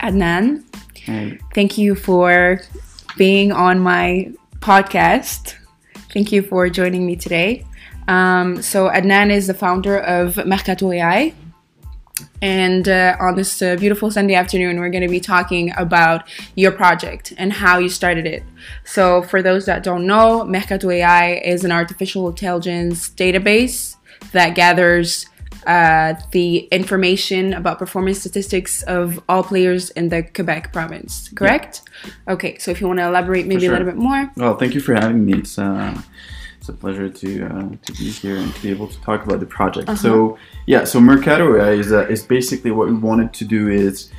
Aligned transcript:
Adnan. 0.00 0.64
Hey. 0.94 1.38
Thank 1.54 1.78
you 1.78 1.94
for 1.94 2.60
being 3.16 3.52
on 3.52 3.78
my 3.80 4.32
podcast. 4.60 5.54
Thank 6.12 6.32
you 6.32 6.42
for 6.42 6.68
joining 6.68 7.06
me 7.06 7.16
today. 7.16 7.64
Um, 8.08 8.62
so, 8.62 8.88
Adnan 8.88 9.30
is 9.30 9.46
the 9.46 9.54
founder 9.54 9.98
of 9.98 10.36
Mercato 10.46 10.92
AI. 10.92 11.34
And 12.40 12.88
uh, 12.88 13.16
on 13.20 13.34
this 13.34 13.60
uh, 13.60 13.76
beautiful 13.76 14.10
Sunday 14.10 14.34
afternoon, 14.34 14.78
we're 14.78 14.90
going 14.90 15.02
to 15.02 15.08
be 15.08 15.20
talking 15.20 15.72
about 15.76 16.28
your 16.54 16.72
project 16.72 17.32
and 17.36 17.52
how 17.52 17.78
you 17.78 17.88
started 17.88 18.26
it. 18.26 18.42
So, 18.84 19.22
for 19.22 19.42
those 19.42 19.66
that 19.66 19.82
don't 19.82 20.06
know, 20.06 20.44
Mercato 20.44 20.90
AI 20.90 21.34
is 21.34 21.64
an 21.64 21.72
artificial 21.72 22.28
intelligence 22.28 23.10
database 23.10 23.96
that 24.32 24.54
gathers 24.54 25.26
uh, 25.66 26.14
the 26.30 26.58
information 26.70 27.52
about 27.52 27.78
performance 27.78 28.20
statistics 28.20 28.82
of 28.84 29.20
all 29.28 29.42
players 29.42 29.90
in 29.90 30.08
the 30.08 30.22
Quebec 30.22 30.72
province, 30.72 31.28
correct? 31.34 31.82
Okay, 32.28 32.56
so 32.58 32.70
if 32.70 32.80
you 32.80 32.86
want 32.86 33.00
to 33.00 33.06
elaborate 33.06 33.46
maybe 33.46 33.62
sure. 33.62 33.70
a 33.70 33.72
little 33.72 33.86
bit 33.86 33.96
more. 33.96 34.30
Well, 34.36 34.56
thank 34.56 34.74
you 34.74 34.80
for 34.80 34.94
having 34.94 35.24
me. 35.24 35.34
It's 35.34 35.58
uh, 35.58 36.00
it's 36.58 36.68
a 36.68 36.72
pleasure 36.72 37.08
to 37.08 37.46
uh, 37.46 37.68
to 37.84 37.92
be 37.92 38.10
here 38.10 38.36
and 38.36 38.54
to 38.54 38.62
be 38.62 38.70
able 38.70 38.88
to 38.88 39.00
talk 39.00 39.24
about 39.24 39.40
the 39.40 39.46
project. 39.46 39.88
Uh-huh. 39.88 39.96
So 39.96 40.38
yeah, 40.66 40.84
so 40.84 41.00
Mercato 41.00 41.60
AI 41.60 41.72
is 41.72 41.92
uh, 41.92 42.06
is 42.06 42.22
basically 42.22 42.70
what 42.70 42.88
we 42.88 42.94
wanted 42.94 43.32
to 43.34 43.44
do 43.44 43.68
is 43.68 44.10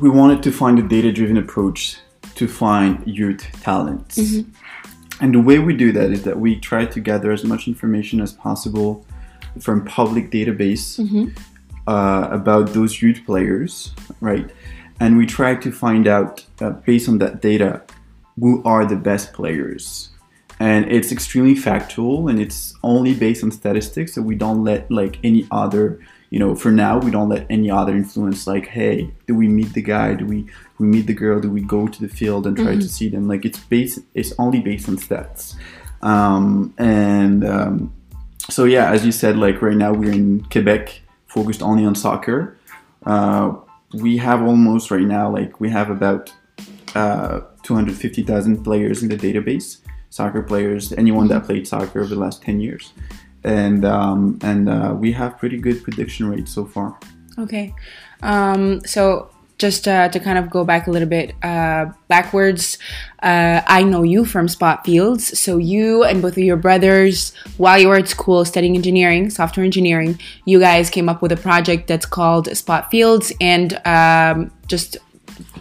we 0.00 0.10
wanted 0.10 0.42
to 0.42 0.52
find 0.52 0.78
a 0.78 0.82
data 0.82 1.12
driven 1.12 1.36
approach 1.36 1.96
to 2.34 2.46
find 2.46 3.02
youth 3.06 3.46
talents. 3.62 4.18
Mm-hmm. 4.18 4.50
And 5.22 5.34
the 5.34 5.40
way 5.40 5.58
we 5.58 5.74
do 5.74 5.92
that 5.92 6.10
is 6.10 6.22
that 6.24 6.38
we 6.38 6.58
try 6.58 6.86
to 6.86 7.00
gather 7.00 7.30
as 7.32 7.44
much 7.44 7.68
information 7.68 8.20
as 8.20 8.32
possible 8.32 9.04
from 9.58 9.84
public 9.84 10.30
database 10.30 10.98
Mm-hmm. 11.00 11.28
uh, 11.86 12.28
about 12.30 12.72
those 12.74 13.02
youth 13.02 13.20
players, 13.26 13.92
right? 14.20 14.48
And 15.00 15.16
we 15.16 15.26
try 15.26 15.54
to 15.54 15.72
find 15.72 16.06
out, 16.06 16.44
uh, 16.60 16.70
based 16.70 17.08
on 17.08 17.18
that 17.18 17.40
data, 17.40 17.82
who 18.38 18.62
are 18.64 18.84
the 18.84 18.96
best 18.96 19.32
players. 19.32 20.10
And 20.58 20.92
it's 20.92 21.10
extremely 21.10 21.54
factual 21.54 22.28
and 22.28 22.38
it's 22.38 22.74
only 22.82 23.14
based 23.14 23.42
on 23.42 23.50
statistics. 23.50 24.14
So 24.14 24.20
we 24.22 24.34
don't 24.34 24.62
let 24.62 24.90
like 24.90 25.18
any 25.24 25.46
other, 25.50 25.98
you 26.28 26.38
know, 26.38 26.54
for 26.54 26.70
now, 26.70 26.98
we 26.98 27.10
don't 27.10 27.30
let 27.30 27.46
any 27.48 27.70
other 27.70 27.96
influence 27.96 28.46
like, 28.46 28.66
hey, 28.66 29.10
do 29.26 29.34
we 29.34 29.48
meet 29.48 29.72
the 29.72 29.80
guy? 29.80 30.14
Do 30.14 30.26
we, 30.26 30.46
we 30.78 30.86
meet 30.86 31.06
the 31.06 31.14
girl? 31.14 31.40
Do 31.40 31.50
we 31.50 31.62
go 31.62 31.88
to 31.88 32.00
the 32.00 32.08
field 32.08 32.46
and 32.46 32.56
try 32.56 32.74
to 32.76 32.88
see 32.88 33.08
them? 33.08 33.26
Like 33.26 33.46
it's 33.46 33.58
based, 33.58 34.00
it's 34.14 34.34
only 34.38 34.60
based 34.60 34.86
on 34.88 34.96
stats. 34.96 35.54
Um, 36.02 36.74
and, 36.76 37.42
um, 37.44 37.92
so 38.50 38.64
yeah, 38.64 38.90
as 38.90 39.04
you 39.04 39.12
said, 39.12 39.36
like 39.36 39.62
right 39.62 39.76
now 39.76 39.92
we're 39.92 40.12
in 40.12 40.44
Quebec, 40.44 41.00
focused 41.26 41.62
only 41.62 41.84
on 41.84 41.94
soccer. 41.94 42.58
Uh, 43.06 43.54
we 43.94 44.18
have 44.18 44.42
almost 44.42 44.90
right 44.90 45.02
now, 45.02 45.30
like 45.30 45.60
we 45.60 45.70
have 45.70 45.90
about 45.90 46.32
uh, 46.94 47.40
250,000 47.62 48.62
players 48.62 49.02
in 49.02 49.08
the 49.08 49.16
database, 49.16 49.78
soccer 50.10 50.42
players, 50.42 50.92
anyone 50.92 51.28
that 51.28 51.44
played 51.44 51.66
soccer 51.66 52.00
over 52.00 52.14
the 52.14 52.20
last 52.20 52.42
10 52.42 52.60
years, 52.60 52.92
and 53.44 53.84
um, 53.84 54.38
and 54.42 54.68
uh, 54.68 54.94
we 54.98 55.12
have 55.12 55.38
pretty 55.38 55.56
good 55.56 55.82
prediction 55.82 56.28
rates 56.28 56.52
so 56.52 56.64
far. 56.64 56.98
Okay. 57.38 57.74
Um, 58.22 58.80
so 58.84 59.30
just 59.60 59.86
uh, 59.86 60.08
to 60.08 60.18
kind 60.18 60.38
of 60.38 60.48
go 60.48 60.64
back 60.64 60.86
a 60.86 60.90
little 60.90 61.08
bit 61.08 61.34
uh, 61.44 61.92
backwards, 62.08 62.78
uh, 63.22 63.60
I 63.66 63.82
know 63.82 64.02
you 64.02 64.24
from 64.24 64.48
Spot 64.48 64.84
Fields. 64.84 65.38
So 65.38 65.58
you 65.58 66.02
and 66.02 66.22
both 66.22 66.32
of 66.32 66.38
your 66.38 66.56
brothers, 66.56 67.34
while 67.58 67.78
you 67.78 67.88
were 67.88 67.96
at 67.96 68.08
school 68.08 68.44
studying 68.46 68.74
engineering, 68.74 69.28
software 69.28 69.64
engineering, 69.64 70.18
you 70.46 70.58
guys 70.58 70.88
came 70.88 71.10
up 71.10 71.20
with 71.20 71.30
a 71.30 71.36
project 71.36 71.88
that's 71.88 72.06
called 72.06 72.48
Spot 72.56 72.90
Fields. 72.90 73.32
And 73.38 73.78
um, 73.86 74.50
just 74.66 74.96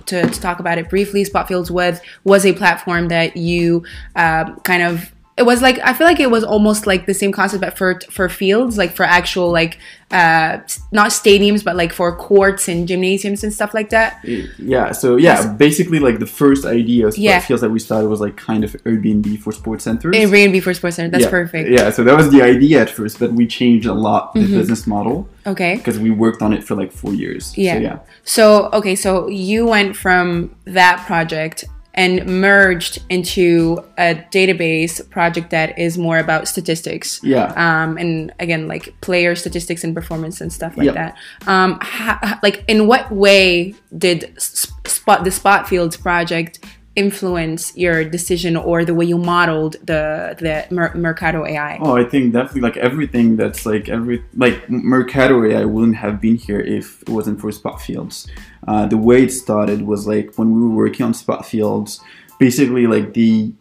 to, 0.05 0.27
to 0.27 0.39
talk 0.39 0.59
about 0.59 0.77
it 0.77 0.89
briefly, 0.89 1.25
Spot 1.25 1.45
Fields 1.45 1.69
was 1.69 1.99
was 2.23 2.45
a 2.45 2.53
platform 2.53 3.09
that 3.09 3.35
you 3.35 3.83
um, 4.15 4.59
kind 4.61 4.81
of 4.81 5.11
it 5.39 5.45
was 5.45 5.61
like 5.61 5.79
I 5.89 5.93
feel 5.93 6.05
like 6.05 6.19
it 6.19 6.29
was 6.29 6.43
almost 6.43 6.85
like 6.85 7.05
the 7.05 7.13
same 7.21 7.31
concept, 7.31 7.61
but 7.61 7.77
for 7.77 7.99
for 8.11 8.27
fields, 8.29 8.77
like 8.77 8.91
for 8.97 9.03
actual 9.19 9.49
like 9.51 9.77
uh 10.11 10.57
not 10.91 11.09
stadiums, 11.11 11.63
but 11.63 11.75
like 11.81 11.93
for 11.93 12.15
courts 12.15 12.67
and 12.67 12.87
gymnasiums 12.87 13.43
and 13.43 13.51
stuff 13.53 13.73
like 13.73 13.89
that. 13.91 14.19
Yeah, 14.57 14.91
so 14.91 15.07
yeah, 15.17 15.53
basically 15.53 15.99
like 15.99 16.17
the 16.19 16.25
first 16.41 16.65
idea 16.65 17.07
of 17.07 17.17
Yeah. 17.17 17.39
feels 17.39 17.61
that 17.61 17.69
we 17.69 17.79
started 17.79 18.07
was 18.09 18.19
like 18.19 18.35
kind 18.35 18.63
of 18.65 18.71
Airbnb 18.89 19.39
for 19.43 19.51
sports 19.61 19.83
centers. 19.85 20.13
Airbnb 20.15 20.61
for 20.63 20.73
Sports 20.73 20.95
Center, 20.97 21.09
that's 21.11 21.25
yeah. 21.25 21.29
perfect. 21.39 21.69
Yeah, 21.69 21.89
so 21.91 22.03
that 22.03 22.15
was 22.17 22.27
the 22.31 22.41
idea 22.41 22.81
at 22.81 22.89
first, 22.89 23.19
but 23.19 23.31
we 23.39 23.45
changed 23.47 23.87
a 23.87 23.93
lot 23.93 24.19
Mm-hmm. 24.35 24.51
the 24.51 24.57
business 24.59 24.85
model 24.95 25.17
Okay. 25.47 25.73
because 25.77 25.97
we 25.99 26.09
worked 26.11 26.41
on 26.41 26.51
it 26.53 26.63
for 26.67 26.75
like 26.75 26.91
four 26.91 27.13
years. 27.13 27.43
Yeah. 27.57 27.75
So, 27.75 27.79
yeah. 27.87 27.99
So 28.23 28.69
okay, 28.79 28.95
so 28.95 29.27
you 29.29 29.65
went 29.75 29.95
from 29.95 30.55
that 30.65 30.95
project 31.07 31.65
and 31.99 32.25
merged 32.39 32.99
into 33.09 33.83
a 33.97 34.15
database 34.31 35.07
project 35.09 35.49
that 35.49 35.77
is 35.77 35.97
more 35.97 36.17
about 36.17 36.47
statistics. 36.47 37.19
Yeah. 37.21 37.51
Um, 37.57 37.97
and 37.97 38.31
again, 38.39 38.69
like 38.69 38.93
player 39.01 39.35
statistics 39.35 39.83
and 39.83 39.93
performance 39.93 40.39
and 40.39 40.51
stuff 40.53 40.77
like 40.77 40.85
Yep. 40.85 40.95
that. 40.95 41.17
Um, 41.45 41.77
ha- 41.81 42.39
like 42.41 42.63
in 42.69 42.87
what 42.87 43.11
way 43.11 43.75
did 43.97 44.33
Spot 44.41 45.25
the 45.25 45.31
Spot 45.31 45.67
Fields 45.67 45.97
project 45.97 46.59
influence 46.99 47.75
your 47.77 48.03
decision 48.03 48.57
or 48.57 48.83
the 48.83 48.93
way 48.93 49.05
you 49.05 49.17
modeled 49.17 49.73
the 49.89 50.35
the 50.45 50.55
Mer- 50.69 50.95
Mercato 50.95 51.45
AI? 51.45 51.79
Oh, 51.81 51.95
I 51.95 52.03
think 52.03 52.33
definitely 52.33 52.65
like 52.69 52.77
everything 52.77 53.37
that's 53.37 53.65
like 53.65 53.87
every 53.87 54.17
like 54.35 54.69
Mercato 54.69 55.35
AI 55.45 55.63
wouldn't 55.63 55.95
have 56.05 56.19
been 56.19 56.35
here 56.35 56.59
if 56.59 57.01
it 57.03 57.09
wasn't 57.09 57.39
for 57.39 57.51
Spot 57.51 57.81
Fields. 57.81 58.27
Uh, 58.67 58.85
the 58.85 58.97
way 58.97 59.23
it 59.23 59.31
started 59.31 59.79
was 59.91 60.05
like 60.13 60.37
when 60.37 60.49
we 60.53 60.59
were 60.61 60.75
working 60.83 61.05
on 61.05 61.13
Spot 61.13 61.45
Fields, 61.45 62.01
basically 62.37 62.85
like 62.85 63.13
the 63.13 63.53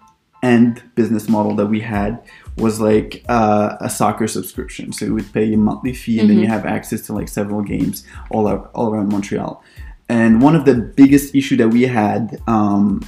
end 0.42 0.82
business 0.94 1.28
model 1.28 1.54
that 1.56 1.66
we 1.66 1.80
had 1.80 2.22
was 2.56 2.80
like 2.80 3.24
uh, 3.28 3.76
a 3.80 3.88
soccer 3.88 4.26
subscription. 4.26 4.92
So 4.92 5.04
you 5.06 5.14
would 5.14 5.32
pay 5.32 5.52
a 5.52 5.56
monthly 5.56 5.94
fee 5.94 6.18
and 6.18 6.28
then 6.28 6.38
you 6.38 6.48
have 6.48 6.66
access 6.66 7.02
to 7.06 7.12
like 7.12 7.28
several 7.28 7.62
games 7.62 8.04
all 8.30 8.48
out, 8.48 8.70
all 8.74 8.92
around 8.92 9.10
Montreal. 9.12 9.62
And 10.08 10.40
one 10.40 10.56
of 10.56 10.64
the 10.64 10.74
biggest 10.74 11.34
issue 11.34 11.56
that 11.56 11.68
we 11.68 11.82
had, 11.82 12.40
um, 12.46 13.02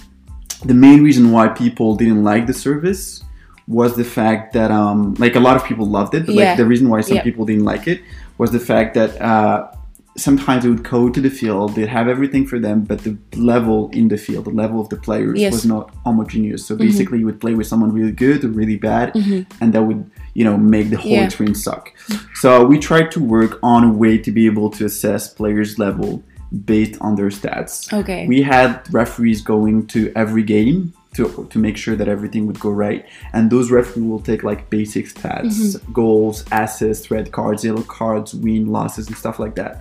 the 0.64 0.74
main 0.74 1.02
reason 1.02 1.32
why 1.32 1.48
people 1.48 1.96
didn't 1.96 2.22
like 2.24 2.46
the 2.46 2.54
service 2.54 3.22
was 3.66 3.94
the 3.96 4.04
fact 4.04 4.52
that 4.52 4.70
um, 4.70 5.14
like 5.18 5.36
a 5.36 5.40
lot 5.40 5.56
of 5.56 5.64
people 5.64 5.86
loved 5.86 6.14
it, 6.14 6.26
but 6.26 6.34
Yeah. 6.34 6.48
like 6.50 6.56
the 6.56 6.66
reason 6.66 6.88
why 6.88 7.00
some 7.02 7.16
Yeah. 7.16 7.22
people 7.22 7.44
didn't 7.46 7.64
like 7.64 7.86
it 7.86 8.00
was 8.38 8.50
the 8.50 8.58
fact 8.58 8.94
that 8.94 9.20
uh, 9.22 9.68
sometimes 10.16 10.64
they 10.64 10.68
would 10.68 10.82
go 10.82 11.08
to 11.08 11.20
the 11.20 11.30
field, 11.30 11.74
they'd 11.76 11.86
have 11.88 12.08
everything 12.08 12.44
for 12.46 12.58
them, 12.58 12.80
but 12.82 12.98
the 13.04 13.16
level 13.36 13.88
in 13.92 14.08
the 14.08 14.16
field, 14.16 14.44
the 14.46 14.50
level 14.50 14.80
of 14.80 14.88
the 14.88 14.96
players 14.96 15.38
Yes. 15.38 15.52
was 15.52 15.64
not 15.64 15.94
homogeneous. 16.04 16.66
So 16.66 16.74
basically, 16.76 17.20
you 17.20 17.26
would 17.26 17.40
play 17.40 17.54
with 17.54 17.66
someone 17.68 17.92
really 17.92 18.10
good 18.12 18.44
or 18.44 18.48
really 18.48 18.76
bad, 18.76 19.12
and 19.60 19.72
that 19.72 19.82
would 19.82 20.10
you 20.34 20.44
know 20.44 20.56
make 20.56 20.90
the 20.90 20.96
whole 20.96 21.12
Yeah. 21.12 21.24
experience 21.24 21.62
suck. 21.62 21.92
So 22.34 22.64
we 22.66 22.78
tried 22.78 23.10
to 23.12 23.20
work 23.20 23.58
on 23.62 23.84
a 23.84 23.92
way 23.92 24.18
to 24.18 24.30
be 24.32 24.46
able 24.46 24.68
to 24.70 24.84
assess 24.84 25.28
players' 25.28 25.78
level 25.78 26.22
based 26.64 27.00
on 27.00 27.14
their 27.16 27.28
stats. 27.28 27.92
Okay. 27.92 28.26
We 28.26 28.42
had 28.42 28.82
referees 28.92 29.40
going 29.42 29.86
to 29.88 30.12
every 30.16 30.42
game 30.42 30.92
to, 31.14 31.46
to 31.50 31.58
make 31.58 31.76
sure 31.76 31.96
that 31.96 32.08
everything 32.08 32.46
would 32.46 32.60
go 32.60 32.70
right. 32.70 33.06
And 33.32 33.50
those 33.50 33.70
referees 33.70 34.04
will 34.04 34.20
take 34.20 34.42
like 34.42 34.70
basic 34.70 35.06
stats, 35.06 35.44
mm-hmm. 35.46 35.92
goals, 35.92 36.44
assists, 36.52 37.10
red 37.10 37.32
cards, 37.32 37.64
yellow 37.64 37.82
cards, 37.82 38.34
win, 38.34 38.66
losses, 38.70 39.08
and 39.08 39.16
stuff 39.16 39.38
like 39.38 39.56
that. 39.56 39.80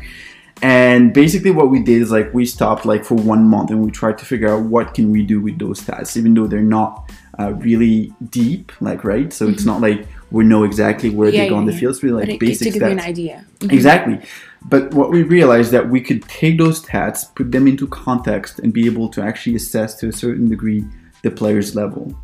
And 0.62 1.14
basically 1.14 1.52
what 1.52 1.70
we 1.70 1.82
did 1.82 2.02
is 2.02 2.12
like 2.12 2.34
we 2.34 2.46
stopped 2.46 2.86
like 2.86 3.06
for 3.06 3.16
one 3.16 3.46
month 3.46 3.70
and 3.70 3.84
we 3.84 3.92
tried 3.92 4.18
to 4.18 4.26
figure 4.26 4.50
out 4.50 4.64
what 4.64 4.94
can 4.94 5.12
we 5.12 5.24
do 5.24 5.40
with 5.40 5.58
those 5.58 5.80
stats, 5.80 6.18
even 6.18 6.34
though 6.34 6.48
they're 6.48 6.62
not 6.62 7.10
uh, 7.40 7.54
really 7.54 8.14
deep, 8.30 8.72
like 8.82 9.04
right. 9.04 9.32
So 9.32 9.48
it's 9.48 9.62
mm-hmm. 9.62 9.70
not 9.70 9.82
like 9.82 10.08
we 10.32 10.44
know 10.44 10.64
exactly 10.64 11.10
where 11.10 11.30
Yeah, 11.30 11.44
they 11.44 11.50
go 11.50 11.56
yeah, 11.56 11.60
on 11.60 11.66
the 11.66 11.72
yeah. 11.74 11.80
field. 11.80 11.96
It's 11.96 12.04
really 12.04 12.22
But 12.22 12.28
like 12.28 12.36
it, 12.36 12.40
to 12.40 12.46
basic 12.46 12.74
give 12.74 12.82
you 12.82 12.88
an 12.90 12.98
stats. 12.98 13.04
idea. 13.04 13.46
Mm-hmm. 13.60 13.72
Exactly. 13.72 14.22
But 14.66 14.94
what 14.94 15.10
we 15.10 15.24
realized 15.24 15.72
that 15.72 15.90
we 15.90 16.02
could 16.02 16.24
take 16.24 16.58
those 16.58 16.84
stats, 16.84 17.34
put 17.34 17.52
them 17.52 17.68
into 17.68 17.88
context, 17.88 18.60
and 18.60 18.74
be 18.74 18.86
able 18.86 19.10
to 19.10 19.22
actually 19.22 19.56
assess 19.56 19.96
to 19.96 20.10
a 20.10 20.12
certain 20.12 20.50
degree 20.50 20.86
the 21.22 21.32
player's 21.32 21.76
level. 21.76 22.16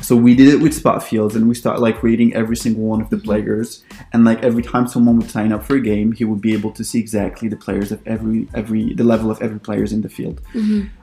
So 0.00 0.16
we 0.16 0.34
did 0.34 0.48
it 0.48 0.60
with 0.60 0.74
spot 0.74 1.02
fields, 1.02 1.36
and 1.36 1.48
we 1.48 1.54
start 1.54 1.80
like 1.80 2.02
rating 2.02 2.34
every 2.34 2.56
single 2.56 2.84
one 2.84 3.00
of 3.00 3.10
the 3.10 3.18
players. 3.18 3.84
And 4.12 4.24
like 4.24 4.42
every 4.42 4.62
time 4.62 4.86
someone 4.86 5.18
would 5.18 5.30
sign 5.30 5.52
up 5.52 5.64
for 5.64 5.76
a 5.76 5.80
game, 5.80 6.12
he 6.12 6.24
would 6.24 6.40
be 6.40 6.52
able 6.52 6.72
to 6.72 6.84
see 6.84 6.98
exactly 6.98 7.48
the 7.48 7.56
players 7.56 7.92
of 7.92 8.06
every 8.06 8.48
every 8.54 8.94
the 8.94 9.04
level 9.04 9.30
of 9.30 9.40
every 9.40 9.60
players 9.60 9.92
in 9.92 10.02
the 10.02 10.08
field. 10.08 10.40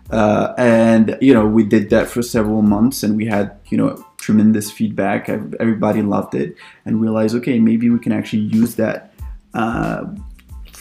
Uh, 0.10 0.54
and 0.58 1.18
you 1.22 1.34
know 1.34 1.46
we 1.46 1.64
did 1.64 1.90
that 1.90 2.08
for 2.08 2.22
several 2.22 2.62
months, 2.62 3.04
and 3.04 3.16
we 3.16 3.26
had 3.26 3.58
you 3.70 3.78
know 3.78 4.06
tremendous 4.18 4.70
feedback. 4.70 5.30
Everybody 5.30 6.02
loved 6.02 6.36
it, 6.36 6.56
and 6.86 7.02
realized 7.02 7.36
okay 7.36 7.60
maybe 7.60 7.90
we 7.90 8.00
can 8.00 8.12
actually 8.12 8.44
use 8.44 8.76
that. 8.76 9.14
Uh, 9.54 10.06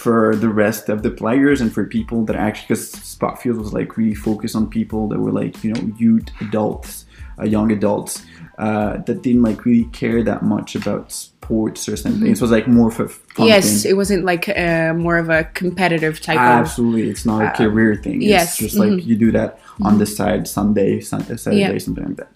for 0.00 0.34
the 0.34 0.48
rest 0.48 0.88
of 0.88 1.02
the 1.02 1.10
players 1.10 1.60
and 1.60 1.70
for 1.74 1.84
people 1.84 2.24
that 2.24 2.34
actually 2.34 2.68
because 2.68 2.90
Spotfield 2.92 3.58
was 3.58 3.74
like 3.74 3.98
really 3.98 4.14
focused 4.14 4.56
on 4.56 4.70
people 4.70 5.08
that 5.08 5.18
were 5.18 5.30
like 5.30 5.62
you 5.62 5.72
know 5.72 5.82
youth 5.98 6.28
adults 6.40 7.04
uh, 7.38 7.44
young 7.44 7.70
adults 7.70 8.24
uh, 8.58 8.96
that 9.06 9.20
didn't 9.22 9.42
like 9.42 9.66
really 9.66 9.84
care 9.92 10.22
that 10.22 10.42
much 10.42 10.74
about 10.74 11.12
sports 11.12 11.86
or 11.88 11.96
something. 11.96 12.26
It 12.26 12.40
was 12.40 12.50
like 12.50 12.66
more 12.66 12.90
for 12.90 13.08
fun 13.08 13.46
yes, 13.46 13.82
thing. 13.82 13.90
it 13.90 13.94
wasn't 13.94 14.24
like 14.24 14.48
uh, 14.48 14.94
more 14.94 15.18
of 15.18 15.28
a 15.28 15.44
competitive 15.44 16.20
type 16.20 16.36
of. 16.36 16.42
Absolutely, 16.42 17.10
it's 17.10 17.26
not 17.26 17.42
a 17.44 17.50
career 17.56 17.94
thing. 17.96 18.22
It's 18.22 18.30
yes, 18.30 18.58
just 18.58 18.76
like 18.76 18.90
mhm. 18.90 19.04
you 19.04 19.16
do 19.16 19.30
that 19.32 19.58
on 19.82 19.98
the 19.98 20.06
side 20.06 20.48
Sunday, 20.48 21.00
sun, 21.00 21.22
uh, 21.22 21.36
Saturday, 21.36 21.72
Yeah. 21.72 21.78
something 21.78 22.04
like 22.04 22.16
that. 22.16 22.32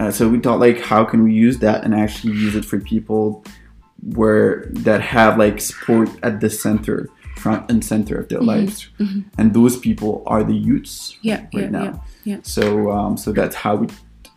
Uh, 0.00 0.10
so 0.10 0.28
we 0.28 0.38
thought 0.38 0.58
like, 0.58 0.80
how 0.80 1.04
can 1.04 1.22
we 1.22 1.32
use 1.32 1.58
that 1.58 1.84
and 1.84 1.94
actually 1.94 2.34
use 2.34 2.54
it 2.56 2.64
for 2.64 2.78
people 2.80 3.44
where 4.14 4.66
that 4.70 5.00
have 5.00 5.38
like 5.38 5.60
sport 5.60 6.10
at 6.22 6.40
the 6.40 6.50
center, 6.50 7.08
front 7.36 7.70
and 7.70 7.84
center 7.84 8.18
of 8.20 8.28
their 8.28 8.40
lives, 8.40 8.88
and 9.38 9.54
those 9.54 9.76
people 9.76 10.22
are 10.26 10.44
the 10.44 10.54
youths 10.54 11.16
Yeah, 11.22 11.40
right 11.54 11.64
yeah, 11.64 11.68
now. 11.70 11.84
yeah, 11.84 11.98
yeah. 12.24 12.38
So 12.42 12.90
um, 12.90 13.16
so 13.16 13.32
that's 13.32 13.56
how 13.56 13.76
we. 13.76 13.88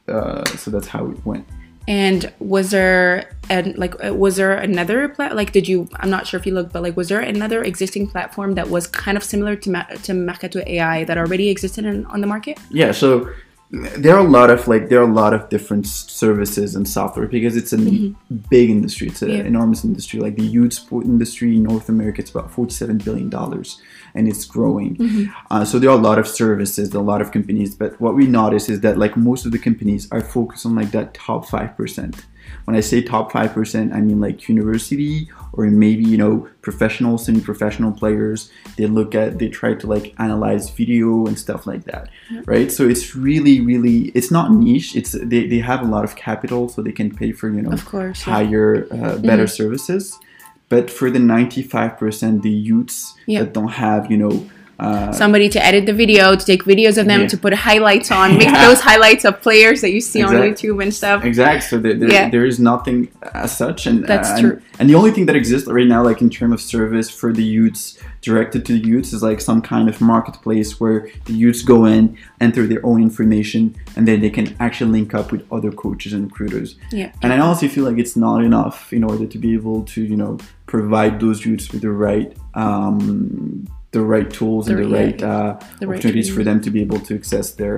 Uh, 0.07 0.45
so 0.55 0.71
that's 0.71 0.87
how 0.87 1.05
it 1.07 1.25
went. 1.25 1.45
And 1.89 2.31
was 2.39 2.71
there 2.71 3.31
and 3.49 3.77
like 3.77 3.95
uh, 4.05 4.13
was 4.13 4.35
there 4.35 4.53
another 4.53 5.07
plat 5.07 5.35
like 5.37 5.53
did 5.53 5.67
you 5.69 5.87
I'm 6.01 6.09
not 6.09 6.27
sure 6.27 6.37
if 6.37 6.45
you 6.45 6.53
looked 6.53 6.73
but 6.73 6.83
like 6.83 6.97
was 6.97 7.07
there 7.07 7.21
another 7.21 7.63
existing 7.63 8.07
platform 8.09 8.55
that 8.55 8.69
was 8.69 8.87
kind 8.87 9.17
of 9.17 9.23
similar 9.23 9.55
to 9.55 9.69
Ma- 9.71 9.85
to 10.03 10.13
Mercato 10.13 10.59
AI 10.67 11.05
that 11.05 11.17
already 11.17 11.47
existed 11.49 11.85
in, 11.85 12.05
on 12.07 12.19
the 12.19 12.27
market? 12.27 12.57
Yeah, 12.69 12.91
so 12.91 13.29
there 13.69 14.15
are 14.15 14.25
a 14.25 14.29
lot 14.29 14.49
of 14.49 14.67
like 14.67 14.87
there 14.89 14.99
are 15.01 15.09
a 15.09 15.13
lot 15.13 15.33
of 15.33 15.49
different 15.49 15.85
services 15.87 16.73
and 16.75 16.87
software 16.87 17.27
because 17.27 17.57
it's 17.57 17.73
a 17.73 17.77
big 17.77 18.69
industry. 18.69 19.07
It's 19.07 19.21
an 19.21 19.29
Yeah. 19.31 19.43
enormous 19.43 19.83
industry. 19.83 20.19
Like 20.21 20.37
the 20.37 20.43
youth 20.45 20.73
sport 20.73 21.05
industry 21.05 21.57
in 21.57 21.63
North 21.63 21.89
America, 21.89 22.21
it's 22.21 22.31
about 22.31 22.49
forty-seven 22.49 22.99
billion 22.99 23.29
dollars, 23.29 23.81
and 24.15 24.27
it's 24.27 24.45
growing. 24.45 25.29
Uh, 25.51 25.65
so 25.65 25.79
there 25.79 25.89
are 25.89 25.97
a 25.97 26.01
lot 26.01 26.17
of 26.17 26.27
services, 26.27 26.93
a 26.93 27.01
lot 27.01 27.19
of 27.21 27.31
companies. 27.33 27.75
But 27.75 27.99
what 27.99 28.15
we 28.15 28.25
notice 28.25 28.69
is 28.69 28.79
that 28.81 28.97
like 28.97 29.17
most 29.17 29.45
of 29.45 29.51
the 29.51 29.59
companies 29.59 30.07
are 30.11 30.21
focused 30.21 30.65
on 30.65 30.73
like 30.75 30.91
that 30.91 31.13
top 31.13 31.45
five 31.49 31.75
percent. 31.75 32.25
When 32.67 32.75
I 32.75 32.81
say 32.81 33.01
top 33.01 33.31
five 33.31 33.53
percent, 33.53 33.93
I 33.93 34.01
mean 34.01 34.19
like 34.19 34.49
university 34.49 35.29
or 35.53 35.65
maybe 35.67 36.03
you 36.03 36.17
know 36.17 36.49
professional, 36.61 37.17
semi-professional 37.17 37.93
players. 37.93 38.51
They 38.75 38.87
look 38.87 39.15
at, 39.15 39.39
they 39.39 39.47
try 39.47 39.73
to 39.75 39.87
like 39.87 40.13
analyze 40.19 40.69
video 40.69 41.25
and 41.27 41.39
stuff 41.39 41.65
like 41.65 41.85
that, 41.85 42.09
right? 42.45 42.69
So 42.69 42.83
it's 42.85 43.15
really, 43.15 43.61
really, 43.61 44.11
it's 44.17 44.31
not 44.31 44.51
niche. 44.51 44.97
It's 44.97 45.13
they, 45.13 45.47
they 45.47 45.59
have 45.59 45.81
a 45.81 45.85
lot 45.95 46.03
of 46.03 46.17
capital, 46.17 46.67
so 46.67 46.81
they 46.81 46.91
can 46.91 47.09
pay 47.15 47.31
for 47.31 47.47
you 47.49 47.61
know 47.61 47.71
Of 47.71 47.85
course, 47.85 48.27
yeah. 48.27 48.33
higher, 48.33 48.85
uh, 48.91 49.17
better 49.29 49.47
services. 49.47 50.19
But 50.67 50.91
for 50.91 51.09
the 51.09 51.19
ninety-five 51.19 51.97
percent, 51.97 52.43
the 52.43 52.51
youths 52.51 53.15
Yeah. 53.27 53.43
that 53.43 53.53
don't 53.53 53.75
have 53.87 54.11
you 54.11 54.17
know. 54.17 54.35
Uh, 54.79 55.11
Somebody 55.11 55.49
to 55.49 55.65
edit 55.65 55.85
the 55.87 55.93
video, 55.93 56.35
to 56.35 56.45
take 56.45 56.63
videos 56.63 56.97
of 56.97 57.07
them, 57.07 57.21
Yeah. 57.21 57.27
to 57.27 57.37
put 57.37 57.53
highlights 57.53 58.11
on, 58.11 58.37
make 58.37 58.53
those 58.53 58.79
highlights 58.79 59.25
of 59.25 59.41
players 59.41 59.81
that 59.81 59.91
you 59.91 59.99
see 59.99 60.21
on 60.21 60.33
YouTube 60.35 60.81
and 60.83 60.93
stuff. 60.93 61.25
Exact. 61.25 61.63
So 61.63 61.79
there, 61.79 61.95
there, 61.95 62.11
Yeah. 62.11 62.29
there 62.29 62.45
is 62.45 62.59
nothing 62.59 63.07
as 63.33 63.57
such, 63.57 63.87
and 63.87 64.05
That's 64.05 64.29
uh, 64.29 64.33
and- 64.33 64.41
true. 64.41 64.61
And, 64.79 64.87
the 64.87 64.93
only 64.95 65.09
thing 65.09 65.25
that 65.25 65.35
exists 65.35 65.67
right 65.67 65.87
now, 65.87 66.03
like 66.03 66.21
in 66.21 66.29
terms 66.29 66.53
of 66.53 66.61
service 66.61 67.09
for 67.09 67.33
the 67.33 67.43
youths, 67.43 67.97
directed 68.21 68.65
to 68.67 68.73
the 68.73 68.87
youths, 68.87 69.13
is 69.13 69.23
like 69.23 69.41
some 69.41 69.61
kind 69.61 69.89
of 69.89 69.99
marketplace 69.99 70.79
where 70.79 71.07
the 71.25 71.33
youths 71.33 71.63
go 71.63 71.85
in, 71.85 72.15
enter 72.39 72.67
their 72.67 72.85
own 72.85 73.01
information, 73.01 73.73
and 73.95 74.07
then 74.07 74.21
they 74.21 74.29
can 74.29 74.55
actually 74.59 74.91
link 74.91 75.15
up 75.15 75.31
with 75.31 75.41
other 75.51 75.71
coaches 75.71 76.13
and 76.13 76.25
recruiters. 76.25 76.75
Yeah. 76.91 77.11
And 77.23 77.33
I 77.33 77.39
honestly 77.39 77.67
feel 77.67 77.85
like 77.85 77.97
it's 77.97 78.15
not 78.15 78.43
enough 78.43 78.93
in 78.93 79.03
order 79.03 79.25
to 79.25 79.37
be 79.39 79.53
able 79.55 79.81
to, 79.93 80.01
you 80.03 80.15
know, 80.15 80.37
provide 80.67 81.19
those 81.19 81.43
youths 81.45 81.71
with 81.71 81.81
the 81.81 81.89
right, 81.91 82.31
um, 82.53 83.67
the 83.97 84.05
right 84.15 84.29
tools 84.39 84.63
and 84.69 84.77
The 84.77 84.83
the 84.83 84.89
right- 84.97 85.21
right 85.21 85.31
uh, 85.31 85.51
the 85.79 85.87
right 85.87 85.95
opportunities 85.95 86.29
for 86.35 86.43
them 86.49 86.57
to 86.65 86.69
be 86.75 86.79
able 86.87 86.99
to 87.07 87.11
access 87.19 87.47
their 87.61 87.77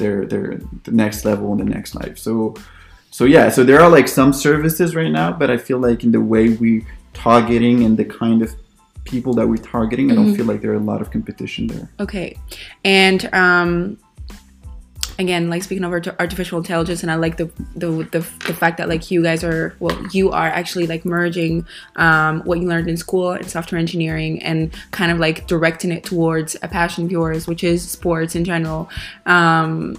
their 0.00 0.16
their 0.32 0.46
the 0.86 0.94
next 1.02 1.18
level 1.30 1.46
in 1.54 1.58
the 1.64 1.70
next 1.76 1.90
life. 2.00 2.16
So 2.26 2.32
so 3.16 3.22
yeah, 3.36 3.46
so 3.56 3.60
there 3.68 3.80
are 3.84 3.90
like 3.98 4.08
some 4.20 4.30
services 4.46 4.88
right 5.00 5.12
now, 5.20 5.28
but 5.40 5.48
I 5.54 5.58
feel 5.68 5.80
like 5.88 6.00
in 6.06 6.12
the 6.18 6.24
way 6.34 6.44
we 6.62 6.70
targeting 7.26 7.76
and 7.86 7.92
the 8.02 8.04
kind 8.22 8.40
of 8.46 8.48
people 9.12 9.32
that 9.38 9.46
we're 9.50 9.64
targeting, 9.76 10.06
I 10.06 10.14
Mm-hmm. 10.14 10.24
don't 10.26 10.36
feel 10.38 10.46
like 10.52 10.60
there 10.64 10.72
are 10.76 10.82
a 10.86 10.88
lot 10.92 11.00
of 11.04 11.08
competition 11.16 11.62
there. 11.72 11.86
Okay. 12.06 12.28
And 12.84 13.20
um 13.44 13.98
again, 15.20 15.48
like 15.50 15.62
speaking 15.62 15.84
of 15.84 15.92
art- 15.92 16.20
artificial 16.20 16.58
intelligence 16.58 17.02
and 17.02 17.10
I 17.12 17.14
like 17.16 17.36
the, 17.36 17.46
the 17.76 17.88
the 18.10 18.20
the 18.46 18.54
fact 18.54 18.78
that 18.78 18.88
like 18.88 19.10
you 19.10 19.22
guys 19.22 19.44
are 19.44 19.74
well, 19.78 19.96
you 20.12 20.30
are 20.30 20.48
actually 20.48 20.86
like 20.86 21.04
merging 21.04 21.66
um 21.96 22.40
what 22.42 22.58
you 22.60 22.66
learned 22.66 22.88
in 22.88 22.96
school 22.96 23.32
in 23.32 23.44
software 23.46 23.78
engineering 23.78 24.42
and 24.42 24.72
kind 24.90 25.12
of 25.12 25.18
like 25.18 25.46
directing 25.46 25.92
it 25.92 26.02
towards 26.04 26.56
a 26.62 26.68
passion 26.68 27.04
of 27.04 27.12
yours, 27.12 27.46
which 27.46 27.62
is 27.62 27.88
sports 27.88 28.34
in 28.34 28.44
general. 28.44 28.88
Um 29.26 29.94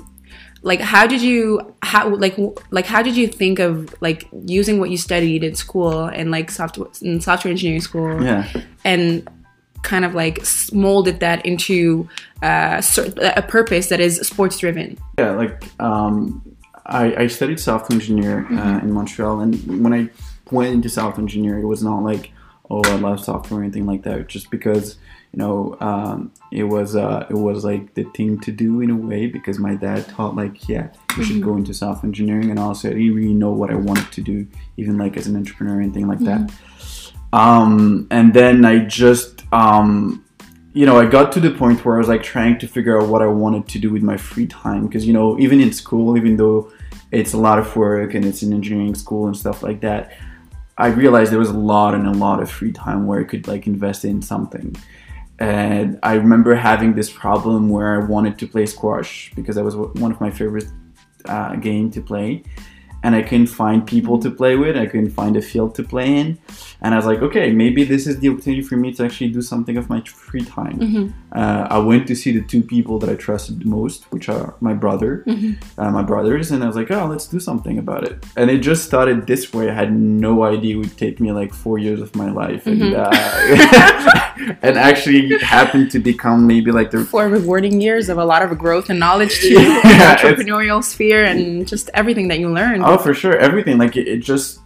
like 0.63 0.79
how 0.79 1.07
did 1.07 1.21
you 1.21 1.73
how 1.81 2.07
like 2.15 2.35
like 2.69 2.85
how 2.85 3.01
did 3.01 3.15
you 3.17 3.27
think 3.27 3.57
of 3.59 3.93
like 4.01 4.27
using 4.45 4.79
what 4.79 4.89
you 4.91 4.97
studied 4.97 5.43
in 5.43 5.55
school 5.55 6.05
and 6.05 6.29
like 6.29 6.51
software 6.51 6.87
in 7.01 7.19
software 7.19 7.49
engineering 7.51 7.81
school 7.81 8.23
Yeah. 8.23 8.47
and 8.85 9.27
kind 9.81 10.05
of 10.05 10.13
like 10.13 10.43
molded 10.71 11.19
that 11.19 11.45
into 11.45 12.07
uh, 12.41 12.81
a 13.35 13.41
purpose 13.41 13.89
that 13.89 13.99
is 13.99 14.19
sports 14.19 14.57
driven. 14.59 14.97
Yeah, 15.17 15.31
like 15.31 15.63
um, 15.79 16.41
I, 16.85 17.23
I 17.23 17.27
studied 17.27 17.59
software 17.59 17.95
engineer 17.95 18.45
uh, 18.51 18.79
in 18.79 18.91
Montreal, 18.91 19.39
and 19.41 19.83
when 19.83 19.93
I 19.93 20.09
went 20.51 20.73
into 20.73 20.89
software 20.89 21.21
engineering, 21.21 21.63
it 21.63 21.67
was 21.67 21.83
not 21.83 22.03
like, 22.03 22.31
oh, 22.69 22.81
I 22.85 22.95
love 22.95 23.23
software 23.23 23.59
or 23.59 23.63
anything 23.63 23.85
like 23.85 24.03
that. 24.03 24.27
Just 24.27 24.51
because 24.51 24.97
you 25.33 25.37
know, 25.37 25.77
um, 25.79 26.33
it 26.51 26.63
was 26.63 26.95
uh, 26.95 27.25
it 27.29 27.35
was 27.35 27.63
like 27.63 27.93
the 27.93 28.03
thing 28.15 28.39
to 28.41 28.51
do 28.51 28.81
in 28.81 28.89
a 28.89 28.95
way 28.95 29.27
because 29.27 29.59
my 29.59 29.75
dad 29.75 30.05
taught 30.09 30.35
like, 30.35 30.67
yeah, 30.67 30.89
you 31.17 31.23
should 31.23 31.41
go 31.41 31.55
into 31.55 31.73
software 31.73 32.07
engineering, 32.07 32.49
and 32.49 32.59
also 32.59 32.89
I 32.89 32.93
didn't 32.93 33.15
really 33.15 33.33
know 33.33 33.51
what 33.51 33.71
I 33.71 33.75
wanted 33.75 34.11
to 34.11 34.21
do, 34.21 34.45
even 34.75 34.97
like 34.97 35.15
as 35.15 35.27
an 35.27 35.37
entrepreneur 35.37 35.77
or 35.77 35.81
anything 35.81 36.07
like 36.07 36.19
that. 36.19 36.51
Um, 37.33 38.07
and 38.11 38.33
then 38.33 38.65
I 38.65 38.79
just 38.79 39.41
um, 39.53 40.23
you 40.73 40.85
know, 40.85 40.97
I 40.97 41.05
got 41.05 41.31
to 41.33 41.39
the 41.39 41.51
point 41.51 41.83
where 41.83 41.95
I 41.95 41.97
was 41.97 42.07
like 42.07 42.23
trying 42.23 42.57
to 42.59 42.67
figure 42.67 42.99
out 42.99 43.09
what 43.09 43.21
I 43.21 43.27
wanted 43.27 43.67
to 43.69 43.79
do 43.79 43.89
with 43.89 44.03
my 44.03 44.15
free 44.15 44.47
time 44.47 44.87
because 44.87 45.05
you 45.05 45.13
know, 45.13 45.37
even 45.39 45.59
in 45.59 45.73
school, 45.73 46.17
even 46.17 46.37
though 46.37 46.71
it's 47.11 47.33
a 47.33 47.37
lot 47.37 47.59
of 47.59 47.75
work 47.75 48.13
and 48.13 48.23
it's 48.23 48.41
an 48.41 48.53
engineering 48.53 48.95
school 48.95 49.27
and 49.27 49.35
stuff 49.35 49.63
like 49.63 49.81
that, 49.81 50.13
I 50.77 50.87
realized 50.87 51.31
there 51.31 51.39
was 51.39 51.49
a 51.49 51.57
lot 51.57 51.93
and 51.93 52.07
a 52.07 52.11
lot 52.11 52.41
of 52.41 52.49
free 52.49 52.71
time 52.71 53.05
where 53.05 53.19
I 53.19 53.25
could 53.25 53.47
like 53.47 53.67
invest 53.67 54.05
in 54.05 54.21
something. 54.21 54.75
And 55.39 55.99
I 56.03 56.13
remember 56.13 56.55
having 56.55 56.93
this 56.93 57.09
problem 57.11 57.69
where 57.69 58.01
I 58.01 58.05
wanted 58.05 58.37
to 58.39 58.47
play 58.47 58.65
squash 58.65 59.31
because 59.35 59.55
that 59.55 59.63
was 59.63 59.75
one 59.75 60.11
of 60.11 60.21
my 60.21 60.31
favorite 60.31 60.67
uh, 61.25 61.55
game 61.55 61.91
to 61.91 62.01
play 62.01 62.43
and 63.03 63.15
I 63.15 63.21
couldn't 63.21 63.47
find 63.47 63.85
people 63.85 64.19
to 64.19 64.29
play 64.29 64.55
with. 64.55 64.77
I 64.77 64.85
couldn't 64.85 65.11
find 65.11 65.35
a 65.35 65.41
field 65.41 65.75
to 65.75 65.83
play 65.83 66.17
in, 66.17 66.39
and 66.81 66.93
I 66.93 66.97
was 66.97 67.05
like, 67.05 67.21
okay, 67.21 67.51
maybe 67.51 67.83
this 67.83 68.07
is 68.07 68.19
the 68.19 68.29
opportunity 68.29 68.61
for 68.61 68.77
me 68.77 68.93
to 68.93 69.05
actually 69.05 69.29
do 69.29 69.41
something 69.41 69.77
of 69.77 69.89
my 69.89 70.01
free 70.01 70.43
time. 70.43 70.79
Uh, 71.31 71.67
I 71.69 71.77
went 71.79 72.07
to 72.07 72.15
see 72.15 72.31
the 72.31 72.45
two 72.45 72.61
people 72.61 72.99
that 72.99 73.09
I 73.09 73.15
trusted 73.15 73.61
the 73.61 73.65
most, 73.65 74.11
which 74.11 74.29
are 74.29 74.55
my 74.59 74.73
brother, 74.73 75.23
uh, 75.77 75.91
my 75.91 76.03
brothers, 76.03 76.51
and 76.51 76.63
I 76.63 76.67
was 76.67 76.75
like, 76.75 76.91
oh, 76.91 77.05
let's 77.05 77.27
do 77.27 77.39
something 77.39 77.77
about 77.77 78.03
it. 78.03 78.25
And 78.35 78.49
it 78.49 78.59
just 78.59 78.85
started 78.85 79.27
this 79.27 79.53
way. 79.53 79.69
I 79.69 79.73
had 79.73 79.93
no 79.93 80.43
idea 80.43 80.75
it 80.75 80.77
would 80.77 80.97
take 80.97 81.19
me 81.19 81.31
like 81.31 81.53
four 81.53 81.77
years 81.77 82.01
of 82.01 82.15
my 82.15 82.31
life, 82.31 82.67
and 82.67 82.93
uh, 82.95 83.09
and 84.61 84.77
actually 84.77 85.37
happened 85.39 85.91
to 85.91 85.99
become 85.99 86.47
maybe 86.47 86.71
like 86.71 86.91
the 86.91 87.05
Four 87.05 87.27
rewarding 87.27 87.81
years 87.81 88.09
of 88.09 88.17
a 88.17 88.25
lot 88.25 88.41
of 88.41 88.57
growth 88.57 88.89
and 88.89 88.99
knowledge 88.99 89.39
to 89.41 89.49
Yeah, 89.49 89.59
in 89.59 89.73
the 89.73 90.43
entrepreneurial 90.43 90.83
sphere, 90.83 91.23
and 91.23 91.67
just 91.67 91.89
everything 91.93 92.27
that 92.29 92.39
you 92.39 92.49
learned. 92.49 92.83
Oh, 92.91 92.97
for 92.97 93.13
sure, 93.13 93.37
everything. 93.37 93.77
Like 93.77 93.95
it, 93.95 94.07
it 94.07 94.17
just 94.17 94.59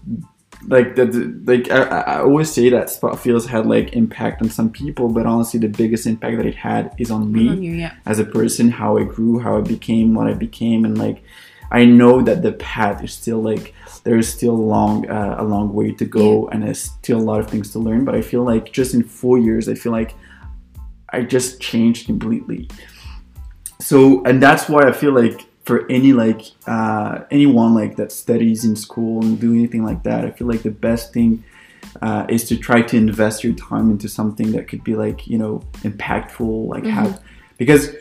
like 0.67 0.95
the, 0.95 1.05
the 1.05 1.41
like 1.45 1.69
I, 1.69 1.83
I 1.83 2.21
always 2.21 2.51
say 2.51 2.69
that 2.69 2.89
Spot 2.89 3.19
Fields 3.19 3.45
had 3.45 3.67
like 3.67 3.93
impact 3.93 4.41
on 4.41 4.49
some 4.49 4.71
people, 4.71 5.09
but 5.09 5.27
honestly, 5.27 5.59
the 5.59 5.67
biggest 5.67 6.07
impact 6.07 6.37
that 6.37 6.45
it 6.47 6.55
had 6.55 6.95
is 6.97 7.11
on 7.11 7.31
me 7.31 7.49
On 7.49 7.61
you, 7.61 7.73
yeah. 7.73 7.95
as 8.07 8.17
a 8.17 8.25
person, 8.25 8.69
how 8.69 8.97
I 8.97 9.03
grew, 9.03 9.37
how 9.37 9.57
I 9.59 9.61
became 9.61 10.15
what 10.15 10.27
I 10.27 10.33
became, 10.33 10.85
and 10.85 10.97
like 10.97 11.23
I 11.71 11.85
know 11.85 12.23
that 12.23 12.41
the 12.41 12.53
path 12.53 13.03
is 13.03 13.13
still 13.13 13.41
like 13.41 13.75
there 14.03 14.17
is 14.17 14.27
still 14.27 14.55
long 14.55 15.07
uh, 15.07 15.35
a 15.37 15.43
long 15.43 15.71
way 15.71 15.91
to 15.91 16.05
go, 16.05 16.47
and 16.49 16.63
there's 16.63 16.81
still 16.81 17.19
a 17.19 17.27
lot 17.31 17.39
of 17.39 17.47
things 17.47 17.71
to 17.73 17.79
learn. 17.79 18.05
But 18.05 18.15
I 18.15 18.21
feel 18.21 18.43
like 18.43 18.71
just 18.71 18.95
in 18.95 19.03
four 19.03 19.37
years, 19.37 19.69
I 19.69 19.75
feel 19.75 19.91
like 19.91 20.15
I 21.09 21.21
just 21.21 21.61
changed 21.61 22.07
completely. 22.07 22.69
So, 23.79 24.23
and 24.23 24.41
that's 24.41 24.67
why 24.67 24.87
I 24.87 24.91
feel 24.91 25.13
like 25.13 25.45
for 25.65 25.89
any 25.89 26.13
like 26.13 26.41
uh, 26.67 27.23
anyone 27.31 27.73
like 27.73 27.95
that 27.97 28.11
studies 28.11 28.63
in 28.63 28.75
school 28.75 29.23
and 29.23 29.39
do 29.39 29.51
anything 29.53 29.83
like 29.83 30.03
that, 30.03 30.23
I 30.25 30.31
feel 30.31 30.47
like 30.47 30.61
the 30.61 30.71
best 30.71 31.11
thing 31.11 31.43
uh, 32.01 32.25
is 32.29 32.47
to 32.49 32.55
try 32.57 32.81
to 32.83 32.97
invest 32.97 33.43
your 33.43 33.53
time 33.53 33.89
into 33.89 34.07
something 34.07 34.51
that 34.51 34.67
could 34.67 34.83
be 34.83 34.95
like 34.95 35.27
you 35.27 35.37
know 35.37 35.61
impactful, 35.83 36.67
like 36.67 36.85
have 36.85 37.21
because 37.57 37.95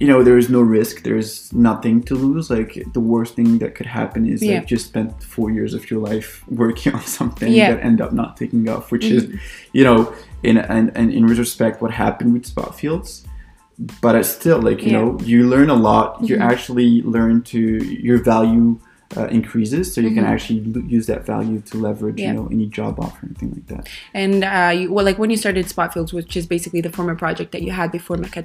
you 0.00 0.06
know 0.08 0.22
there 0.22 0.36
is 0.36 0.50
no 0.50 0.60
risk, 0.60 1.04
there 1.04 1.16
is 1.16 1.52
nothing 1.52 2.02
to 2.02 2.14
lose. 2.16 2.50
Like 2.50 2.82
the 2.92 3.00
worst 3.00 3.34
thing 3.36 3.58
that 3.58 3.74
could 3.74 3.86
happen 3.86 4.26
is 4.28 4.42
Yeah. 4.42 4.56
like 4.58 4.66
just 4.66 4.86
spent 4.86 5.22
four 5.22 5.50
years 5.50 5.72
of 5.72 5.90
your 5.90 6.00
life 6.00 6.44
working 6.48 6.92
on 6.92 7.02
something 7.06 7.50
Yeah. 7.52 7.74
that 7.74 7.84
end 7.84 8.00
up 8.00 8.12
not 8.12 8.36
taking 8.36 8.68
off, 8.68 8.90
which 8.92 9.04
is 9.06 9.22
you 9.72 9.84
know 9.84 10.12
in 10.42 10.58
and, 10.58 10.92
and 10.96 11.10
in 11.12 11.26
retrospect 11.26 11.80
what 11.80 11.92
happened 11.92 12.32
with 12.34 12.44
spot 12.44 12.78
fields 12.78 13.24
but 14.00 14.14
it's 14.14 14.28
still 14.28 14.60
like 14.60 14.82
you 14.82 14.92
Yeah. 14.92 14.98
know 15.00 15.18
you 15.24 15.48
learn 15.48 15.68
a 15.70 15.74
lot 15.74 16.18
you 16.22 16.36
Mhm. 16.36 16.40
actually 16.52 17.02
learn 17.02 17.42
to 17.42 17.58
your 17.58 18.18
value 18.22 18.78
uh, 19.16 19.26
increases, 19.26 19.92
so 19.94 20.00
you 20.00 20.10
can 20.10 20.24
Mhm. 20.24 20.28
actually 20.34 20.60
l- 20.74 20.82
use 20.90 21.06
that 21.06 21.24
value 21.24 21.60
to 21.60 21.76
leverage, 21.78 22.18
Yeah. 22.20 22.28
you 22.32 22.34
know, 22.34 22.48
any 22.50 22.66
job 22.66 22.98
offer, 22.98 23.24
or 23.24 23.28
anything 23.28 23.50
like 23.52 23.66
that. 23.68 23.88
And 24.12 24.42
uh, 24.42 24.72
you, 24.74 24.92
well, 24.92 25.04
like 25.04 25.18
when 25.20 25.30
you 25.30 25.36
started 25.36 25.66
Spotfields, 25.66 26.12
which 26.12 26.36
is 26.36 26.46
basically 26.48 26.80
the 26.80 26.90
former 26.90 27.14
project 27.14 27.52
that 27.52 27.62
you 27.62 27.70
had 27.70 27.92
before 27.92 28.16
mecca 28.16 28.42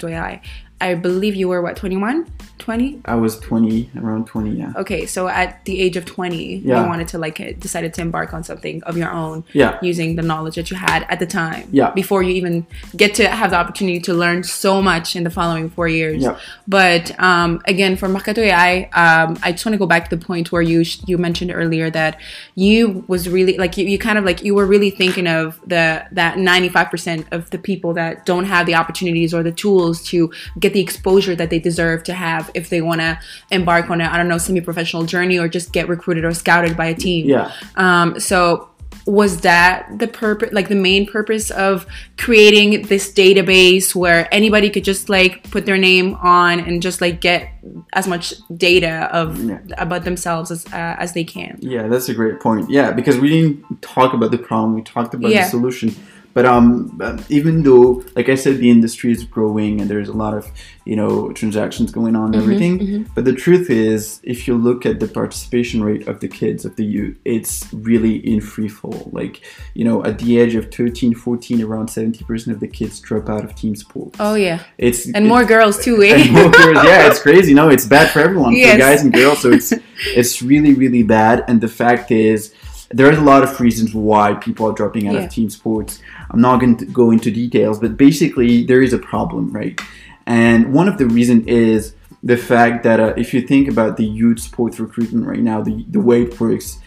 I 0.81 0.95
believe 0.95 1.35
you 1.35 1.47
were 1.49 1.61
what 1.61 1.75
21, 1.75 2.25
20. 2.57 3.01
I 3.05 3.15
was 3.15 3.39
20, 3.39 3.89
around 3.97 4.27
20, 4.27 4.51
yeah. 4.51 4.73
Okay, 4.77 5.05
so 5.05 5.27
at 5.27 5.63
the 5.65 5.79
age 5.81 5.97
of 5.97 6.05
20, 6.05 6.57
Yeah. 6.57 6.81
you 6.81 6.87
wanted 6.87 7.07
to 7.09 7.17
like 7.17 7.39
uh, 7.41 7.51
decided 7.57 7.93
to 7.95 8.01
embark 8.01 8.33
on 8.33 8.43
something 8.43 8.81
of 8.83 8.97
your 8.97 9.11
own 9.11 9.43
Yeah. 9.53 9.77
using 9.81 10.15
the 10.15 10.21
knowledge 10.21 10.55
that 10.55 10.69
you 10.71 10.77
had 10.77 11.05
at 11.09 11.19
the 11.19 11.25
time. 11.25 11.67
Yeah. 11.71 11.91
Before 11.91 12.21
you 12.23 12.31
even 12.33 12.65
get 12.95 13.13
to 13.15 13.27
have 13.27 13.51
the 13.51 13.57
opportunity 13.57 13.99
to 14.01 14.13
learn 14.13 14.43
so 14.43 14.81
much 14.81 15.15
in 15.15 15.23
the 15.23 15.29
following 15.29 15.69
four 15.69 15.87
years. 15.87 16.21
Yeah. 16.23 16.37
But 16.67 17.17
um, 17.19 17.61
again, 17.65 17.95
for 17.97 18.07
Mercato 18.07 18.41
AI, 18.41 18.89
um, 18.93 19.37
I 19.43 19.51
just 19.51 19.65
want 19.65 19.73
to 19.73 19.79
go 19.79 19.87
back 19.87 20.09
to 20.09 20.15
the 20.15 20.23
point 20.25 20.51
where 20.51 20.61
you 20.61 20.83
sh- 20.83 20.99
you 21.07 21.17
mentioned 21.17 21.51
earlier 21.53 21.89
that 21.89 22.19
you 22.55 23.03
was 23.07 23.27
really 23.27 23.57
like 23.57 23.77
you, 23.77 23.85
you 23.85 23.97
kind 23.97 24.17
of 24.17 24.23
like 24.25 24.43
you 24.43 24.53
were 24.55 24.65
really 24.65 24.89
thinking 24.91 25.27
of 25.27 25.59
the 25.67 26.05
that 26.11 26.35
95% 26.37 27.25
of 27.31 27.49
the 27.49 27.57
people 27.57 27.93
that 27.93 28.25
don't 28.25 28.45
have 28.45 28.65
the 28.65 28.75
opportunities 28.75 29.33
or 29.33 29.43
the 29.43 29.51
tools 29.51 30.01
to 30.03 30.31
get 30.59 30.68
the 30.73 30.81
exposure 30.81 31.35
that 31.35 31.49
they 31.49 31.59
deserve 31.59 32.03
to 32.05 32.13
have 32.13 32.49
if 32.53 32.69
they 32.69 32.81
want 32.81 33.01
to 33.01 33.19
embark 33.51 33.89
on 33.89 34.01
a 34.01 34.05
I 34.05 34.17
don't 34.17 34.27
know 34.27 34.37
semi-professional 34.37 35.03
journey 35.05 35.37
or 35.37 35.47
just 35.47 35.71
get 35.73 35.87
recruited 35.87 36.23
or 36.25 36.33
scouted 36.33 36.75
by 36.77 36.87
a 36.87 36.95
team. 36.95 37.27
Yeah. 37.27 37.51
Um, 37.75 38.19
so 38.19 38.69
was 39.05 39.41
that 39.41 39.89
the 39.97 40.07
purpose 40.07 40.49
like 40.51 40.67
the 40.67 40.75
main 40.75 41.05
purpose 41.09 41.49
of 41.51 41.87
creating 42.17 42.83
this 42.87 43.11
database 43.11 43.95
where 43.95 44.27
anybody 44.31 44.69
could 44.69 44.83
just 44.83 45.09
like 45.09 45.49
put 45.49 45.65
their 45.65 45.77
name 45.77 46.13
on 46.15 46.59
and 46.59 46.81
just 46.81 47.01
like 47.01 47.19
get 47.21 47.49
as 47.93 48.07
much 48.07 48.33
data 48.57 49.09
of 49.11 49.41
Yeah. 49.43 49.59
about 49.77 50.03
themselves 50.03 50.51
as 50.51 50.65
uh, 50.67 50.95
as 50.99 51.13
they 51.13 51.23
can 51.23 51.57
Yeah, 51.61 51.87
that's 51.87 52.09
a 52.09 52.13
great 52.13 52.39
point. 52.39 52.69
Yeah, 52.69 52.91
because 52.91 53.17
we 53.17 53.29
didn't 53.29 53.81
talk 53.81 54.13
about 54.13 54.31
the 54.31 54.37
problem, 54.37 54.75
we 54.75 54.81
talked 54.83 55.13
about 55.13 55.31
Yeah. 55.31 55.43
the 55.45 55.49
solution. 55.49 55.95
But 56.33 56.45
um, 56.45 56.99
even 57.29 57.63
though, 57.63 58.03
like 58.15 58.29
I 58.29 58.35
said, 58.35 58.57
the 58.59 58.69
industry 58.69 59.11
is 59.11 59.23
growing 59.25 59.81
and 59.81 59.89
there's 59.89 60.09
a 60.09 60.13
lot 60.13 60.33
of 60.35 60.49
you 60.85 60.95
know 60.95 61.31
transactions 61.33 61.91
going 61.91 62.15
on 62.15 62.33
and 62.33 62.43
Mm-hmm, 62.43 62.51
everything. 62.51 63.09
But 63.15 63.25
the 63.25 63.33
truth 63.33 63.69
is, 63.69 64.19
if 64.23 64.47
you 64.47 64.55
look 64.55 64.85
at 64.85 64.99
the 64.99 65.07
participation 65.07 65.83
rate 65.83 66.07
of 66.07 66.19
the 66.19 66.27
kids 66.27 66.65
of 66.65 66.75
the 66.75 66.85
youth, 66.85 67.17
it's 67.25 67.67
really 67.73 68.15
in 68.17 68.41
free 68.41 68.69
fall. 68.69 69.09
Like 69.11 69.41
you 69.73 69.83
know, 69.83 70.03
at 70.05 70.19
the 70.19 70.39
age 70.39 70.55
of 70.55 70.71
13, 70.71 71.13
14, 71.15 71.63
around 71.63 71.87
70 71.89 72.23
percent 72.25 72.53
of 72.55 72.59
the 72.61 72.67
kids 72.67 72.99
drop 72.99 73.27
out 73.27 73.43
of 73.43 73.55
team 73.55 73.75
sports. 73.75 74.17
oh 74.19 74.35
yeah 74.35 74.59
it's 74.77 75.11
and 75.13 75.27
more 75.27 75.43
girls 75.43 75.83
too 75.83 76.01
eh? 76.03 76.15
and 76.15 76.31
more 76.31 76.49
girls. 76.51 76.83
Yeah, 76.89 77.07
it's 77.09 77.21
crazy. 77.21 77.53
No, 77.53 77.69
it's 77.69 77.85
bad 77.85 78.11
for 78.11 78.19
everyone, 78.19 78.53
Yes. 78.55 78.73
for 78.73 78.77
guys 78.79 79.03
and 79.03 79.11
girls. 79.13 79.41
So 79.41 79.51
it's 79.51 79.73
it's 80.15 80.41
really 80.41 80.73
really 80.73 81.03
bad. 81.03 81.43
And 81.47 81.59
the 81.59 81.67
fact 81.67 82.11
is, 82.11 82.53
there's 82.91 83.17
a 83.17 83.21
lot 83.21 83.43
of 83.43 83.59
reasons 83.59 83.93
why 83.93 84.33
people 84.33 84.67
are 84.67 84.73
dropping 84.73 85.07
out 85.07 85.13
Yeah. 85.15 85.21
of 85.25 85.31
team 85.31 85.49
sports. 85.49 85.99
I'm 86.31 86.41
not 86.41 86.59
going 86.59 86.77
to 86.77 86.85
go 86.85 87.11
into 87.11 87.29
details, 87.31 87.79
but 87.79 87.97
basically 87.97 88.63
there 88.65 88.81
is 88.81 88.93
a 88.93 88.97
problem, 88.97 89.51
right? 89.51 89.79
And 90.25 90.73
one 90.73 90.87
of 90.87 90.97
the 90.97 91.05
reasons 91.05 91.45
is 91.47 91.93
the 92.23 92.37
fact 92.37 92.83
that 92.83 92.99
uh, 92.99 93.13
if 93.17 93.33
you 93.33 93.41
think 93.41 93.67
about 93.67 93.97
the 93.97 94.05
youth 94.05 94.39
sports 94.39 94.79
recruitment 94.79 95.25
right 95.25 95.39
now, 95.39 95.61
the 95.61 95.85
the 95.89 95.99
way 95.99 96.23
it 96.23 96.39
works, 96.39 96.79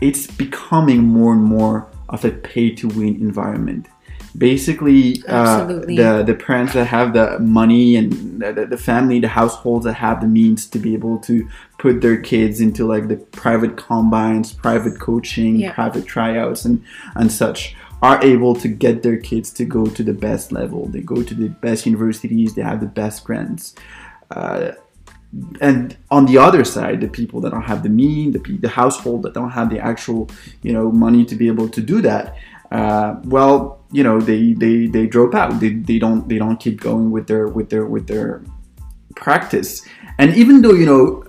it's 0.00 0.26
becoming 0.26 1.02
more 1.02 1.32
and 1.32 1.42
more 1.42 1.88
of 2.08 2.24
a 2.24 2.30
pay 2.30 2.70
to 2.80 2.88
win 2.88 3.16
environment. 3.16 3.86
Basically, 4.38 5.22
uh, 5.28 5.64
the 5.66 6.22
the 6.26 6.34
parents 6.34 6.72
that 6.74 6.86
have 6.86 7.12
the 7.14 7.38
money 7.38 7.96
and 7.96 8.42
the, 8.42 8.66
the- 8.66 8.76
family, 8.76 9.18
the 9.20 9.28
households 9.28 9.84
that 9.86 9.94
have 9.94 10.20
the 10.20 10.26
means 10.26 10.66
to 10.66 10.78
be 10.78 10.92
able 10.94 11.18
to 11.20 11.48
put 11.78 12.00
their 12.00 12.20
kids 12.20 12.60
into 12.60 12.86
like 12.86 13.08
the 13.08 13.16
private 13.16 13.76
combines, 13.76 14.52
private 14.52 14.98
coaching, 15.00 15.56
Yeah. 15.56 15.72
private 15.72 16.04
tryouts, 16.06 16.64
and 16.66 16.82
and 17.14 17.32
such 17.32 17.74
are 18.02 18.22
able 18.22 18.54
to 18.56 18.68
get 18.68 19.02
their 19.02 19.16
kids 19.16 19.50
to 19.52 19.64
go 19.64 19.86
to 19.86 20.02
the 20.02 20.12
best 20.12 20.52
level. 20.52 20.86
They 20.86 21.00
go 21.00 21.22
to 21.22 21.34
the 21.34 21.48
best 21.48 21.86
universities. 21.86 22.54
They 22.54 22.62
have 22.62 22.80
the 22.80 22.86
best 23.02 23.24
grants. 23.24 23.74
Uh, 24.30 24.72
and 25.60 25.96
on 26.10 26.26
the 26.26 26.38
other 26.38 26.64
side, 26.64 27.00
the 27.00 27.08
people 27.08 27.40
that 27.42 27.50
don't 27.50 27.62
have 27.62 27.82
the 27.82 27.88
mean, 27.88 28.32
the, 28.32 28.38
the 28.60 28.68
household 28.68 29.22
that 29.22 29.32
don't 29.34 29.50
have 29.50 29.70
the 29.70 29.78
actual, 29.78 30.28
you 30.62 30.72
know, 30.72 30.90
money 30.92 31.24
to 31.24 31.34
be 31.34 31.46
able 31.48 31.68
to 31.70 31.80
do 31.80 32.00
that, 32.02 32.36
uh, 32.70 33.16
well, 33.24 33.75
you 33.92 34.02
know, 34.02 34.20
they, 34.20 34.52
they, 34.52 34.86
they 34.86 35.06
drop 35.06 35.34
out. 35.34 35.60
They, 35.60 35.70
they 35.70 35.98
don't 35.98 36.28
they 36.28 36.38
don't 36.38 36.58
keep 36.58 36.80
going 36.80 37.10
with 37.10 37.26
their 37.26 37.46
with 37.46 37.70
their 37.70 37.86
with 37.86 38.06
their 38.06 38.42
practice. 39.14 39.86
And 40.18 40.34
even 40.34 40.62
though 40.62 40.72
you 40.72 40.86
know 40.86 41.24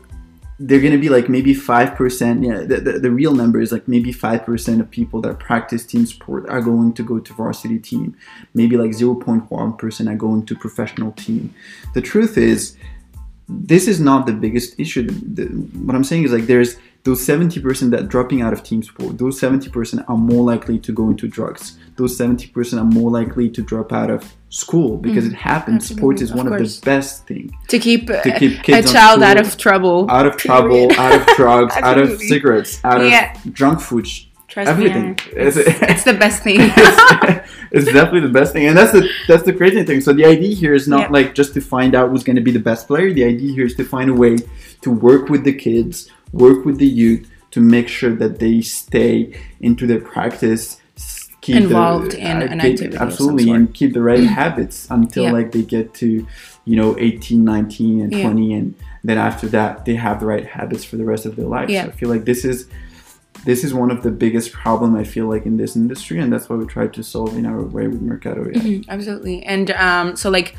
they're 0.59 0.79
going 0.79 0.93
to 0.93 0.97
be 0.97 1.09
like 1.09 1.29
maybe 1.29 1.53
5% 1.53 2.45
yeah 2.45 2.65
the, 2.65 2.81
the, 2.81 2.99
the 2.99 3.11
real 3.11 3.35
number 3.35 3.61
is 3.61 3.71
like 3.71 3.87
maybe 3.87 4.11
5% 4.11 4.79
of 4.79 4.89
people 4.89 5.21
that 5.21 5.39
practice 5.39 5.85
team 5.85 6.05
sport 6.05 6.49
are 6.49 6.61
going 6.61 6.93
to 6.93 7.03
go 7.03 7.19
to 7.19 7.33
varsity 7.33 7.77
team 7.77 8.15
maybe 8.53 8.75
like 8.75 8.91
0.1% 8.91 10.11
are 10.11 10.15
going 10.15 10.45
to 10.45 10.55
professional 10.55 11.11
team 11.11 11.53
the 11.93 12.01
truth 12.01 12.37
is 12.37 12.75
this 13.47 13.87
is 13.87 13.99
not 13.99 14.25
the 14.25 14.33
biggest 14.33 14.79
issue 14.79 15.03
the, 15.07 15.45
what 15.85 15.95
i'm 15.95 16.03
saying 16.03 16.23
is 16.23 16.31
like 16.31 16.47
there's 16.47 16.77
those 17.07 17.25
70% 17.25 17.89
that 17.91 18.09
dropping 18.09 18.41
out 18.41 18.51
of 18.55 18.59
team 18.69 18.81
sport 18.83 19.17
those 19.17 19.39
70% 19.39 20.03
are 20.09 20.17
more 20.17 20.43
likely 20.43 20.77
to 20.79 20.91
go 20.91 21.09
into 21.09 21.25
drugs 21.37 21.77
those 21.95 22.17
70% 22.17 22.79
are 22.81 22.83
more 22.99 23.09
likely 23.19 23.49
to 23.49 23.61
drop 23.61 23.93
out 23.93 24.09
of 24.09 24.21
school 24.49 24.97
because 24.97 25.23
mm, 25.25 25.31
it 25.31 25.35
happens 25.35 25.87
sports 25.87 26.21
is 26.21 26.31
of 26.31 26.37
one 26.37 26.47
of 26.51 26.57
the 26.59 26.81
best 26.83 27.25
things 27.25 27.51
to 27.69 27.79
keep, 27.79 28.07
To 28.07 28.31
keep 28.39 28.67
a 28.67 28.83
child 28.83 29.23
out 29.23 29.37
of 29.43 29.57
trouble 29.57 29.99
out 30.09 30.25
of 30.25 30.35
trouble, 30.37 30.91
out 31.03 31.13
of 31.21 31.25
drugs, 31.41 31.73
out 31.77 31.97
of 31.97 32.19
cigarettes, 32.31 32.71
out 32.83 33.01
Yeah. 33.01 33.33
of 33.33 33.53
junk 33.53 33.79
food, 33.79 34.05
Trust 34.47 34.69
everything. 34.69 35.09
me, 35.11 35.15
It's, 35.45 35.57
it's, 35.57 35.79
it's 35.93 36.03
the 36.03 36.13
best 36.13 36.43
thing 36.43 36.57
it's, 36.61 37.51
it's 37.75 37.85
definitely 37.97 38.21
the 38.31 38.35
best 38.39 38.51
thing, 38.53 38.65
and 38.67 38.75
that's 38.77 38.91
the 38.97 39.07
that's 39.29 39.43
the 39.43 39.53
crazy 39.53 39.83
thing. 39.83 39.99
So 40.01 40.13
the 40.13 40.25
idea 40.25 40.53
here 40.63 40.73
is 40.73 40.87
not 40.87 41.01
Yeah. 41.07 41.17
like 41.17 41.35
just 41.35 41.53
to 41.55 41.61
find 41.61 41.91
out 41.95 42.09
who's 42.09 42.23
going 42.23 42.37
to 42.41 42.41
be 42.49 42.51
the 42.59 42.65
best 42.71 42.87
player. 42.87 43.13
The 43.19 43.25
idea 43.33 43.51
here 43.57 43.65
is 43.65 43.75
to 43.75 43.83
find 43.95 44.09
a 44.09 44.13
way 44.23 44.33
to 44.83 44.89
work 44.91 45.23
with 45.29 45.43
the 45.43 45.53
kids, 45.53 46.09
work 46.34 46.65
with 46.65 46.77
the 46.77 46.88
youth, 46.88 47.29
to 47.51 47.60
make 47.62 47.88
sure 47.88 48.13
that 48.15 48.39
they 48.39 48.62
stay 48.62 49.34
into 49.62 49.88
their 49.88 50.00
practice. 50.01 50.79
Keep 51.41 51.55
the- 51.55 51.63
Involved 51.63 52.13
in 52.13 52.38
uh, 52.38 52.39
an 52.41 52.60
keep- 52.60 52.72
activity 52.74 52.98
absolutely 52.98 53.50
and 53.51 53.74
keep 53.74 53.93
the 53.93 54.01
right 54.01 54.24
habits 54.24 54.88
until 54.89 55.24
Yeah. 55.25 55.31
like 55.31 55.51
they 55.53 55.62
get 55.62 55.93
to 55.96 56.25
you 56.65 56.75
know 56.75 56.98
18 57.00 57.46
19 57.46 58.01
and 58.01 58.12
Yeah. 58.12 58.24
20 58.24 58.53
and 58.53 58.74
then 59.05 59.17
after 59.17 59.48
that 59.48 59.86
they 59.86 59.96
have 59.96 60.19
the 60.19 60.25
right 60.25 60.46
habits 60.46 60.84
for 60.84 60.98
the 60.98 61.05
rest 61.05 61.25
of 61.25 61.38
their 61.38 61.46
life 61.46 61.69
Yeah. 61.69 61.84
so 61.86 61.89
i 61.89 61.91
feel 61.93 62.10
like 62.10 62.25
this 62.25 62.43
is 62.43 62.67
this 63.46 63.63
is 63.63 63.74
one 63.74 63.91
of 63.91 64.03
the 64.03 64.12
biggest 64.12 64.51
problem 64.51 64.93
i 64.98 65.05
feel 65.05 65.27
like 65.27 65.46
in 65.46 65.55
this 65.55 65.77
industry 65.77 66.19
and 66.19 66.34
that's 66.34 66.50
why 66.50 66.57
we 66.57 66.65
try 66.65 66.88
to 66.88 67.01
solve 67.01 67.38
in 67.38 67.46
our 67.46 67.62
way 67.62 67.88
with 67.88 68.01
mercato 68.01 68.41
AI. 68.41 68.51
Mhm, 68.60 68.86
absolutely 68.89 69.41
and 69.43 69.72
um 69.72 70.17
so 70.17 70.29
like 70.29 70.57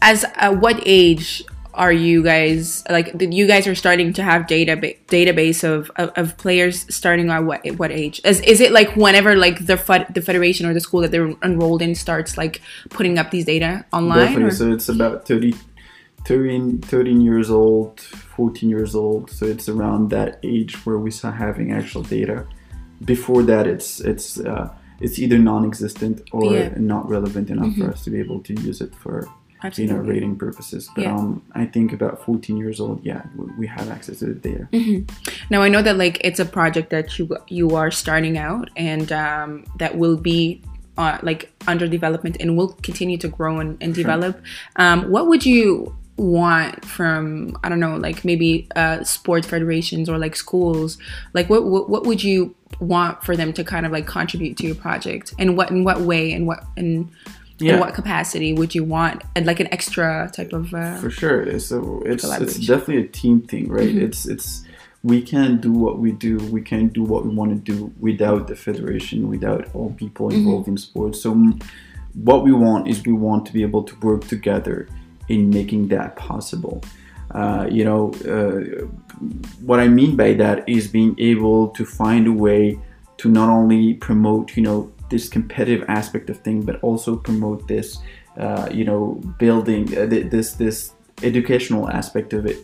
as 0.00 0.24
at 0.36 0.58
what 0.62 0.80
age 0.86 1.42
are 1.76 1.92
you 1.92 2.22
guys 2.22 2.82
like 2.90 3.14
you 3.20 3.46
guys 3.46 3.66
are 3.66 3.74
starting 3.74 4.12
to 4.14 4.22
have 4.22 4.46
data 4.46 4.76
database 5.08 5.62
of, 5.62 5.90
of, 5.96 6.10
of 6.16 6.36
players 6.38 6.92
starting 6.94 7.30
at 7.30 7.44
what 7.44 7.60
what 7.76 7.90
age? 7.92 8.20
Is, 8.24 8.40
is 8.40 8.60
it 8.60 8.72
like 8.72 8.96
whenever 8.96 9.36
like 9.36 9.66
the 9.66 9.76
fed, 9.76 10.06
the 10.14 10.22
federation 10.22 10.66
or 10.66 10.74
the 10.74 10.80
school 10.80 11.02
that 11.02 11.10
they're 11.10 11.34
enrolled 11.42 11.82
in 11.82 11.94
starts 11.94 12.36
like 12.36 12.60
putting 12.90 13.18
up 13.18 13.30
these 13.30 13.44
data 13.44 13.84
online 13.92 14.18
definitely. 14.26 14.44
Or? 14.48 14.50
so 14.50 14.72
it's 14.72 14.88
about 14.88 15.26
30 15.28 15.54
13, 16.24 16.80
13 16.80 17.20
years 17.20 17.50
old 17.50 18.00
14 18.00 18.68
years 18.68 18.94
old. 18.94 19.30
So 19.30 19.46
it's 19.46 19.68
around 19.68 20.10
that 20.10 20.38
age 20.42 20.84
where 20.84 20.98
we 20.98 21.10
start 21.10 21.36
having 21.36 21.72
actual 21.72 22.02
data. 22.02 22.46
Before 23.04 23.42
that 23.44 23.66
it's 23.66 24.00
it's 24.00 24.40
uh, 24.40 24.70
it's 25.00 25.18
either 25.18 25.38
non-existent 25.38 26.22
or 26.32 26.54
Yeah. 26.54 26.72
not 26.78 27.08
relevant 27.08 27.50
enough 27.50 27.74
for 27.76 27.90
us 27.90 28.04
to 28.04 28.10
be 28.10 28.18
able 28.18 28.40
to 28.44 28.54
use 28.54 28.80
it 28.80 28.94
for 28.94 29.28
you 29.62 29.62
know 29.62 29.68
Absolutely. 29.68 30.08
rating 30.14 30.36
purposes 30.36 30.88
but 30.94 31.02
Yeah. 31.02 31.16
um 31.16 31.42
i 31.54 31.64
think 31.64 31.92
about 31.92 32.22
14 32.24 32.56
years 32.56 32.78
old 32.80 33.04
yeah 33.04 33.22
we- 33.58 33.66
have 33.66 33.90
access 33.90 34.18
to 34.20 34.26
the 34.26 34.34
data 34.34 34.68
Now 35.50 35.62
I 35.62 35.68
know 35.68 35.82
that 35.82 35.96
like 35.96 36.16
it's 36.22 36.40
a 36.40 36.44
project 36.44 36.90
that 36.90 37.18
you 37.18 37.24
you 37.48 37.70
are 37.76 37.90
starting 37.90 38.36
out 38.38 38.70
and 38.76 39.10
um, 39.12 39.64
that 39.78 39.96
will 39.98 40.16
be 40.16 40.62
uh, 40.98 41.18
like 41.22 41.52
under 41.66 41.86
development 41.88 42.36
and 42.40 42.56
will 42.56 42.72
continue 42.82 43.18
to 43.18 43.28
grow 43.28 43.58
and, 43.60 43.76
and 43.82 43.94
develop. 43.94 44.40
Um, 44.76 45.10
what 45.10 45.26
would 45.28 45.44
you 45.44 45.94
want 46.16 46.84
from 46.84 47.58
I 47.62 47.68
don't 47.68 47.80
know 47.80 47.96
like 47.96 48.24
maybe 48.24 48.66
uh, 48.76 49.04
sports 49.04 49.46
federations 49.46 50.08
or 50.08 50.16
like 50.18 50.36
schools? 50.36 50.96
Like 51.34 51.50
what, 51.50 51.64
what 51.64 51.90
what 51.90 52.06
would 52.06 52.22
you 52.24 52.54
want 52.80 53.22
for 53.24 53.36
them 53.36 53.52
to 53.52 53.62
kind 53.64 53.84
of 53.86 53.92
like 53.92 54.06
contribute 54.06 54.56
to 54.58 54.66
your 54.66 54.74
project 54.76 55.34
and 55.38 55.56
what 55.56 55.70
in 55.70 55.84
what 55.84 56.00
way 56.00 56.32
and 56.32 56.46
what 56.46 56.64
in 56.76 57.10
Yeah. 57.58 57.74
in 57.74 57.80
what 57.80 57.94
capacity 57.94 58.52
would 58.52 58.74
you 58.74 58.84
want 58.84 59.22
and 59.34 59.46
like 59.46 59.60
an 59.60 59.68
extra 59.72 60.30
type 60.36 60.52
of 60.52 60.74
uh, 60.74 60.96
for 61.02 61.10
sure 61.10 61.58
so 61.58 62.02
it's 62.04 62.24
it's 62.42 62.58
definitely 62.66 63.02
a 63.04 63.08
team 63.08 63.40
thing 63.50 63.64
right 63.78 63.94
Mhm. 63.94 64.02
it's 64.06 64.20
it's 64.34 64.48
we 65.02 65.18
can't 65.22 65.58
do 65.62 65.72
what 65.84 65.94
we 66.04 66.10
do 66.26 66.36
we 66.56 66.60
can't 66.70 66.92
do 66.92 67.02
what 67.12 67.20
we 67.26 67.30
want 67.40 67.50
to 67.56 67.60
do 67.72 67.78
without 68.08 68.42
the 68.50 68.56
federation 68.66 69.18
without 69.34 69.62
all 69.74 69.90
people 70.02 70.24
Mm-hmm. 70.28 70.38
involved 70.40 70.68
in 70.68 70.76
sports 70.76 71.16
so 71.24 71.28
mm, 71.34 71.52
what 72.28 72.40
we 72.46 72.52
want 72.52 72.82
is 72.88 72.96
we 73.06 73.12
want 73.28 73.42
to 73.46 73.52
be 73.58 73.62
able 73.68 73.84
to 73.90 73.94
work 74.08 74.22
together 74.34 74.76
in 75.34 75.40
making 75.58 75.82
that 75.88 76.08
possible 76.16 76.76
uh, 77.40 77.66
you 77.78 77.84
know, 77.88 78.02
uh, 78.34 78.86
what 79.68 79.78
I 79.80 79.88
mean 79.88 80.16
by 80.16 80.32
that 80.34 80.66
is 80.68 80.88
being 80.88 81.14
able 81.18 81.68
to 81.78 81.84
find 81.84 82.26
a 82.26 82.32
way 82.32 82.78
to 83.18 83.28
not 83.28 83.48
only 83.50 83.94
promote, 83.94 84.56
you 84.56 84.62
know, 84.62 84.90
this 85.10 85.28
competitive 85.28 85.84
aspect 85.88 86.30
of 86.30 86.38
thing, 86.40 86.62
but 86.62 86.80
also 86.82 87.16
promote 87.16 87.68
this, 87.68 87.98
uh, 88.38 88.68
you 88.72 88.84
know, 88.84 89.20
building 89.38 89.96
uh, 89.96 90.06
this 90.06 90.52
this 90.54 90.92
educational 91.22 91.88
aspect 91.88 92.32
of 92.32 92.46
it. 92.46 92.58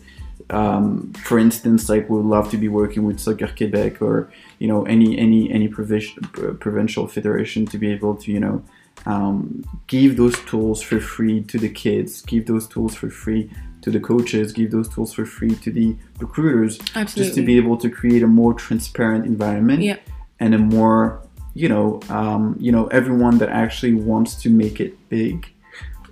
Um, 0.50 1.12
for 1.24 1.38
instance, 1.38 1.88
like 1.88 2.10
we'd 2.10 2.24
love 2.24 2.50
to 2.50 2.58
be 2.58 2.68
working 2.68 3.04
with 3.04 3.20
Soccer 3.20 3.48
Quebec 3.48 4.02
or 4.02 4.30
you 4.58 4.68
know 4.68 4.84
any 4.84 5.18
any 5.18 5.50
any 5.50 5.68
provincial 5.68 6.22
provincial 6.60 7.06
federation 7.06 7.64
to 7.66 7.78
be 7.78 7.90
able 7.90 8.16
to 8.16 8.32
you 8.32 8.40
know 8.40 8.62
um, 9.06 9.64
give 9.86 10.16
those 10.16 10.38
tools 10.44 10.82
for 10.82 11.00
free 11.00 11.42
to 11.44 11.58
the 11.58 11.68
kids, 11.68 12.22
give 12.22 12.46
those 12.46 12.68
tools 12.68 12.94
for 12.94 13.10
free 13.10 13.50
to 13.82 13.90
the 13.90 14.00
coaches, 14.00 14.52
give 14.52 14.70
those 14.70 14.88
tools 14.88 15.12
for 15.12 15.24
free 15.26 15.54
to 15.56 15.70
the 15.70 15.96
recruiters, 16.20 16.78
Absolutely. 16.94 17.24
just 17.24 17.34
to 17.34 17.42
be 17.42 17.56
able 17.56 17.76
to 17.78 17.90
create 17.90 18.22
a 18.22 18.26
more 18.28 18.54
transparent 18.54 19.26
environment 19.26 19.82
Yeah. 19.82 19.96
and 20.38 20.54
a 20.54 20.58
more, 20.58 21.20
you 21.54 21.68
know, 21.68 22.00
um, 22.08 22.56
you 22.58 22.72
know, 22.72 22.86
everyone 22.88 23.38
that 23.38 23.48
actually 23.50 23.94
wants 23.94 24.34
to 24.42 24.48
make 24.50 24.80
it 24.80 24.92
big 25.08 25.46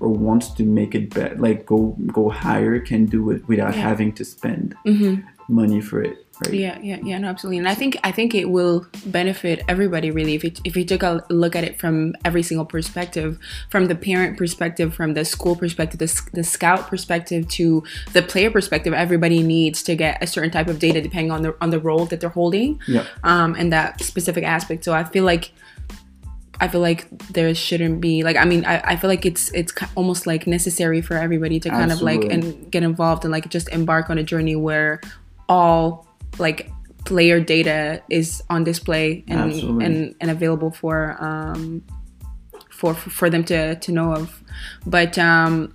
or 0.01 0.09
wants 0.09 0.49
to 0.55 0.63
make 0.65 0.95
it 0.95 1.15
be- 1.15 1.35
like 1.37 1.67
go 1.67 1.97
go 2.13 2.29
higher 2.31 2.79
can 2.81 3.05
do 3.07 3.31
it 3.31 3.47
without 3.49 3.75
Yeah. 3.75 3.83
having 3.89 4.13
to 4.13 4.25
spend 4.25 4.75
Mhm. 4.87 5.23
Money 5.51 5.81
for 5.81 6.03
it, 6.03 6.17
right? 6.45 6.55
Yeah, 6.55 6.79
yeah, 6.81 6.99
yeah, 7.03 7.19
no, 7.19 7.29
absolutely. 7.29 7.59
And 7.59 7.69
I 7.69 7.75
think 7.75 7.99
I 8.05 8.13
think 8.13 8.35
it 8.35 8.47
will 8.49 8.87
benefit 9.07 9.63
everybody 9.69 10.11
really 10.11 10.35
if 10.35 10.45
it, 10.45 10.61
if 10.65 10.77
you 10.77 10.85
took 10.85 11.03
a 11.03 11.23
look 11.29 11.57
at 11.57 11.65
it 11.65 11.79
from 11.79 12.15
every 12.25 12.43
single 12.43 12.65
perspective, 12.65 13.39
from 13.69 13.87
the 13.89 13.95
parent 13.95 14.39
perspective, 14.39 14.95
from 14.95 15.15
the 15.15 15.25
school 15.25 15.57
perspective, 15.57 15.99
the, 15.99 16.23
the 16.33 16.45
scout 16.45 16.89
perspective 16.89 17.49
to 17.49 17.83
the 18.13 18.23
player 18.23 18.51
perspective. 18.51 18.93
Everybody 18.95 19.43
needs 19.43 19.83
to 19.85 19.95
get 19.97 20.23
a 20.23 20.27
certain 20.27 20.51
type 20.51 20.69
of 20.69 20.79
data 20.79 21.01
depending 21.01 21.33
on 21.33 21.43
the 21.43 21.57
on 21.61 21.71
the 21.71 21.81
role 21.81 22.07
that 22.07 22.21
they're 22.21 22.31
holding, 22.31 22.81
Yeah. 22.87 23.05
um, 23.25 23.55
and 23.59 23.73
that 23.73 24.01
specific 24.03 24.45
aspect. 24.45 24.85
So 24.85 24.93
I 24.93 25.05
feel 25.05 25.25
like. 25.25 25.53
I 26.63 26.69
feel 26.69 26.83
like 26.83 27.09
there 27.33 27.55
shouldn't 27.55 28.03
be 28.03 28.23
like 28.23 28.37
I 28.37 28.45
mean 28.45 28.67
I, 28.67 28.83
I 28.85 28.97
feel 28.97 29.09
like 29.09 29.25
it's 29.25 29.51
it's 29.55 29.73
almost 29.95 30.27
like 30.27 30.47
necessary 30.47 31.01
for 31.01 31.15
everybody 31.17 31.59
to 31.59 31.71
kind 31.71 31.91
of 31.91 32.03
like 32.03 32.23
and 32.25 32.71
get 32.71 32.83
involved 32.83 33.25
and 33.25 33.33
like 33.33 33.49
just 33.49 33.71
embark 33.71 34.11
on 34.11 34.19
a 34.19 34.23
journey 34.23 34.57
where 34.57 35.01
all 35.51 36.07
like 36.39 36.71
player 37.05 37.41
data 37.41 38.01
is 38.09 38.43
on 38.49 38.63
display 38.65 39.25
and 39.27 39.41
Absolutely. 39.51 39.85
and, 39.85 40.15
and 40.21 40.31
available 40.31 40.71
for 40.71 41.17
um 41.19 41.83
for 42.71 42.95
for 42.95 43.29
them 43.29 43.43
to 43.45 43.75
to 43.85 43.91
know 43.93 44.15
of 44.15 44.43
but 44.87 45.19
um 45.19 45.75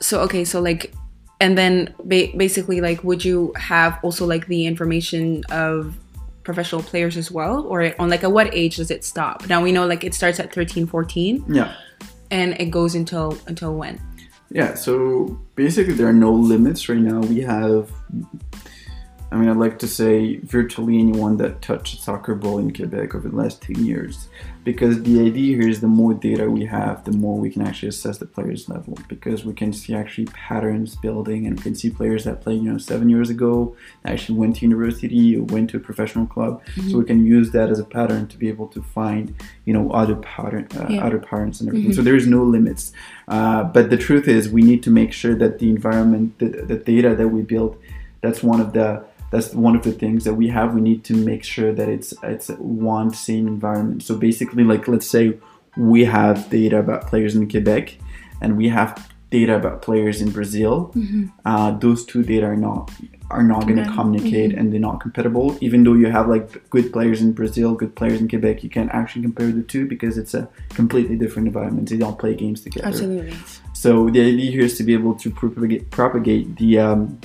so 0.00 0.20
okay 0.20 0.44
so 0.44 0.60
like 0.60 0.92
and 1.40 1.56
then 1.56 1.94
ba- 2.04 2.30
basically 2.36 2.80
like 2.80 3.02
would 3.02 3.24
you 3.24 3.52
have 3.56 3.98
also 4.02 4.26
like 4.26 4.46
the 4.48 4.66
information 4.66 5.42
of 5.50 5.96
professional 6.42 6.82
players 6.82 7.16
as 7.16 7.30
well 7.30 7.64
or 7.66 7.94
on 7.98 8.10
like 8.10 8.22
at 8.24 8.32
what 8.32 8.52
age 8.54 8.76
does 8.76 8.90
it 8.90 9.02
stop 9.04 9.48
now 9.48 9.62
we 9.62 9.72
know 9.72 9.86
like 9.86 10.04
it 10.04 10.12
starts 10.14 10.38
at 10.40 10.52
13 10.52 10.86
14 10.86 11.44
Yeah. 11.48 11.72
and 12.30 12.54
it 12.60 12.70
goes 12.70 12.94
until 12.94 13.38
until 13.46 13.72
when 13.74 13.96
Yeah, 14.52 14.74
so 14.74 15.38
basically 15.54 15.94
there 15.94 16.08
are 16.08 16.20
no 16.28 16.32
limits 16.34 16.88
right 16.90 16.98
now. 16.98 17.20
We 17.22 17.38
have, 17.46 17.86
I 19.32 19.36
mean, 19.36 19.48
I'd 19.48 19.56
like 19.56 19.78
to 19.78 19.86
say 19.86 20.38
virtually 20.38 20.98
anyone 20.98 21.36
that 21.36 21.62
touched 21.62 21.94
a 21.94 22.02
soccer 22.02 22.34
ball 22.34 22.58
in 22.58 22.72
Quebec 22.72 23.14
over 23.14 23.28
the 23.28 23.36
last 23.36 23.62
10 23.62 23.84
years. 23.86 24.28
Because 24.64 25.02
the 25.04 25.20
idea 25.20 25.56
here 25.56 25.68
is 25.68 25.80
the 25.80 25.86
more 25.86 26.12
data 26.14 26.50
we 26.50 26.64
have, 26.66 27.04
the 27.04 27.12
more 27.12 27.38
we 27.38 27.48
can 27.48 27.62
actually 27.62 27.88
assess 27.90 28.18
the 28.18 28.26
player's 28.26 28.68
level. 28.68 28.98
Because 29.08 29.44
we 29.44 29.54
can 29.54 29.72
see 29.72 29.94
actually 29.94 30.26
patterns 30.26 30.96
building 30.96 31.46
and 31.46 31.56
we 31.56 31.62
can 31.62 31.74
see 31.76 31.90
players 31.90 32.24
that 32.24 32.42
played, 32.42 32.60
you 32.62 32.72
know, 32.72 32.78
seven 32.78 33.08
years 33.08 33.30
ago, 33.30 33.76
actually 34.04 34.36
went 34.36 34.56
to 34.56 34.62
university 34.62 35.36
or 35.36 35.44
went 35.44 35.70
to 35.70 35.76
a 35.76 35.80
professional 35.80 36.26
club. 36.26 36.60
So 36.90 36.98
we 36.98 37.04
can 37.04 37.24
use 37.24 37.52
that 37.52 37.70
as 37.70 37.78
a 37.78 37.84
pattern 37.84 38.26
to 38.28 38.36
be 38.36 38.48
able 38.48 38.66
to 38.68 38.82
find, 38.82 39.34
you 39.64 39.72
know, 39.72 39.90
other 39.92 40.16
pattern, 40.16 40.66
uh, 40.76 40.86
Yeah. 40.90 41.06
other 41.06 41.18
patterns 41.18 41.60
and 41.60 41.68
everything. 41.68 41.92
So 41.92 42.02
there 42.02 42.16
is 42.16 42.26
no 42.26 42.42
limits. 42.42 42.92
Uh, 43.28 43.62
but 43.62 43.90
the 43.90 43.96
truth 43.96 44.26
is, 44.26 44.50
we 44.50 44.62
need 44.62 44.82
to 44.82 44.90
make 44.90 45.12
sure 45.12 45.36
that 45.36 45.60
the 45.60 45.70
environment, 45.70 46.38
the, 46.40 46.48
the 46.48 46.76
data 46.76 47.14
that 47.14 47.28
we 47.28 47.42
build, 47.42 47.76
that's 48.22 48.42
one 48.42 48.60
of 48.60 48.72
the 48.74 49.04
that's 49.30 49.54
one 49.54 49.76
of 49.76 49.82
the 49.82 49.92
things 49.92 50.24
that 50.24 50.34
we 50.34 50.48
have. 50.48 50.74
We 50.74 50.80
need 50.80 51.04
to 51.04 51.14
make 51.14 51.44
sure 51.44 51.72
that 51.72 51.88
it's 51.88 52.12
it's 52.22 52.48
one 52.58 53.12
same 53.14 53.46
environment. 53.48 54.02
So 54.02 54.16
basically, 54.16 54.64
like 54.64 54.88
let's 54.88 55.06
say 55.08 55.38
we 55.76 56.04
have 56.04 56.50
data 56.50 56.78
about 56.78 57.06
players 57.06 57.34
in 57.36 57.48
Quebec, 57.48 57.96
and 58.40 58.56
we 58.56 58.68
have 58.70 59.08
data 59.30 59.54
about 59.54 59.82
players 59.82 60.20
in 60.20 60.30
Brazil. 60.32 60.92
Uh, 61.44 61.70
those 61.78 62.04
two 62.04 62.22
data 62.24 62.46
are 62.46 62.56
not 62.56 62.90
are 63.30 63.44
not 63.44 63.62
going 63.68 63.76
to 63.76 63.82
Okay. 63.84 63.94
communicate, 63.94 64.52
and 64.58 64.72
they're 64.72 64.80
not 64.80 64.98
compatible. 65.00 65.56
Even 65.60 65.84
though 65.84 65.94
you 65.94 66.06
have 66.10 66.26
like 66.28 66.68
good 66.70 66.92
players 66.92 67.20
in 67.22 67.30
Brazil, 67.32 67.76
good 67.76 67.94
players 67.94 68.20
in 68.20 68.28
Quebec, 68.28 68.64
you 68.64 68.70
can't 68.70 68.90
actually 68.92 69.22
compare 69.22 69.52
the 69.52 69.62
two 69.62 69.86
because 69.86 70.18
it's 70.18 70.34
a 70.34 70.48
completely 70.70 71.14
different 71.16 71.46
environment. 71.46 71.88
They 71.88 71.96
don't 71.96 72.18
play 72.18 72.34
games 72.34 72.62
together. 72.62 72.88
absolutely 72.88 73.32
So 73.72 74.10
the 74.10 74.20
idea 74.20 74.50
here 74.50 74.62
is 74.64 74.76
to 74.78 74.82
be 74.82 74.94
able 74.94 75.14
to 75.14 75.30
propagate, 75.30 75.90
propagate 75.92 76.56
the 76.56 76.80
um, 76.80 77.20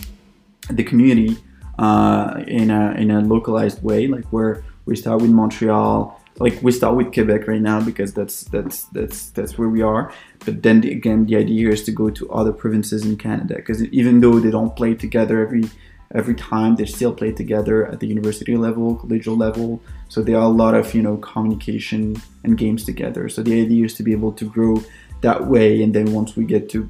the 0.69 0.83
community 0.83 1.37
uh, 1.77 2.43
in 2.47 2.71
a 2.71 2.91
in 2.93 3.11
a 3.11 3.21
localized 3.21 3.83
way, 3.83 4.07
like 4.07 4.25
where 4.25 4.63
we 4.85 4.95
start 4.95 5.21
with 5.21 5.31
Montreal, 5.31 6.19
like 6.39 6.61
we 6.61 6.71
start 6.71 6.95
with 6.95 7.13
Quebec 7.13 7.47
right 7.47 7.61
now 7.61 7.81
because 7.81 8.13
that's 8.13 8.43
that's 8.45 8.83
that's 8.85 9.29
that's 9.31 9.57
where 9.57 9.69
we 9.69 9.81
are. 9.81 10.11
But 10.45 10.63
then 10.63 10.81
the, 10.81 10.91
again, 10.91 11.25
the 11.25 11.37
idea 11.37 11.69
is 11.69 11.83
to 11.83 11.91
go 11.91 12.09
to 12.09 12.29
other 12.31 12.51
provinces 12.51 13.05
in 13.05 13.17
Canada 13.17 13.55
because 13.55 13.83
even 13.85 14.19
though 14.19 14.39
they 14.39 14.51
don't 14.51 14.75
play 14.75 14.95
together 14.95 15.41
every 15.41 15.69
every 16.13 16.35
time, 16.35 16.75
they 16.75 16.85
still 16.85 17.13
play 17.13 17.31
together 17.31 17.87
at 17.87 17.99
the 17.99 18.07
university 18.07 18.55
level, 18.57 18.97
collegial 18.97 19.37
level. 19.37 19.81
So 20.09 20.21
there 20.21 20.37
are 20.37 20.43
a 20.43 20.55
lot 20.63 20.75
of 20.75 20.93
you 20.93 21.01
know 21.01 21.17
communication 21.17 22.21
and 22.43 22.57
games 22.57 22.83
together. 22.83 23.29
So 23.29 23.41
the 23.41 23.61
idea 23.61 23.85
is 23.85 23.93
to 23.95 24.03
be 24.03 24.11
able 24.11 24.33
to 24.33 24.45
grow 24.45 24.83
that 25.21 25.47
way, 25.47 25.81
and 25.81 25.93
then 25.93 26.13
once 26.13 26.35
we 26.35 26.45
get 26.45 26.69
to 26.71 26.89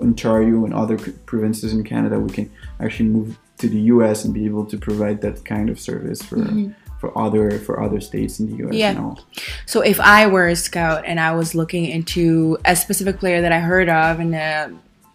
Ontario 0.00 0.64
and 0.64 0.74
other 0.74 0.98
provinces 1.26 1.72
in 1.72 1.84
Canada, 1.84 2.18
we 2.18 2.30
can 2.30 2.50
actually 2.80 3.08
move 3.08 3.38
to 3.58 3.68
the 3.68 3.78
US 3.94 4.24
and 4.24 4.32
be 4.34 4.44
able 4.44 4.64
to 4.66 4.76
provide 4.78 5.20
that 5.22 5.44
kind 5.44 5.68
of 5.70 5.78
service 5.80 6.22
for 6.22 6.44
for 7.00 7.16
other 7.18 7.50
for 7.58 7.82
other 7.82 8.00
states 8.00 8.40
in 8.40 8.50
the 8.50 8.56
US 8.66 8.74
Yeah. 8.74 8.90
and 8.90 8.98
all. 8.98 9.20
So 9.66 9.80
if 9.82 9.98
I 10.00 10.26
were 10.26 10.48
a 10.48 10.56
scout 10.56 11.04
and 11.06 11.20
I 11.20 11.34
was 11.34 11.54
looking 11.54 11.84
into 11.86 12.56
a 12.64 12.74
specific 12.74 13.18
player 13.18 13.40
that 13.42 13.52
I 13.52 13.60
heard 13.60 13.88
of 13.88 14.18
and 14.20 14.34
uh, 14.34 14.68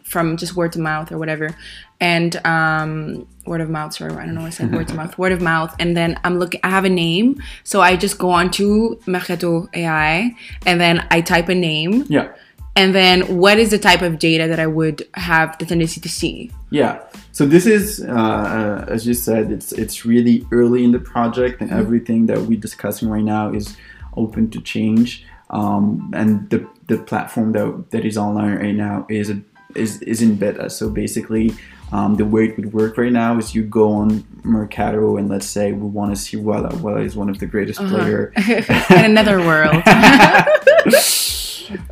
from 0.03 0.37
just 0.37 0.55
word 0.55 0.71
to 0.73 0.79
mouth 0.79 1.11
or 1.11 1.17
whatever, 1.17 1.55
and 1.99 2.35
um, 2.45 3.27
word 3.45 3.61
of 3.61 3.69
mouth, 3.69 3.93
sorry, 3.93 4.11
I 4.13 4.25
don't 4.25 4.35
know, 4.35 4.45
I 4.45 4.49
said 4.49 4.73
word 4.73 4.87
to 4.89 4.95
mouth, 4.95 5.17
word 5.17 5.31
of 5.31 5.41
mouth, 5.41 5.73
and 5.79 5.95
then 5.95 6.19
I'm 6.23 6.37
looking, 6.37 6.59
I 6.63 6.69
have 6.69 6.83
a 6.85 6.89
name, 6.89 7.41
so 7.63 7.79
I 7.81 7.95
just 7.95 8.17
go 8.17 8.29
on 8.29 8.51
to 8.51 8.99
Mercato 9.07 9.69
AI 9.73 10.35
and 10.65 10.81
then 10.81 11.05
I 11.11 11.21
type 11.21 11.47
a 11.49 11.55
name, 11.55 12.05
Yeah. 12.09 12.27
And 12.75 12.95
then 12.95 13.37
what 13.37 13.59
is 13.59 13.71
the 13.71 13.77
type 13.77 14.01
of 14.01 14.17
data 14.17 14.47
that 14.47 14.59
I 14.59 14.67
would 14.67 15.07
have 15.15 15.57
the 15.57 15.65
tendency 15.65 15.99
to 16.01 16.09
see? 16.09 16.51
Yeah. 16.69 17.01
So 17.33 17.45
this 17.45 17.65
is, 17.65 18.01
uh, 18.01 18.11
uh, 18.11 18.85
as 18.87 19.05
you 19.05 19.13
said, 19.13 19.51
it's 19.51 19.71
it's 19.73 20.05
really 20.05 20.45
early 20.51 20.83
in 20.83 20.91
the 20.91 20.99
project, 20.99 21.61
and 21.61 21.71
everything 21.71 22.27
that 22.27 22.41
we're 22.41 22.59
discussing 22.59 23.09
right 23.09 23.23
now 23.23 23.53
is 23.53 23.75
open 24.15 24.49
to 24.51 24.61
change. 24.61 25.25
Um, 25.49 26.11
and 26.15 26.49
the 26.49 26.65
the 26.87 26.97
platform 26.97 27.51
that 27.53 27.91
that 27.91 28.05
is 28.05 28.17
online 28.17 28.55
right 28.55 28.75
now 28.75 29.05
is 29.09 29.29
a, 29.29 29.41
is 29.75 30.01
is 30.03 30.21
in 30.21 30.35
beta. 30.35 30.69
So 30.69 30.89
basically, 30.89 31.53
um, 31.91 32.15
the 32.15 32.25
way 32.25 32.45
it 32.45 32.55
would 32.55 32.71
work 32.71 32.97
right 32.97 33.11
now 33.11 33.37
is 33.37 33.53
you 33.53 33.63
go 33.63 33.91
on 33.91 34.23
Mercato 34.43 35.17
and 35.17 35.27
let's 35.27 35.45
say 35.45 35.73
we 35.73 35.87
want 35.87 36.15
to 36.15 36.21
see 36.21 36.37
Wella. 36.37 36.71
Wella 36.75 37.03
is 37.03 37.17
one 37.17 37.29
of 37.29 37.39
the 37.39 37.45
greatest 37.45 37.79
player 37.79 38.31
in 38.47 39.05
another 39.05 39.39
world. 39.39 39.83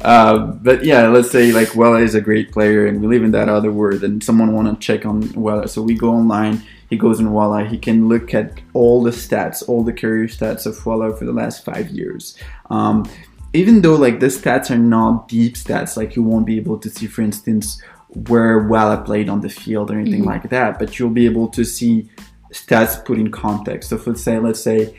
uh, 0.01 0.37
but 0.37 0.83
yeah, 0.83 1.07
let's 1.07 1.31
say 1.31 1.51
like 1.51 1.69
Wella 1.69 2.01
is 2.01 2.15
a 2.15 2.21
great 2.21 2.51
player, 2.51 2.85
and 2.85 3.01
we 3.01 3.07
live 3.07 3.23
in 3.23 3.31
that 3.31 3.49
other 3.49 3.71
world, 3.71 4.03
and 4.03 4.23
someone 4.23 4.53
want 4.53 4.67
to 4.67 4.85
check 4.85 5.05
on 5.05 5.23
Wella. 5.33 5.67
So 5.69 5.81
we 5.81 5.95
go 5.95 6.11
online. 6.11 6.63
He 6.89 6.97
goes 6.97 7.19
on 7.19 7.27
Wella. 7.27 7.67
He 7.67 7.77
can 7.77 8.07
look 8.07 8.33
at 8.33 8.59
all 8.73 9.03
the 9.03 9.11
stats, 9.11 9.67
all 9.67 9.83
the 9.83 9.93
career 9.93 10.25
stats 10.25 10.65
of 10.65 10.75
Wella 10.79 11.17
for 11.17 11.25
the 11.25 11.33
last 11.33 11.63
five 11.63 11.89
years. 11.89 12.37
Um, 12.69 13.09
even 13.53 13.81
though 13.81 13.95
like 13.95 14.19
the 14.19 14.27
stats 14.27 14.69
are 14.69 14.77
not 14.77 15.27
deep 15.27 15.55
stats, 15.55 15.97
like 15.97 16.15
you 16.15 16.23
won't 16.23 16.45
be 16.45 16.57
able 16.57 16.77
to 16.79 16.89
see, 16.89 17.07
for 17.07 17.21
instance, 17.21 17.81
where 18.27 18.61
Wella 18.61 19.03
played 19.05 19.29
on 19.29 19.41
the 19.41 19.49
field 19.49 19.91
or 19.91 19.99
anything 19.99 20.23
like 20.23 20.49
that, 20.49 20.79
but 20.79 20.97
you'll 20.97 21.09
be 21.09 21.25
able 21.25 21.47
to 21.49 21.63
see 21.63 22.09
stats 22.53 23.03
put 23.05 23.19
in 23.19 23.31
context. 23.31 23.89
So 23.89 24.01
let's 24.05 24.23
say, 24.23 24.39
let's 24.39 24.61
say 24.61 24.95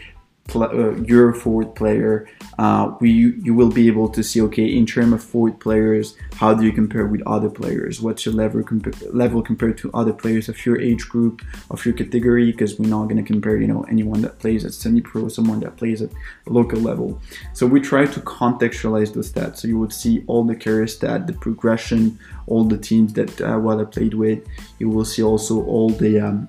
uh, 0.57 0.95
your 1.03 1.33
forward 1.33 1.75
player, 1.75 2.29
uh, 2.59 2.95
we 3.01 3.11
you 3.11 3.55
will 3.55 3.71
be 3.71 3.87
able 3.87 4.09
to 4.09 4.23
see 4.23 4.41
okay 4.43 4.67
in 4.67 4.87
terms 4.87 5.13
of 5.13 5.23
forward 5.23 5.59
players, 5.61 6.17
how 6.35 6.55
do 6.55 6.65
you 6.65 6.73
compare 6.73 7.07
with 7.07 7.23
other 7.27 7.49
players? 7.49 8.01
What's 8.01 8.27
your 8.27 8.35
level 8.35 8.63
level 9.13 9.43
compared 9.43 9.79
to 9.79 9.91
other 9.93 10.13
players 10.13 10.49
of 10.49 10.65
your 10.67 10.81
age 10.81 11.09
group, 11.09 11.43
of 11.71 11.85
your 11.85 11.95
category? 11.95 12.51
Because 12.51 12.79
we're 12.79 12.89
not 12.89 13.09
to 13.09 13.23
compare 13.23 13.57
you 13.57 13.67
know 13.67 13.83
anyone 13.85 14.23
that 14.23 14.39
plays 14.39 14.65
at 14.65 14.73
semi-pro, 14.73 15.29
someone 15.29 15.61
that 15.61 15.77
plays 15.77 16.03
at 16.03 16.11
local 16.47 16.81
level. 16.81 17.21
So 17.53 17.67
we 17.67 17.81
try 17.81 18.07
to 18.07 18.21
contextualize 18.21 19.15
those 19.15 19.33
stats. 19.33 19.59
So 19.59 19.69
you 19.69 19.79
would 19.79 19.93
see 19.93 20.25
all 20.27 20.45
the 20.45 20.57
career 20.57 20.87
stat, 20.87 21.27
the 21.27 21.33
progression, 21.33 22.19
all 22.47 22.65
the 22.65 22.79
teams 22.79 23.13
that 23.15 23.41
uh, 23.41 23.57
Wella 23.57 23.91
played 23.91 24.15
with. 24.15 24.47
You 24.79 24.89
will 24.89 25.05
see 25.05 25.23
also 25.23 25.65
all 25.65 25.91
the 25.91 26.21
um, 26.21 26.49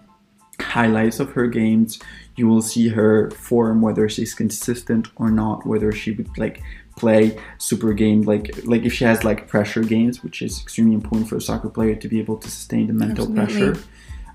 highlights 0.59 1.19
of 1.19 1.31
her 1.31 1.47
games 1.47 1.99
you 2.41 2.47
will 2.47 2.61
see 2.73 2.87
her 2.89 3.29
form 3.31 3.81
whether 3.81 4.09
she's 4.09 4.33
consistent 4.33 5.07
or 5.15 5.29
not 5.29 5.57
whether 5.71 5.91
she 5.91 6.11
would 6.11 6.31
like 6.37 6.61
play 6.97 7.37
super 7.57 7.93
game 7.93 8.21
like 8.23 8.45
like 8.65 8.83
if 8.83 8.93
she 8.93 9.05
has 9.11 9.23
like 9.23 9.47
pressure 9.47 9.83
games 9.95 10.23
which 10.23 10.41
is 10.41 10.53
extremely 10.61 10.95
important 10.95 11.29
for 11.29 11.37
a 11.37 11.41
soccer 11.49 11.69
player 11.69 11.95
to 11.95 12.07
be 12.13 12.19
able 12.19 12.37
to 12.37 12.49
sustain 12.49 12.87
the 12.87 12.93
mental 12.93 13.25
Absolutely. 13.25 13.71
pressure 13.73 13.87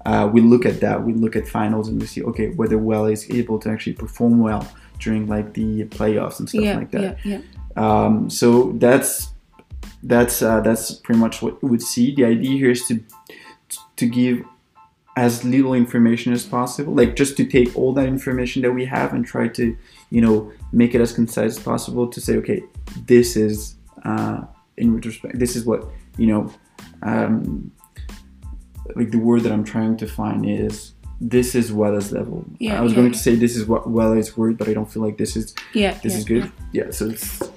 uh, 0.07 0.27
we 0.35 0.41
look 0.41 0.65
at 0.65 0.81
that 0.81 1.05
we 1.05 1.13
look 1.13 1.35
at 1.41 1.49
finals 1.49 1.89
and 1.89 2.01
we 2.01 2.07
see 2.07 2.23
okay 2.23 2.49
whether 2.61 2.79
well 2.79 3.07
is 3.07 3.29
able 3.31 3.59
to 3.59 3.69
actually 3.69 3.97
perform 4.05 4.39
well 4.39 4.65
during 5.01 5.27
like 5.27 5.53
the 5.55 5.85
playoffs 5.87 6.39
and 6.39 6.49
stuff 6.49 6.63
yeah, 6.63 6.79
like 6.79 6.91
that 6.93 7.19
yeah, 7.25 7.41
yeah. 7.77 8.05
um, 8.05 8.31
so 8.31 8.73
that's 8.87 9.35
that's 10.03 10.43
uh, 10.43 10.61
that's 10.61 10.93
pretty 10.93 11.21
much 11.21 11.43
what 11.43 11.63
we 11.63 11.69
would 11.69 11.83
see. 11.83 12.15
The 12.15 12.25
idea 12.25 12.53
here 12.53 12.71
is 12.71 12.87
to 12.89 13.03
to 13.97 14.07
give 14.07 14.45
as 15.17 15.45
little 15.45 15.73
information 15.73 16.33
as 16.33 16.45
possible, 16.45 16.95
like 16.95 17.17
just 17.17 17.37
to 17.39 17.45
take 17.45 17.75
all 17.77 17.93
that 17.95 18.07
information 18.07 18.63
that 18.63 18.73
we 18.73 18.85
have 18.85 19.15
and 19.15 19.27
try 19.27 19.49
to 19.49 19.77
you 20.11 20.21
know 20.21 20.53
make 20.73 20.95
it 20.95 21.01
as 21.01 21.13
concise 21.13 21.57
as 21.57 21.63
possible 21.63 22.07
to 22.07 22.21
say, 22.21 22.37
okay, 22.37 22.63
this 23.07 23.37
is 23.37 23.77
uh, 24.05 24.43
in 24.77 24.95
retrospect, 24.95 25.39
this 25.39 25.57
is 25.57 25.65
what 25.65 25.87
you 26.19 26.27
know. 26.27 26.53
Um, 27.03 27.73
like 28.95 29.11
the 29.11 29.19
word 29.19 29.43
that 29.43 29.53
I'm 29.53 29.65
trying 29.65 29.97
to 29.97 30.07
find 30.07 30.49
is 30.49 30.93
this 31.21 31.55
is 31.57 31.73
Wella's 31.73 32.13
level. 32.13 32.45
Yeah, 32.59 32.79
I 32.79 32.83
was 32.83 32.93
yeah, 32.93 32.97
going 32.97 33.09
yeah. 33.09 33.13
to 33.15 33.19
say 33.19 33.35
this 33.35 33.57
is 33.57 33.67
what 33.67 33.91
Wella's 33.91 34.37
word, 34.37 34.57
but 34.57 34.69
I 34.69 34.75
don't 34.75 34.91
feel 34.91 35.03
like 35.03 35.19
this 35.19 35.35
is 35.35 35.55
Yeah, 35.73 35.95
this 35.95 36.13
yeah, 36.13 36.19
is 36.19 36.25
good 36.25 36.53
yeah. 36.73 36.85
yeah. 36.85 36.91
so 36.91 37.11
it's 37.11 37.51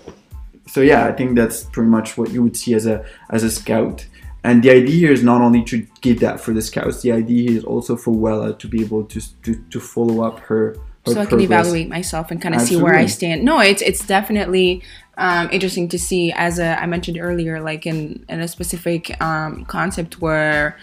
so 0.69 0.81
yeah 0.81 1.05
i 1.05 1.11
think 1.11 1.35
that's 1.35 1.63
pretty 1.63 1.89
much 1.89 2.17
what 2.17 2.31
you 2.31 2.43
would 2.43 2.55
see 2.55 2.73
as 2.73 2.85
a 2.85 3.03
as 3.31 3.43
a 3.43 3.51
scout 3.51 4.05
and 4.43 4.63
the 4.63 4.69
idea 4.69 4.95
here 4.95 5.11
is 5.11 5.23
not 5.23 5.41
only 5.41 5.63
to 5.63 5.85
give 6.01 6.19
that 6.19 6.39
for 6.39 6.53
the 6.53 6.61
scouts 6.61 7.01
the 7.01 7.11
idea 7.11 7.51
is 7.51 7.63
also 7.63 7.95
for 7.95 8.13
wella 8.13 8.57
to 8.57 8.67
be 8.67 8.81
able 8.81 9.03
to 9.03 9.19
to, 9.41 9.55
to 9.69 9.79
follow 9.79 10.23
up 10.23 10.39
her, 10.39 10.75
her 11.05 11.13
so 11.13 11.21
I 11.21 11.25
can 11.25 11.39
evaluate 11.39 11.89
myself 11.89 12.31
and 12.31 12.41
kind 12.41 12.55
of 12.55 12.61
see 12.61 12.75
where 12.75 12.95
I 12.95 13.05
stand. 13.05 13.43
No, 13.43 13.59
it's 13.59 13.81
it's 13.81 14.05
definitely 14.05 14.83
um, 15.17 15.49
interesting 15.51 15.87
to 15.89 15.97
see. 15.97 16.31
As 16.33 16.59
a, 16.59 16.79
I 16.79 16.85
mentioned 16.85 17.17
earlier, 17.19 17.61
like 17.61 17.85
in 17.85 18.25
in 18.29 18.41
a 18.41 18.47
specific 18.47 19.19
um, 19.21 19.65
concept 19.65 20.21
where 20.21 20.77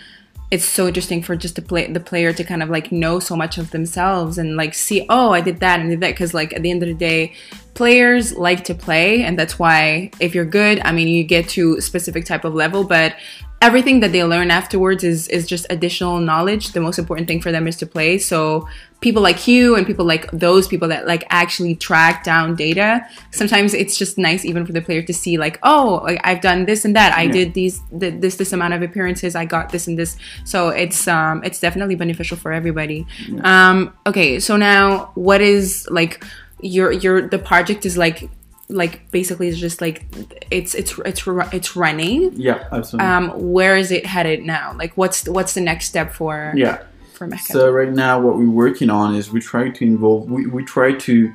it's 0.50 0.64
so 0.64 0.86
interesting 0.86 1.22
for 1.22 1.34
just 1.34 1.56
the 1.56 1.62
play 1.62 1.90
the 1.90 2.00
player 2.00 2.32
to 2.32 2.44
kind 2.44 2.62
of 2.62 2.70
like 2.70 2.92
know 2.92 3.18
so 3.18 3.34
much 3.34 3.58
of 3.58 3.72
themselves 3.72 4.38
and 4.38 4.56
like 4.56 4.74
see 4.74 5.04
oh 5.08 5.32
I 5.32 5.40
did 5.40 5.58
that 5.60 5.80
and 5.80 5.90
did 5.90 6.00
that 6.00 6.10
because 6.12 6.34
like 6.34 6.52
at 6.52 6.62
the 6.62 6.70
end 6.70 6.82
of 6.84 6.88
the 6.88 6.94
day 6.94 7.32
players 7.74 8.32
like 8.32 8.62
to 8.64 8.74
play 8.74 9.24
and 9.24 9.36
that's 9.36 9.58
why 9.58 10.12
if 10.20 10.36
you're 10.36 10.44
good 10.44 10.80
I 10.84 10.92
mean 10.92 11.08
you 11.08 11.24
get 11.24 11.48
to 11.50 11.78
a 11.78 11.82
specific 11.82 12.26
type 12.26 12.44
of 12.44 12.54
level 12.54 12.84
but 12.84 13.16
everything 13.62 14.00
that 14.00 14.12
they 14.12 14.22
learn 14.22 14.50
afterwards 14.50 15.02
is 15.02 15.28
is 15.28 15.46
just 15.46 15.66
additional 15.70 16.18
knowledge. 16.20 16.72
The 16.72 16.80
most 16.80 16.98
important 16.98 17.26
thing 17.28 17.40
for 17.40 17.50
them 17.50 17.66
is 17.66 17.76
to 17.76 17.86
play. 17.86 18.18
So 18.18 18.68
people 19.00 19.22
like 19.22 19.46
you 19.46 19.76
and 19.76 19.86
people 19.86 20.04
like 20.04 20.30
those 20.30 20.66
people 20.68 20.88
that 20.88 21.06
like 21.06 21.24
actually 21.30 21.74
track 21.74 22.24
down 22.24 22.54
data 22.56 23.06
sometimes 23.30 23.74
it's 23.74 23.98
just 23.98 24.16
nice 24.16 24.42
even 24.42 24.64
for 24.64 24.72
the 24.72 24.80
player 24.80 25.02
to 25.02 25.12
see 25.12 25.36
like 25.36 25.58
oh 25.62 26.00
like 26.02 26.18
i've 26.24 26.40
done 26.40 26.64
this 26.64 26.84
and 26.86 26.96
that. 26.96 27.12
I 27.16 27.22
Yeah. 27.24 27.32
did 27.32 27.54
these 27.54 27.80
th- 28.00 28.20
this 28.22 28.36
this 28.36 28.52
amount 28.52 28.72
of 28.74 28.82
appearances. 28.82 29.34
I 29.36 29.44
got 29.44 29.70
this 29.70 29.86
and 29.86 29.98
this. 29.98 30.16
So 30.44 30.68
it's 30.70 31.06
um 31.08 31.42
it's 31.44 31.60
definitely 31.60 31.94
beneficial 31.94 32.36
for 32.36 32.52
everybody. 32.52 33.06
Um 33.42 33.92
okay. 34.06 34.40
So 34.40 34.56
now 34.56 35.10
what 35.14 35.40
is 35.40 35.86
like 35.90 36.24
your 36.62 36.90
your 36.92 37.28
the 37.28 37.38
project 37.38 37.84
is 37.84 37.96
like 37.98 38.30
like 38.68 39.10
basically 39.10 39.48
it's 39.48 39.58
just 39.58 39.80
like 39.80 40.04
it's 40.50 40.74
it's 40.74 40.98
it's 41.04 41.26
it's 41.26 41.76
running. 41.76 42.32
Yeah 42.34 42.66
absolutely. 42.72 43.08
Um 43.08 43.52
where 43.52 43.76
is 43.76 43.90
it 43.90 44.06
headed 44.06 44.44
now? 44.44 44.74
Like 44.76 44.96
what's 44.96 45.28
what's 45.28 45.54
the 45.54 45.60
next 45.60 45.86
step 45.86 46.12
for 46.12 46.52
yeah. 46.56 46.82
for 47.14 47.26
Mecca? 47.26 47.44
So 47.44 47.70
right 47.70 47.92
now, 47.92 48.20
what 48.20 48.36
we're 48.36 48.50
working 48.50 48.90
on 48.90 49.14
is 49.14 49.30
we 49.30 49.40
try 49.40 49.70
to 49.70 49.84
involve, 49.84 50.28
we, 50.30 50.46
we 50.46 50.64
try 50.64 50.92
to 50.92 51.34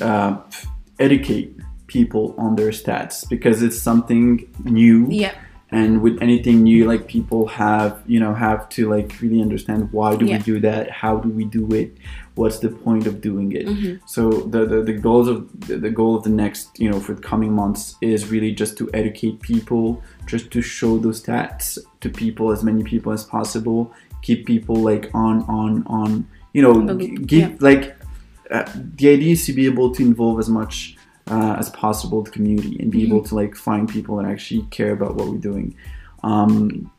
uh, 0.00 0.38
educate 0.98 1.56
people 1.86 2.34
on 2.36 2.56
their 2.56 2.70
stats 2.70 3.26
because 3.28 3.62
it's 3.62 3.78
something 3.78 4.46
new. 4.64 5.06
yeah 5.08 5.34
And 5.76 5.90
with 6.04 6.16
anything 6.26 6.62
new, 6.62 6.80
like 6.92 7.02
people 7.16 7.42
have, 7.48 7.92
you 8.06 8.18
know, 8.22 8.32
have 8.34 8.68
to 8.76 8.80
like 8.94 9.10
really 9.22 9.40
understand 9.46 9.80
why 9.92 10.16
do 10.16 10.24
Yeah. 10.26 10.36
we 10.38 10.42
do 10.52 10.60
that? 10.68 10.90
How 11.02 11.14
do 11.24 11.28
we 11.28 11.44
do 11.58 11.64
it? 11.80 11.90
What's 12.34 12.58
the 12.60 12.68
point 12.68 13.06
of 13.06 13.14
doing 13.20 13.52
it? 13.52 13.66
Mhm. 13.66 14.00
So 14.06 14.30
the, 14.52 14.64
the, 14.66 14.82
the 14.82 14.92
goals 14.92 15.28
of 15.28 15.38
the, 15.68 15.90
goal 15.90 16.16
of 16.16 16.22
the 16.24 16.30
next, 16.30 16.78
you 16.78 16.88
know, 16.90 17.00
for 17.00 17.14
the 17.14 17.22
coming 17.22 17.52
months 17.52 17.96
is 18.00 18.30
really 18.30 18.52
just 18.52 18.76
to 18.78 18.84
educate 19.00 19.40
people, 19.40 20.02
just 20.26 20.50
to 20.54 20.60
show 20.62 20.98
those 20.98 21.22
stats 21.22 21.78
to 22.02 22.08
people, 22.08 22.50
as 22.52 22.62
many 22.62 22.82
people 22.82 23.12
as 23.12 23.24
possible, 23.24 23.92
keep 24.22 24.46
people 24.46 24.76
like 24.76 25.04
on 25.14 25.42
on 25.60 25.82
on, 25.86 26.26
you 26.54 26.62
know, 26.62 26.72
On 26.74 26.86
the 26.86 26.94
loop, 26.94 27.18
g- 27.20 27.24
give 27.32 27.50
yeah. 27.50 27.56
like 27.60 27.84
uh, 28.50 28.64
the 28.98 29.08
idea 29.10 29.32
is 29.32 29.44
to 29.46 29.52
be 29.52 29.66
able 29.66 29.90
to 29.96 30.02
involve 30.02 30.38
as 30.38 30.48
much 30.48 30.95
uh, 31.30 31.56
as 31.58 31.70
possible 31.70 32.22
the 32.22 32.30
community 32.30 32.76
and 32.80 32.90
be 32.90 33.02
Mm-hmm. 33.02 33.12
able 33.12 33.24
to 33.24 33.34
like 33.34 33.56
find 33.56 33.88
people 33.88 34.16
that 34.16 34.26
actually 34.26 34.62
care 34.70 34.92
about 34.92 35.16
what 35.16 35.28
we're 35.28 35.38
doing. 35.38 35.76
Um, 36.22 36.90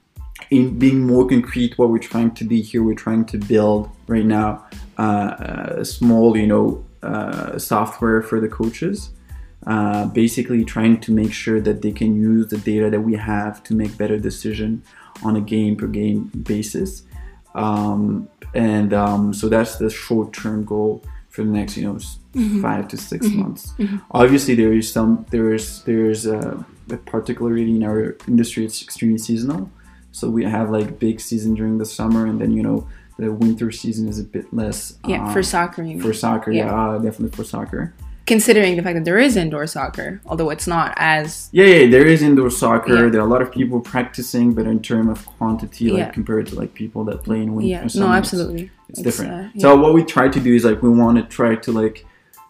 in 0.50 0.78
being 0.78 1.06
more 1.06 1.28
concrete, 1.28 1.78
what 1.78 1.90
we're 1.90 1.98
trying 1.98 2.32
to 2.36 2.44
do 2.44 2.56
here, 2.56 2.84
we're 2.84 2.94
trying 2.94 3.26
to 3.26 3.38
build 3.38 3.90
right 4.08 4.26
now 4.26 4.66
uh, 4.98 5.76
a 5.80 5.86
small, 5.86 6.38
you 6.38 6.48
know, 6.48 6.86
uh, 7.04 7.58
software 7.58 8.22
for 8.22 8.40
the 8.40 8.48
coaches. 8.48 9.12
Uh, 9.66 10.06
basically, 10.06 10.64
trying 10.64 11.00
to 11.02 11.12
make 11.12 11.34
sure 11.34 11.60
that 11.60 11.82
they 11.82 11.92
can 11.92 12.16
use 12.16 12.48
the 12.48 12.58
data 12.58 12.90
that 12.90 13.02
we 13.02 13.16
have 13.16 13.62
to 13.64 13.74
make 13.74 13.98
better 13.98 14.18
decision 14.18 14.82
on 15.24 15.36
a 15.36 15.42
game 15.42 15.76
per 15.76 15.88
game 15.88 16.32
basis. 16.44 17.04
Um, 17.56 18.30
and 18.54 18.94
um, 18.94 19.34
so 19.34 19.50
that's 19.50 19.78
the 19.78 19.90
short 19.90 20.32
term 20.32 20.64
goal 20.64 21.04
for 21.38 21.44
the 21.46 21.52
next, 21.60 21.78
you 21.78 21.86
know, 21.88 21.96
s- 21.96 22.18
five 22.68 22.88
to 22.88 22.98
6 22.98 23.28
months. 23.42 23.62
Obviously, 24.22 24.56
there 24.62 24.74
is 24.74 24.92
some 24.98 25.12
there 25.30 25.54
is 25.54 25.66
there 25.90 26.10
is 26.10 26.26
uh, 26.26 26.56
particularly 27.06 27.70
in 27.78 27.84
our 27.84 28.16
industry, 28.28 28.66
it's 28.66 28.82
extremely 28.82 29.20
seasonal. 29.30 29.70
So 30.12 30.24
we 30.38 30.44
have 30.58 30.68
like 30.78 30.98
big 31.08 31.20
season 31.30 31.54
during 31.60 31.78
the 31.78 31.86
summer, 31.86 32.26
and 32.30 32.38
then 32.42 32.52
you 32.58 32.64
know 32.68 32.78
the 33.22 33.30
winter 33.44 33.70
season 33.72 34.08
is 34.10 34.18
a 34.20 34.24
bit 34.36 34.46
less. 34.62 34.80
yeah 35.08 35.24
uh, 35.28 35.34
for 35.34 35.44
soccer 35.44 35.84
for 36.06 36.14
soccer, 36.14 36.52
Yeah. 36.52 36.66
yeah, 36.66 36.96
uh, 36.96 36.98
definitely 37.06 37.36
for 37.40 37.44
soccer. 37.56 37.82
considering 38.34 38.76
the 38.78 38.84
fact 38.86 38.96
that 39.00 39.06
there 39.10 39.22
is 39.28 39.34
indoor 39.44 39.66
soccer 39.78 40.10
although 40.30 40.50
it's 40.56 40.68
not 40.76 40.90
as 41.16 41.28
Yeah, 41.60 41.70
yeah, 41.76 41.84
there 41.96 42.08
is 42.14 42.20
indoor 42.30 42.52
soccer. 42.64 42.94
Yeah. 42.96 43.10
There 43.12 43.22
are 43.24 43.30
a 43.32 43.34
lot 43.36 43.42
of 43.46 43.50
people 43.60 43.78
practicing, 43.94 44.48
but 44.58 44.66
in 44.74 44.80
terms 44.90 45.10
of 45.16 45.20
quantity, 45.38 45.86
like 45.98 46.12
compared 46.20 46.44
to 46.50 46.54
like 46.62 46.72
people 46.84 47.02
that 47.10 47.18
play 47.28 47.40
in 47.46 47.50
winter, 47.56 47.70
yeah 47.76 48.02
no 48.04 48.08
absolutely 48.22 48.64
it's 48.90 49.02
different. 49.02 49.32
uh, 49.34 49.50
yeah. 49.54 49.62
So 49.62 49.76
what 49.76 49.94
we 49.94 50.04
try 50.04 50.28
to 50.30 50.40
do 50.40 50.54
is 50.54 50.64
like 50.64 50.82
we 50.82 50.90
want 50.90 51.18
to 51.18 51.24
try 51.24 51.56
to 51.56 51.72
like, 51.72 52.06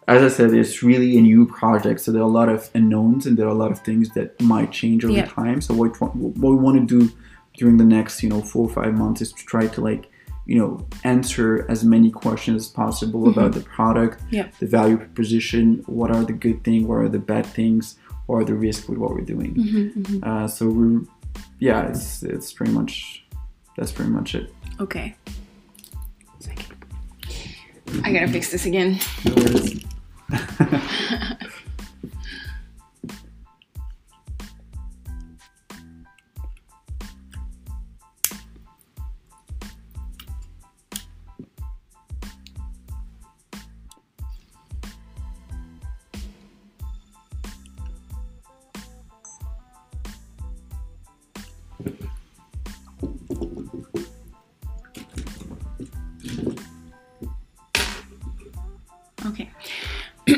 as 0.07 0.21
I 0.23 0.29
said, 0.35 0.53
it's 0.53 0.81
really 0.83 1.17
a 1.17 1.21
new 1.21 1.45
project. 1.45 1.99
So 2.01 2.11
there 2.11 2.21
are 2.21 2.25
a 2.33 2.37
lot 2.41 2.49
of 2.49 2.69
unknowns 2.75 3.25
and 3.25 3.35
there 3.37 3.45
are 3.47 3.55
a 3.57 3.61
lot 3.63 3.71
of 3.71 3.79
things 3.79 4.09
that 4.11 4.39
might 4.41 4.71
change 4.71 5.03
over 5.05 5.13
Yeah. 5.13 5.25
time. 5.25 5.61
So 5.61 5.73
what 5.73 5.89
what 6.01 6.51
we 6.51 6.57
want 6.65 6.77
to 6.81 6.99
do 6.99 7.11
during 7.59 7.77
the 7.77 7.83
next 7.97 8.21
you 8.23 8.29
know 8.29 8.41
four 8.41 8.63
or 8.69 8.73
five 8.81 8.93
months 8.93 9.21
is 9.21 9.31
to 9.33 9.43
try 9.45 9.65
to 9.67 9.81
like 9.81 10.03
you 10.45 10.57
know 10.59 10.85
answer 11.03 11.65
as 11.69 11.83
many 11.83 12.09
questions 12.09 12.63
as 12.65 12.69
possible 12.69 13.27
about 13.29 13.51
the 13.53 13.61
product, 13.61 14.15
Mm-hmm. 14.19 14.35
Yeah. 14.35 14.47
the 14.59 14.67
value 14.67 14.97
proposition, 14.97 15.83
what 15.87 16.09
are 16.15 16.23
the 16.23 16.33
good 16.45 16.63
things, 16.63 16.83
what 16.89 16.99
are 17.03 17.09
the 17.09 17.19
bad 17.33 17.45
things, 17.45 17.97
are 18.29 18.43
the 18.45 18.53
risks 18.55 18.87
with 18.87 18.97
what 19.01 19.11
we're 19.15 19.29
doing. 19.35 19.51
Mm-hmm, 19.55 20.23
Uh, 20.23 20.47
so 20.47 20.61
we're 20.69 21.01
yeah, 21.59 21.87
it's 21.89 22.23
it's 22.23 22.53
pretty 22.53 22.71
much 22.79 23.25
that's 23.75 23.91
pretty 23.91 24.11
much 24.11 24.35
it. 24.35 24.45
okay 24.79 25.15
Second. 26.47 28.05
i 28.05 28.11
gotta 28.11 28.27
fix 28.27 28.51
this 28.51 28.65
again 28.65 28.99
No 29.25 29.33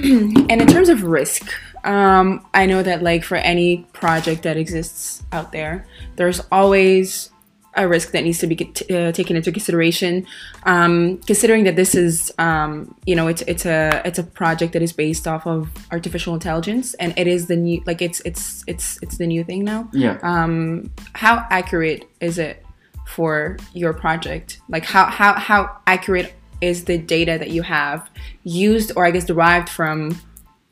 and 0.09 0.61
in 0.61 0.67
terms 0.67 0.89
of 0.89 1.03
risk, 1.03 1.51
um, 1.83 2.45
I 2.53 2.65
know 2.65 2.83
that 2.83 3.01
like 3.03 3.23
for 3.23 3.35
any 3.35 3.87
project 3.93 4.43
that 4.43 4.57
exists 4.57 5.23
out 5.31 5.51
there, 5.51 5.85
there's 6.15 6.41
always 6.51 7.31
a 7.75 7.87
risk 7.87 8.11
that 8.11 8.23
needs 8.23 8.39
to 8.39 8.47
be 8.47 8.55
uh, 8.89 9.11
taken 9.11 9.35
into 9.35 9.51
consideration. 9.51 10.25
Um, 10.63 11.19
considering 11.19 11.63
that 11.65 11.75
this 11.75 11.95
is, 11.95 12.31
um, 12.37 12.95
you 13.05 13.15
know, 13.15 13.27
it's 13.27 13.41
it's 13.43 13.65
a 13.65 14.01
it's 14.05 14.19
a 14.19 14.23
project 14.23 14.73
that 14.73 14.81
is 14.81 14.91
based 14.91 15.27
off 15.27 15.45
of 15.45 15.69
artificial 15.91 16.33
intelligence, 16.33 16.93
and 16.95 17.13
it 17.17 17.27
is 17.27 17.47
the 17.47 17.55
new 17.55 17.81
like 17.85 18.01
it's 18.01 18.21
it's 18.21 18.63
it's 18.67 18.99
it's 19.01 19.17
the 19.17 19.27
new 19.27 19.43
thing 19.43 19.63
now. 19.63 19.89
Yeah. 19.93 20.17
Um, 20.23 20.91
how 21.13 21.45
accurate 21.49 22.09
is 22.19 22.37
it 22.37 22.65
for 23.05 23.57
your 23.73 23.93
project? 23.93 24.59
Like 24.67 24.85
how 24.85 25.05
how 25.05 25.33
how 25.39 25.77
accurate 25.87 26.33
is 26.61 26.85
the 26.85 26.97
data 26.97 27.37
that 27.37 27.49
you 27.49 27.61
have 27.61 28.09
used, 28.43 28.91
or 28.95 29.05
I 29.05 29.11
guess 29.11 29.25
derived 29.25 29.69
from 29.69 30.19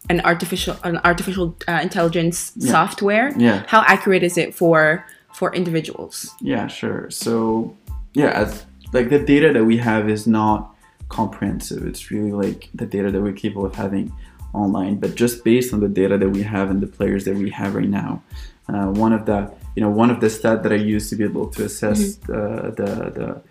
an 0.10 0.22
artificial 0.22 0.78
an 0.84 0.98
artificial 1.04 1.56
uh, 1.68 1.80
intelligence 1.82 2.54
software? 2.60 3.34
Yeah. 3.38 3.64
How 3.68 3.82
accurate 3.82 4.24
is 4.24 4.38
it 4.38 4.56
for 4.56 5.06
for 5.34 5.54
individuals? 5.54 6.34
Yeah, 6.42 6.68
sure. 6.68 7.10
So, 7.12 7.76
yeah, 8.14 8.32
as 8.32 8.66
like 8.94 9.10
the 9.10 9.20
data 9.20 9.54
that 9.54 9.66
we 9.66 9.78
have 9.78 10.10
is 10.10 10.28
not 10.28 10.76
comprehensive. 11.10 11.86
It's 11.86 12.12
really 12.12 12.32
like 12.32 12.70
the 12.74 12.86
data 12.86 13.12
that 13.12 13.22
we're 13.22 13.34
capable 13.34 13.66
of 13.66 13.76
having 13.76 14.14
online, 14.54 14.96
but 14.96 15.16
just 15.16 15.44
based 15.44 15.74
on 15.74 15.80
the 15.80 15.88
data 15.88 16.18
that 16.18 16.30
we 16.30 16.44
have 16.44 16.70
and 16.70 16.82
the 16.82 16.88
players 16.88 17.26
that 17.26 17.36
we 17.36 17.50
have 17.52 17.76
right 17.76 17.90
now. 17.90 18.24
Uh, 18.70 18.88
one 18.88 19.14
of 19.14 19.26
the 19.26 19.52
you 19.76 19.82
know 19.82 19.90
one 19.90 20.10
of 20.10 20.20
the 20.20 20.28
stats 20.28 20.64
that 20.64 20.72
I 20.72 20.76
use 20.76 21.10
to 21.10 21.16
be 21.16 21.24
able 21.24 21.48
to 21.48 21.66
assess 21.66 22.18
uh, 22.24 22.74
the 22.76 22.90
the 23.18 23.42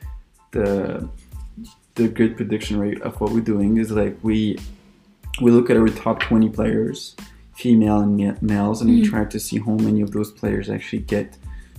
the 0.51 1.09
the 1.97 2.09
good 2.09 2.37
prediction 2.37 2.79
rate 2.79 3.01
of 3.03 3.21
what 3.21 3.33
we're 3.33 3.41
doing 3.41 3.79
is 3.79 3.91
like 3.91 4.17
we 4.23 4.59
we 5.41 5.51
look 5.51 5.69
at 5.69 5.77
our 5.77 5.89
top 5.89 6.21
20 6.21 6.49
players 6.51 7.17
female 7.55 8.01
and 8.01 8.17
ma- 8.17 8.35
males 8.41 8.81
and 8.81 8.91
we 8.91 9.03
try 9.03 9.25
to 9.25 9.41
see 9.41 9.59
how 9.59 9.73
many 9.73 10.01
of 10.01 10.13
those 10.13 10.31
players 10.31 10.71
actually 10.71 11.01
get 11.01 11.37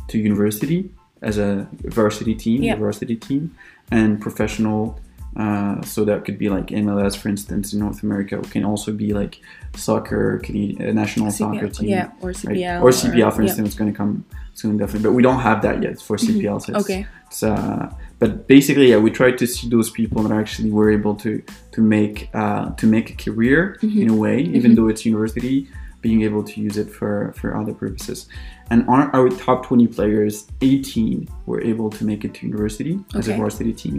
to 0.08 0.18
university 0.18 0.90
as 1.22 1.38
a 1.38 1.68
varsity 1.86 2.36
team 2.36 2.64
a 2.64 2.76
varsity 2.76 3.16
team 3.16 3.56
and 3.92 4.20
professional 4.20 5.00
uh, 5.36 5.80
so 5.84 6.04
that 6.04 6.26
could 6.26 6.40
be 6.40 6.50
like 6.50 6.68
MLS, 6.68 7.16
for 7.16 7.30
instance, 7.30 7.72
in 7.72 7.80
North 7.80 8.02
America. 8.02 8.40
It 8.40 8.50
can 8.50 8.66
also 8.66 8.92
be 8.92 9.14
like 9.14 9.40
soccer, 9.76 10.40
Canadian, 10.40 10.90
uh, 10.90 10.94
national 10.94 11.30
soccer 11.30 11.70
team, 11.70 11.90
yeah, 11.90 12.10
or 12.22 12.30
right? 12.30 12.36
CPL, 12.38 12.82
or 12.82 12.90
CPL, 12.90 13.36
for 13.36 13.44
yeah. 13.44 13.48
instance, 13.50 13.76
going 13.76 13.92
to 13.92 13.96
come 13.96 14.26
soon, 14.60 14.78
definitely. 14.78 15.08
But 15.10 15.14
we 15.14 15.24
don't 15.24 15.40
have 15.50 15.62
that 15.62 15.82
yet 15.84 16.02
for 16.02 16.18
CPL. 16.18 16.60
So 16.62 16.74
Okay. 16.76 17.06
it's, 17.28 17.44
uh, 17.44 17.92
but 18.20 18.48
basically, 18.48 18.90
yeah, 18.92 18.98
we 18.98 19.12
try 19.12 19.32
to 19.32 19.46
see 19.48 19.70
those 19.70 19.90
people 19.90 20.24
that 20.24 20.34
actually 20.42 20.72
were 20.72 20.90
able 21.00 21.16
to 21.26 21.42
to 21.76 21.82
make 21.82 22.30
uh, 22.34 22.72
to 22.82 22.86
make 22.88 23.08
a 23.12 23.16
career 23.26 23.78
Mm-hmm. 23.82 24.02
in 24.02 24.10
a 24.10 24.16
way, 24.16 24.38
even 24.58 24.76
though 24.76 24.88
it's 24.92 25.06
university, 25.06 25.68
being 26.02 26.22
able 26.24 26.44
to 26.52 26.56
use 26.68 26.78
it 26.84 26.90
for 26.98 27.34
for 27.40 27.56
other 27.60 27.74
purposes. 27.74 28.28
And 28.70 28.80
on 28.90 29.02
our 29.18 29.30
top 29.30 29.66
20 29.66 29.88
players, 29.88 30.46
18 30.62 31.30
were 31.46 31.62
able 31.62 31.90
to 31.98 32.04
make 32.04 32.26
it 32.26 32.34
to 32.36 32.46
university 32.48 33.00
as 33.16 33.28
a 33.30 33.34
varsity 33.38 33.72
team, 33.72 33.98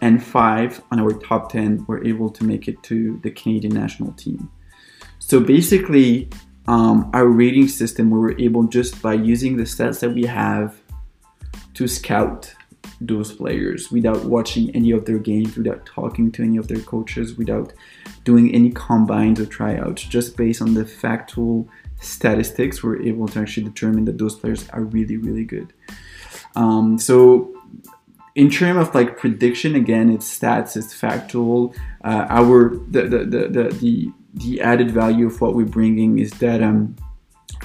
and 0.00 0.14
five 0.20 0.82
on 0.90 0.98
our 0.98 1.12
top 1.12 1.52
10 1.52 1.84
were 1.86 2.02
able 2.04 2.28
to 2.30 2.42
make 2.44 2.66
it 2.66 2.82
to 2.90 3.20
the 3.22 3.30
Canadian 3.30 3.72
national 3.72 4.10
team. 4.24 4.50
So 5.20 5.38
basically, 5.38 6.28
um, 6.66 7.10
our 7.12 7.26
rating 7.26 7.68
system, 7.68 8.10
we 8.10 8.18
were 8.18 8.38
able 8.38 8.64
just 8.64 9.02
by 9.02 9.14
using 9.14 9.56
the 9.56 9.64
stats 9.64 10.00
that 10.00 10.10
we 10.10 10.24
have 10.24 10.80
to 11.74 11.86
scout 11.86 12.54
those 13.00 13.32
players 13.32 13.90
without 13.90 14.24
watching 14.24 14.74
any 14.74 14.90
of 14.90 15.04
their 15.04 15.18
games, 15.18 15.56
without 15.56 15.84
talking 15.84 16.30
to 16.32 16.42
any 16.42 16.56
of 16.56 16.68
their 16.68 16.80
coaches, 16.80 17.34
without 17.34 17.72
doing 18.24 18.54
any 18.54 18.70
combines 18.70 19.40
or 19.40 19.46
tryouts, 19.46 20.02
just 20.04 20.36
based 20.36 20.62
on 20.62 20.74
the 20.74 20.86
factual 20.86 21.68
statistics, 22.00 22.82
we're 22.82 23.02
able 23.02 23.28
to 23.28 23.40
actually 23.40 23.64
determine 23.64 24.04
that 24.04 24.18
those 24.18 24.36
players 24.36 24.68
are 24.70 24.84
really, 24.84 25.16
really 25.16 25.44
good. 25.44 25.72
Um, 26.56 26.98
so 26.98 27.54
in 28.34 28.50
terms 28.50 28.88
of 28.88 28.94
like 28.94 29.18
prediction, 29.18 29.74
again, 29.74 30.10
it's 30.10 30.38
stats, 30.38 30.76
it's 30.76 30.94
factual. 30.94 31.74
Uh, 32.02 32.26
our 32.28 32.76
the 32.90 33.02
the, 33.02 33.18
the 33.24 33.48
the 33.48 33.68
the 33.80 34.12
the 34.34 34.60
added 34.60 34.90
value 34.90 35.26
of 35.26 35.40
what 35.40 35.54
we're 35.54 35.64
bringing 35.64 36.18
is 36.18 36.30
that 36.32 36.62
um 36.62 36.96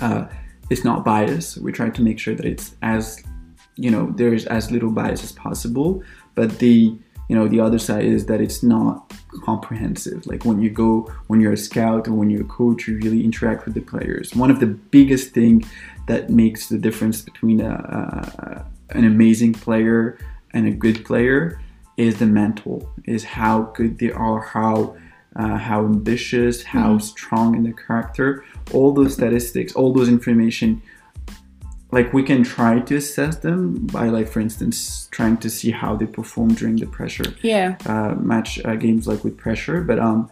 uh, 0.02 0.28
it's 0.70 0.84
not 0.84 1.04
biased. 1.04 1.58
We 1.58 1.72
try 1.72 1.90
to 1.90 2.02
make 2.02 2.20
sure 2.20 2.36
that 2.36 2.46
it's 2.46 2.76
as 2.82 3.24
you 3.76 3.90
know 3.90 4.12
there's 4.16 4.46
as 4.46 4.72
little 4.72 4.92
bias 4.92 5.24
as 5.24 5.32
possible. 5.32 6.04
But 6.36 6.60
the 6.60 6.96
you 7.28 7.36
know 7.36 7.48
the 7.48 7.60
other 7.60 7.80
side 7.80 8.06
is 8.06 8.26
that 8.28 8.42
it's 8.42 8.64
not 8.64 9.14
comprehensive. 9.44 10.26
Like 10.26 10.46
when 10.46 10.62
you 10.62 10.70
go 10.70 11.12
when 11.28 11.42
you're 11.42 11.54
a 11.54 11.58
scout 11.58 12.08
or 12.08 12.14
when 12.14 12.30
you're 12.30 12.42
a 12.42 12.46
coach, 12.46 12.88
you 12.88 12.98
really 12.98 13.24
interact 13.24 13.66
with 13.66 13.74
the 13.74 13.82
players. 13.82 14.36
One 14.36 14.52
of 14.52 14.60
the 14.60 14.68
biggest 14.68 15.32
thing 15.32 15.66
that 16.08 16.30
makes 16.30 16.70
the 16.70 16.78
difference 16.78 17.22
between 17.22 17.62
a, 17.62 17.72
a 17.72 18.66
an 18.98 19.06
amazing 19.06 19.54
player 19.54 20.18
and 20.52 20.68
a 20.68 20.72
good 20.72 21.06
player 21.06 21.62
is 21.98 22.18
the 22.18 22.26
mental, 22.26 22.90
is 23.06 23.24
how 23.24 23.64
good 23.76 24.00
they 24.00 24.12
are, 24.12 24.42
how 24.42 24.96
uh, 25.40 25.58
how 25.70 25.80
ambitious, 25.94 26.56
how 26.64 26.98
strong 27.14 27.48
in 27.58 27.64
the 27.64 27.74
character. 27.88 28.28
All 28.76 28.90
those 29.00 29.14
statistics, 29.20 29.72
all 29.80 29.92
those 29.94 30.10
information, 30.18 30.70
like 31.92 32.08
we 32.18 32.24
can 32.24 32.42
try 32.44 32.74
to 32.88 32.94
assess 33.02 33.36
them 33.48 33.60
by, 33.98 34.06
like 34.18 34.28
for 34.34 34.42
instance, 34.42 35.08
trying 35.18 35.38
to 35.38 35.50
see 35.50 35.72
how 35.72 35.92
they 36.00 36.06
perform 36.20 36.50
during 36.60 36.76
the 36.84 36.86
pressure 36.98 37.30
Yeah. 37.42 37.78
uh, 37.94 38.14
match 38.32 38.52
uh, 38.66 38.76
games 38.76 39.08
like 39.08 39.24
with 39.24 39.38
pressure, 39.38 39.82
but 39.90 39.98
um, 40.08 40.30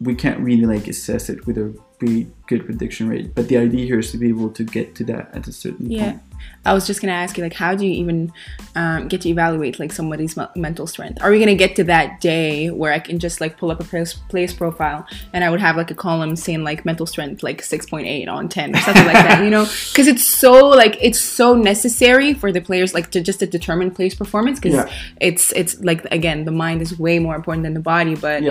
we 0.00 0.14
can't 0.14 0.40
really 0.48 0.66
like 0.74 0.86
assess 0.94 1.28
it 1.32 1.38
with 1.46 1.56
a 1.58 1.66
really 2.00 2.26
good 2.48 2.62
prediction 2.66 3.08
rate. 3.08 3.34
But 3.34 3.48
the 3.48 3.56
idea 3.66 3.86
here 3.86 3.98
is 4.04 4.10
to 4.12 4.18
be 4.18 4.28
able 4.28 4.50
to 4.50 4.62
get 4.76 4.94
to 4.96 5.04
that 5.04 5.34
at 5.34 5.48
a 5.48 5.52
certain 5.52 5.90
Yeah. 5.90 6.12
point. 6.12 6.22
I 6.66 6.72
was 6.72 6.86
just 6.86 7.02
gonna 7.02 7.12
ask 7.12 7.36
you, 7.36 7.44
like, 7.44 7.52
how 7.52 7.74
do 7.74 7.84
you 7.86 7.92
even 7.92 8.32
um, 8.74 9.06
get 9.08 9.20
to 9.20 9.28
evaluate 9.28 9.78
like 9.78 9.92
somebody's 9.92 10.34
me- 10.34 10.46
mental 10.56 10.86
strength? 10.86 11.22
Are 11.22 11.30
we 11.30 11.38
gonna 11.38 11.54
get 11.54 11.76
to 11.76 11.84
that 11.84 12.22
day 12.22 12.70
where 12.70 12.90
I 12.90 13.00
can 13.00 13.18
just 13.18 13.38
like 13.38 13.58
pull 13.58 13.70
up 13.70 13.80
a 13.80 13.84
place, 13.84 14.14
place 14.14 14.54
profile 14.54 15.06
and 15.34 15.44
I 15.44 15.50
would 15.50 15.60
have 15.60 15.76
like 15.76 15.90
a 15.90 15.94
column 15.94 16.36
saying 16.36 16.64
like 16.64 16.86
mental 16.86 17.04
strength 17.04 17.42
like 17.42 17.62
six 17.62 17.84
point 17.84 18.06
eight 18.06 18.28
on 18.28 18.48
ten 18.48 18.74
or 18.74 18.78
something 18.78 19.04
like 19.04 19.12
that? 19.12 19.44
You 19.44 19.50
know, 19.50 19.64
because 19.90 20.06
it's 20.08 20.26
so 20.26 20.68
like 20.68 20.96
it's 21.02 21.20
so 21.20 21.54
necessary 21.54 22.32
for 22.32 22.50
the 22.50 22.62
players 22.62 22.94
like 22.94 23.10
to 23.10 23.20
just 23.20 23.40
to 23.40 23.46
determine 23.46 23.90
place 23.90 24.14
performance 24.14 24.58
because 24.58 24.74
Yeah. 24.86 24.92
it's 25.20 25.52
it's 25.52 25.78
like 25.80 26.06
again 26.06 26.46
the 26.46 26.50
mind 26.50 26.80
is 26.80 26.98
way 26.98 27.18
more 27.18 27.36
important 27.36 27.64
than 27.64 27.74
the 27.74 27.80
body, 27.80 28.14
but 28.14 28.42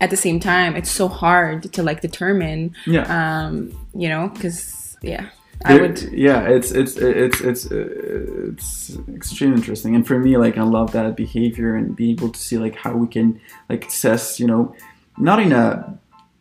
at 0.00 0.10
the 0.10 0.16
same 0.16 0.40
time 0.40 0.74
it's 0.74 0.90
so 0.90 1.06
hard 1.06 1.72
to 1.74 1.82
like 1.84 2.00
determine. 2.00 2.74
Yeah. 2.86 3.04
Um, 3.46 3.72
you 3.94 4.08
know, 4.08 4.30
because 4.34 4.96
yeah. 5.00 5.28
I 5.64 5.80
would 5.80 6.00
yeah 6.12 6.42
it's 6.42 6.70
it's 6.72 6.96
it's 6.96 7.40
it's 7.40 7.70
uh, 7.70 8.52
it's 8.52 8.96
extremely 9.14 9.56
interesting. 9.56 9.94
And 9.94 10.06
for 10.06 10.18
me 10.18 10.36
like 10.36 10.56
i 10.58 10.62
love 10.62 10.92
that 10.92 11.16
behavior 11.16 11.76
and 11.76 11.94
be 11.96 12.10
able 12.10 12.30
to 12.30 12.40
see 12.40 12.58
like 12.58 12.76
how 12.76 12.92
we 12.94 13.06
can 13.06 13.40
like 13.68 13.86
assess 13.86 14.38
you 14.40 14.46
know 14.46 14.74
not 15.18 15.38
in 15.40 15.52
a 15.52 15.98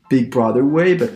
big 0.09 0.31
Brother 0.31 0.65
way 0.65 0.93
but 0.93 1.11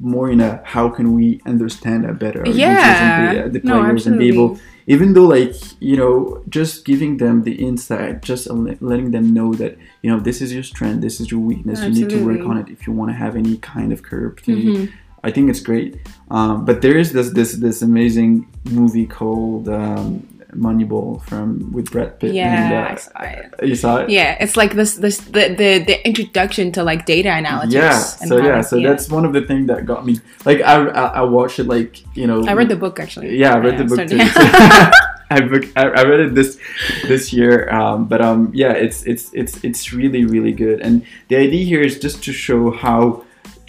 more 0.00 0.30
in 0.30 0.40
a 0.40 0.60
how 0.64 0.88
can 0.88 1.12
we 1.14 1.40
understand 1.46 2.04
that 2.04 2.18
better 2.18 2.40
our 2.40 2.46
users 2.46 3.00
and 3.00 3.34
Yeah. 3.36 3.42
the, 3.44 3.58
the 3.58 3.66
No, 3.68 3.80
players 3.80 4.06
and 4.06 4.18
be 4.18 4.28
able 4.28 4.58
even 4.86 5.12
though 5.14 5.26
like 5.26 5.54
you 5.80 5.96
know 5.96 6.42
just 6.48 6.84
giving 6.84 7.16
them 7.18 7.42
the 7.42 7.54
insight 7.68 8.22
just 8.22 8.46
letting 8.90 9.10
them 9.10 9.32
know 9.34 9.54
that 9.54 9.76
you 10.02 10.10
know 10.10 10.20
this 10.20 10.40
is 10.40 10.52
your 10.52 10.62
strength 10.62 11.00
this 11.00 11.20
is 11.20 11.30
your 11.32 11.40
weakness 11.40 11.80
you 11.80 11.86
need 12.00 12.10
to 12.10 12.18
work 12.24 12.40
on 12.50 12.56
it 12.58 12.68
if 12.68 12.86
you 12.86 12.92
want 12.92 13.10
to 13.10 13.16
have 13.24 13.34
any 13.36 13.56
kind 13.58 13.92
of 13.92 14.02
career 14.02 14.28
opportunity 14.30 14.92
I 15.22 15.30
think 15.30 15.50
it's 15.50 15.60
great. 15.60 15.98
Um, 16.30 16.64
but 16.64 16.82
there 16.82 16.98
is 16.98 17.12
this 17.12 17.30
this 17.30 17.54
this 17.54 17.82
amazing 17.82 18.48
movie 18.64 19.06
called 19.06 19.68
um, 19.68 20.26
Moneyball 20.54 21.22
from 21.24 21.72
with 21.72 21.90
Brad 21.90 22.18
Pitt. 22.20 22.34
Yeah, 22.34 22.52
and, 22.52 22.74
I 22.74 22.92
uh, 22.92 22.96
saw 22.96 23.22
it. 23.22 23.68
you 23.68 23.74
saw 23.74 23.96
it. 23.98 24.10
Yeah, 24.10 24.36
it's 24.40 24.56
like 24.56 24.74
this 24.74 24.96
this 24.96 25.18
the 25.18 25.54
the, 25.54 25.84
the 25.84 26.06
introduction 26.06 26.72
to 26.72 26.82
like 26.82 27.06
data 27.06 27.28
analytics. 27.28 27.72
Yeah. 27.72 27.98
So 27.98 28.36
yeah. 28.38 28.60
So 28.60 28.80
that's 28.80 29.08
one 29.08 29.24
of 29.24 29.32
the 29.32 29.42
things 29.42 29.66
that 29.68 29.86
got 29.86 30.04
me. 30.04 30.18
Like 30.44 30.60
I, 30.60 30.86
I 30.86 31.06
I 31.06 31.22
watched 31.22 31.58
it 31.58 31.64
like 31.64 32.02
you 32.16 32.26
know. 32.26 32.44
I 32.46 32.52
read 32.52 32.68
the 32.68 32.76
book 32.76 33.00
actually. 33.00 33.38
Yeah, 33.38 33.54
I 33.54 33.58
read 33.58 33.78
the 33.78 33.84
book 33.84 34.06
too. 34.08 34.18
I, 35.32 35.40
book, 35.40 35.64
I, 35.76 35.88
I 35.88 36.04
read 36.04 36.20
it 36.20 36.34
this 36.34 36.58
this 37.06 37.32
year, 37.32 37.70
um, 37.70 38.06
but 38.06 38.20
um, 38.20 38.50
yeah, 38.54 38.72
it's 38.72 39.02
it's 39.04 39.32
it's 39.32 39.62
it's 39.64 39.92
really 39.92 40.24
really 40.24 40.52
good. 40.52 40.80
And 40.80 41.06
the 41.28 41.36
idea 41.36 41.64
here 41.64 41.80
is 41.80 41.98
just 41.98 42.22
to 42.24 42.32
show 42.32 42.70
how, 42.70 43.24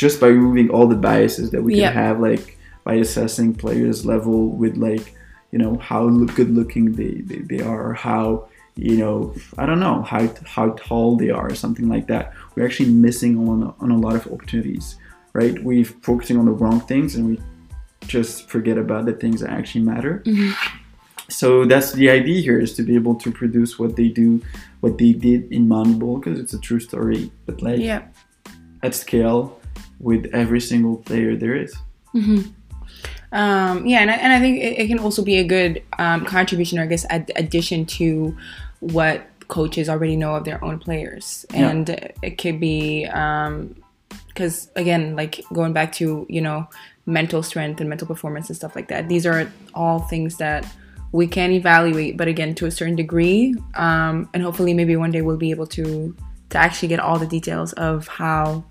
just 0.06 0.20
by 0.24 0.28
removing 0.28 0.70
all 0.70 0.88
the 0.94 1.02
biases 1.10 1.48
that 1.54 1.64
we 1.68 1.72
Yeah. 1.76 1.92
can 1.92 2.04
have, 2.04 2.16
like 2.30 2.46
by 2.88 2.96
assessing 3.06 3.50
players' 3.64 4.06
level 4.14 4.40
with 4.62 4.76
like, 4.88 5.06
you 5.52 5.60
know, 5.62 5.74
how 5.90 6.02
look, 6.04 6.32
good 6.40 6.52
looking 6.60 6.86
they, 7.00 7.14
they 7.30 7.40
they 7.52 7.62
are, 7.72 7.94
how 8.08 8.26
you 8.76 8.98
know, 9.02 9.16
I 9.62 9.64
don't 9.68 9.84
know 9.88 9.98
how 10.12 10.22
how 10.56 10.66
tall 10.86 11.10
they 11.22 11.32
are, 11.40 11.48
or 11.54 11.58
something 11.64 11.88
like 11.96 12.06
that. 12.12 12.24
We're 12.54 12.66
actually 12.70 12.92
missing 13.08 13.34
on 13.48 13.58
on 13.84 13.90
a 13.98 14.00
lot 14.06 14.16
of 14.20 14.24
opportunities, 14.34 14.86
right? 15.40 15.56
We're 15.68 15.92
focusing 16.10 16.38
on 16.42 16.46
the 16.50 16.56
wrong 16.62 16.80
things, 16.92 17.10
and 17.16 17.24
we 17.30 17.36
just 18.08 18.50
forget 18.50 18.78
about 18.78 19.06
the 19.06 19.14
things 19.14 19.42
that 19.42 19.50
actually 19.50 19.84
matter 19.84 20.22
mm-hmm. 20.26 20.52
so 21.30 21.66
that's 21.66 21.94
the 21.94 22.10
idea 22.10 22.42
here 22.42 22.60
is 22.60 22.74
to 22.74 22.84
be 22.84 22.96
able 22.96 23.16
to 23.16 23.32
produce 23.32 23.80
what 23.80 23.96
they 23.96 24.08
do 24.08 24.42
what 24.82 24.98
they 24.98 25.14
did 25.14 25.52
in 25.52 25.68
moneyball 25.68 26.22
because 26.22 26.40
it's 26.40 26.54
a 26.54 26.60
true 26.60 26.80
story 26.80 27.32
but 27.46 27.62
like 27.62 27.80
yeah. 27.80 28.04
at 28.82 28.94
scale 28.94 29.60
with 30.04 30.30
every 30.34 30.62
single 30.62 30.98
player 30.98 31.36
there 31.36 31.56
is. 31.56 31.74
Um, 33.32 33.88
yeah, 33.88 34.00
and 34.02 34.12
I, 34.12 34.16
and 34.16 34.32
I 34.34 34.40
think 34.40 34.62
it, 34.62 34.80
it 34.80 34.88
can 34.88 35.00
also 35.00 35.24
be 35.24 35.38
a 35.38 35.44
good 35.44 35.82
um, 35.98 36.26
contribution, 36.26 36.78
or 36.78 36.84
I 36.84 36.86
guess, 36.86 37.06
ad- 37.10 37.32
addition 37.36 37.86
to 37.98 38.38
what 38.80 39.26
coaches 39.48 39.90
already 39.90 40.16
know 40.16 40.36
of 40.36 40.44
their 40.44 40.64
own 40.64 40.78
players, 40.78 41.46
Yeah. 41.52 41.70
and 41.70 41.90
it 42.22 42.38
could 42.38 42.60
be 42.60 43.06
because 44.28 44.70
again, 44.76 45.16
like 45.16 45.42
going 45.52 45.74
back 45.74 45.92
to 45.94 46.26
you 46.30 46.42
know 46.42 46.68
mental 47.06 47.42
strength 47.42 47.80
and 47.82 47.90
mental 47.90 48.08
performance 48.08 48.50
and 48.50 48.56
stuff 48.56 48.76
like 48.76 48.88
that. 48.90 49.10
These 49.10 49.26
are 49.26 49.52
all 49.74 50.00
things 50.00 50.38
that 50.38 50.66
we 51.12 51.28
can 51.28 51.52
evaluate, 51.52 52.18
but 52.18 52.28
again, 52.28 52.56
to 52.56 52.66
a 52.66 52.72
certain 52.72 52.96
degree, 52.96 53.56
um, 53.76 54.30
and 54.34 54.44
hopefully, 54.44 54.74
maybe 54.76 54.96
one 54.96 55.12
day 55.12 55.22
we'll 55.22 55.38
be 55.38 55.50
able 55.52 55.68
to 55.68 56.16
to 56.50 56.58
actually 56.60 56.88
get 56.90 57.00
all 57.00 57.18
the 57.18 57.26
details 57.28 57.74
of 57.74 58.08
how 58.08 58.64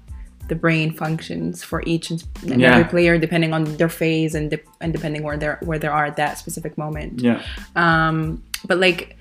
the 0.49 0.55
brain 0.55 0.93
functions 0.93 1.63
for 1.65 1.83
each 1.87 2.11
and 2.11 2.23
Yeah. 2.45 2.73
every 2.73 2.85
player, 2.85 3.17
depending 3.19 3.53
on 3.53 3.65
their 3.77 3.89
phase 3.89 4.35
and 4.35 4.51
de- 4.51 4.61
and 4.81 4.93
depending 4.93 5.23
where 5.23 5.37
they're 5.37 5.59
where 5.63 5.79
they 5.79 5.89
are 5.89 6.07
at 6.07 6.17
that 6.17 6.39
specific 6.39 6.77
moment 6.77 7.21
Yeah. 7.21 7.41
um 7.77 8.43
but 8.67 8.79
like 8.79 9.17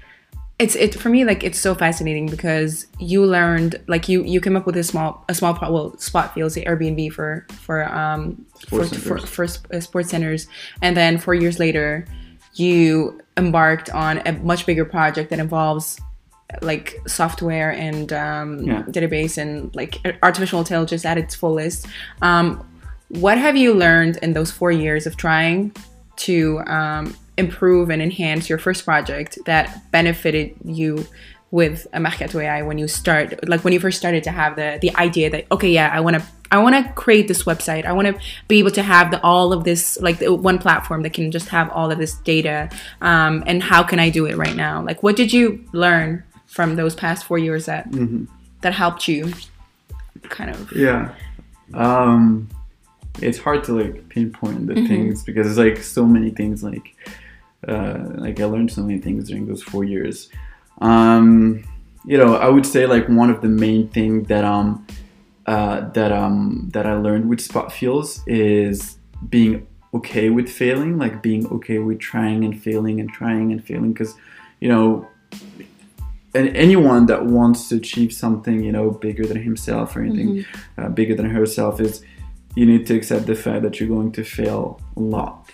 it's 0.59 0.75
it 0.75 0.93
for 0.95 1.09
me 1.09 1.25
like 1.25 1.43
it's 1.43 1.57
so 1.59 1.73
fascinating 1.73 2.27
because 2.27 2.85
you 2.99 3.25
learned 3.25 3.75
like 3.87 4.07
you 4.09 4.23
you 4.23 4.39
came 4.41 4.55
up 4.55 4.65
with 4.67 4.77
a 4.77 4.83
small 4.83 5.23
a 5.29 5.33
small 5.33 5.53
pro- 5.53 5.71
well 5.71 5.97
spot 5.97 6.33
fields 6.33 6.53
the 6.55 6.63
airbnb 6.65 7.11
for 7.13 7.45
for 7.61 7.77
um 7.93 8.45
for, 8.67 8.85
Sports 8.85 8.89
for, 8.89 9.17
centers. 9.17 9.57
for 9.57 9.75
uh, 9.75 9.79
sports 9.79 10.09
centers 10.09 10.47
and 10.81 10.95
then 10.95 11.17
four 11.17 11.33
years 11.33 11.57
later 11.59 12.05
you 12.55 13.19
embarked 13.37 13.89
on 13.91 14.21
a 14.27 14.33
much 14.33 14.65
bigger 14.65 14.85
project 14.85 15.29
that 15.31 15.39
involves 15.39 15.99
like 16.61 16.99
software 17.07 17.71
and 17.71 18.11
um, 18.13 18.59
Yeah. 18.59 18.83
database 18.83 19.37
and 19.37 19.73
like 19.75 19.97
artificial 20.23 20.59
intelligence 20.59 21.05
at 21.05 21.17
its 21.17 21.35
fullest. 21.35 21.87
Um, 22.21 22.67
what 23.09 23.37
have 23.37 23.57
you 23.57 23.73
learned 23.73 24.17
in 24.21 24.33
those 24.33 24.51
four 24.51 24.71
years 24.71 25.05
of 25.05 25.17
trying 25.17 25.73
to 26.17 26.59
um, 26.67 27.15
improve 27.37 27.89
and 27.89 28.01
enhance 28.01 28.49
your 28.49 28.57
first 28.57 28.85
project 28.85 29.37
that 29.45 29.91
benefited 29.91 30.55
you 30.63 31.05
with 31.51 31.85
a 31.91 31.99
Mercato 31.99 32.39
AI 32.39 32.61
when 32.61 32.77
you 32.77 32.87
start 32.87 33.45
like 33.49 33.63
when 33.65 33.73
you 33.73 33.79
first 33.79 33.97
started 33.97 34.23
to 34.23 34.31
have 34.31 34.55
the 34.55 34.77
the 34.81 34.95
idea 34.95 35.29
that 35.29 35.45
okay 35.51 35.69
yeah 35.69 35.89
I 35.91 35.99
want 35.99 36.15
to 36.15 36.23
I 36.49 36.59
want 36.59 36.75
to 36.75 36.93
create 36.93 37.27
this 37.27 37.43
website. 37.43 37.85
I 37.85 37.91
want 37.93 38.07
to 38.07 38.15
be 38.49 38.59
able 38.59 38.71
to 38.71 38.81
have 38.83 39.09
the, 39.11 39.21
all 39.23 39.51
of 39.53 39.63
this 39.63 39.97
like 40.01 40.19
the 40.19 40.33
one 40.33 40.59
platform 40.59 41.01
that 41.03 41.11
can 41.13 41.31
just 41.31 41.49
have 41.49 41.69
all 41.71 41.91
of 41.91 41.97
this 41.97 42.13
data 42.15 42.69
um, 43.01 43.43
and 43.47 43.61
how 43.63 43.83
can 43.83 43.99
I 43.99 44.09
do 44.09 44.25
it 44.25 44.37
right 44.37 44.55
now? 44.55 44.81
Like 44.83 45.01
what 45.03 45.15
did 45.17 45.33
you 45.33 45.63
learn 45.73 46.23
from 46.51 46.75
those 46.75 46.93
past 46.93 47.23
four 47.23 47.37
years 47.37 47.65
that 47.65 47.89
that 48.59 48.73
helped 48.73 49.07
you 49.07 49.33
kind 50.23 50.49
of 50.49 50.71
Yeah. 50.73 51.13
Um, 51.73 52.49
it's 53.21 53.39
hard 53.39 53.63
to 53.65 53.73
like 53.73 54.09
pinpoint 54.09 54.67
the 54.67 54.75
things 54.87 55.23
because 55.23 55.47
it's 55.47 55.57
like 55.57 55.77
so 55.81 56.05
many 56.05 56.29
things 56.29 56.61
like 56.63 56.95
uh, 57.67 57.99
like 58.15 58.39
I 58.39 58.45
learned 58.45 58.71
so 58.71 58.83
many 58.83 58.99
things 58.99 59.29
during 59.29 59.45
those 59.45 59.63
four 59.63 59.85
years. 59.85 60.29
Um, 60.81 61.63
you 62.05 62.17
know, 62.17 62.35
I 62.35 62.49
would 62.49 62.65
say 62.65 62.85
like 62.85 63.07
one 63.07 63.29
of 63.29 63.41
the 63.41 63.47
main 63.47 63.87
thing 63.87 64.23
that 64.23 64.43
um 64.43 64.85
uh, 65.45 65.89
that 65.91 66.11
um 66.11 66.69
that 66.73 66.85
I 66.85 66.95
learned 66.95 67.29
with 67.29 67.39
spot 67.39 67.71
fields 67.71 68.21
is 68.27 68.97
being 69.29 69.65
okay 69.93 70.29
with 70.29 70.49
failing, 70.49 70.97
like 70.97 71.21
being 71.21 71.47
okay 71.47 71.79
with 71.79 71.99
trying 71.99 72.43
and 72.43 72.61
failing 72.61 72.99
and 72.99 73.09
trying 73.09 73.53
and 73.53 73.63
failing 73.63 73.93
because 73.93 74.15
you 74.59 74.67
know 74.67 75.07
and 76.33 76.55
anyone 76.55 77.05
that 77.07 77.25
wants 77.25 77.69
to 77.69 77.75
achieve 77.75 78.13
something 78.13 78.63
you 78.63 78.71
know 78.71 78.91
bigger 78.91 79.25
than 79.25 79.41
himself 79.41 79.95
or 79.95 80.01
anything 80.01 80.45
uh, 80.77 80.89
bigger 80.89 81.15
than 81.15 81.29
herself 81.29 81.79
is 81.79 82.03
you 82.55 82.65
need 82.65 82.85
to 82.85 82.95
accept 82.95 83.25
the 83.25 83.35
fact 83.35 83.63
that 83.63 83.79
you're 83.79 83.89
going 83.89 84.11
to 84.11 84.23
fail 84.23 84.81
a 84.97 84.99
lot. 84.99 85.49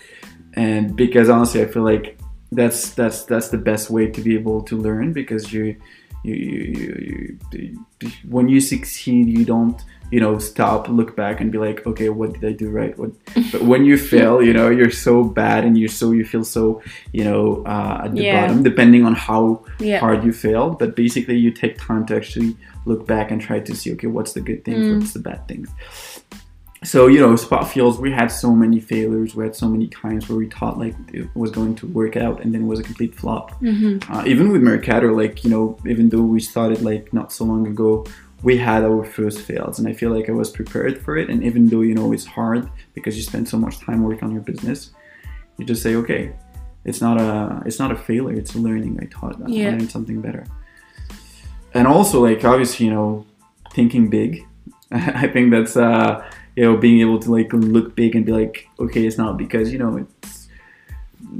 And 0.54 0.96
because 0.96 1.28
honestly 1.28 1.62
i 1.62 1.66
feel 1.66 1.84
like 1.84 2.18
that's 2.50 2.90
that's 2.90 3.24
that's 3.24 3.48
the 3.50 3.58
best 3.58 3.90
way 3.90 4.06
to 4.10 4.20
be 4.20 4.34
able 4.34 4.62
to 4.62 4.76
learn 4.76 5.12
because 5.12 5.52
you, 5.52 5.76
you, 6.24 6.34
you, 6.34 7.38
you, 7.52 7.78
you 8.00 8.10
when 8.28 8.48
you 8.48 8.60
succeed 8.60 9.28
you 9.28 9.44
don't 9.44 9.82
you 10.10 10.20
know 10.20 10.38
stop 10.38 10.88
look 10.88 11.14
back 11.16 11.40
and 11.40 11.52
be 11.52 11.58
like 11.58 11.86
okay 11.86 12.08
what 12.08 12.32
did 12.32 12.44
i 12.44 12.52
do 12.52 12.70
right 12.70 12.98
what 12.98 13.10
but 13.52 13.62
when 13.62 13.84
you 13.84 13.96
fail 13.98 14.42
you 14.42 14.52
know 14.52 14.68
you're 14.70 14.90
so 14.90 15.22
bad 15.22 15.64
and 15.64 15.76
you're 15.78 15.88
so 16.00 16.12
you 16.12 16.24
feel 16.24 16.44
so 16.44 16.80
you 17.12 17.24
know 17.24 17.62
uh, 17.66 18.02
at 18.04 18.14
the 18.14 18.22
Yeah. 18.22 18.40
bottom 18.40 18.62
depending 18.62 19.04
on 19.04 19.14
how 19.14 19.64
Yeah. 19.78 19.98
hard 20.00 20.24
you 20.24 20.32
failed 20.32 20.78
but 20.78 20.96
basically 20.96 21.36
you 21.36 21.50
take 21.50 21.76
time 21.78 22.06
to 22.06 22.16
actually 22.16 22.56
look 22.86 23.06
back 23.06 23.30
and 23.30 23.38
try 23.40 23.60
to 23.60 23.74
see 23.76 23.92
okay 23.94 24.06
what's 24.06 24.32
the 24.32 24.40
good 24.40 24.64
things 24.64 24.86
Mm. 24.86 24.94
what's 24.98 25.12
the 25.12 25.20
bad 25.30 25.46
things 25.48 25.68
so 26.84 27.08
you 27.08 27.18
know 27.20 27.34
spot 27.34 27.68
fields 27.68 27.98
we 27.98 28.10
had 28.12 28.28
so 28.28 28.54
many 28.54 28.78
failures 28.80 29.34
we 29.34 29.42
had 29.44 29.54
so 29.56 29.68
many 29.68 29.88
times 29.88 30.28
where 30.28 30.38
we 30.38 30.46
thought 30.48 30.78
like 30.78 30.94
it 31.12 31.26
was 31.34 31.50
going 31.50 31.74
to 31.74 31.86
work 31.88 32.16
out 32.16 32.40
and 32.42 32.54
then 32.54 32.62
it 32.62 32.66
was 32.66 32.78
a 32.78 32.84
complete 32.84 33.14
flop 33.14 33.46
uh, 34.10 34.22
even 34.26 34.50
with 34.52 34.62
mercato 34.62 35.08
like 35.12 35.42
you 35.44 35.50
know 35.50 35.76
even 35.86 36.08
though 36.08 36.22
we 36.22 36.38
started 36.40 36.80
like 36.80 37.12
not 37.12 37.32
so 37.32 37.44
long 37.44 37.66
ago 37.66 38.06
we 38.42 38.56
had 38.56 38.84
our 38.84 39.04
first 39.04 39.40
fails 39.40 39.78
and 39.78 39.88
i 39.88 39.92
feel 39.92 40.10
like 40.16 40.28
i 40.28 40.32
was 40.32 40.50
prepared 40.50 40.96
for 41.04 41.16
it. 41.16 41.28
And 41.30 41.42
even 41.42 41.68
though 41.68 41.80
you 41.88 41.94
know 41.94 42.12
it's 42.12 42.24
hard 42.24 42.70
because 42.94 43.16
you 43.16 43.22
spend 43.22 43.48
so 43.48 43.58
much 43.58 43.78
time 43.80 44.02
working 44.04 44.24
on 44.28 44.32
your 44.32 44.42
business 44.52 44.90
you 45.56 45.64
just 45.64 45.82
say 45.82 45.94
okay 45.96 46.32
it's 46.84 47.00
not 47.00 47.20
a 47.20 47.62
it's 47.66 47.78
not 47.82 47.90
a 47.90 47.96
failure 47.96 48.38
it's 48.38 48.54
a 48.54 48.58
learning. 48.58 48.98
I 49.02 49.06
taught 49.06 49.34
i 49.42 49.48
Yeah. 49.48 49.70
learned 49.72 49.90
something 49.90 50.20
better. 50.20 50.44
And 51.74 51.86
also 51.86 52.22
like 52.28 52.44
obviously 52.44 52.86
you 52.86 52.92
know 52.92 53.26
thinking 53.74 54.08
big. 54.08 54.30
I 54.92 55.26
think 55.26 55.50
that's 55.50 55.76
uh 55.76 56.10
you 56.56 56.62
know 56.64 56.76
being 56.76 57.00
able 57.00 57.18
to 57.24 57.28
like 57.36 57.52
look 57.52 57.94
big 57.94 58.14
and 58.16 58.24
be 58.24 58.32
like 58.32 58.68
okay 58.78 59.06
it's 59.06 59.18
not 59.18 59.36
because 59.36 59.66
you 59.72 59.78
know 59.82 59.92
it's 60.22 60.37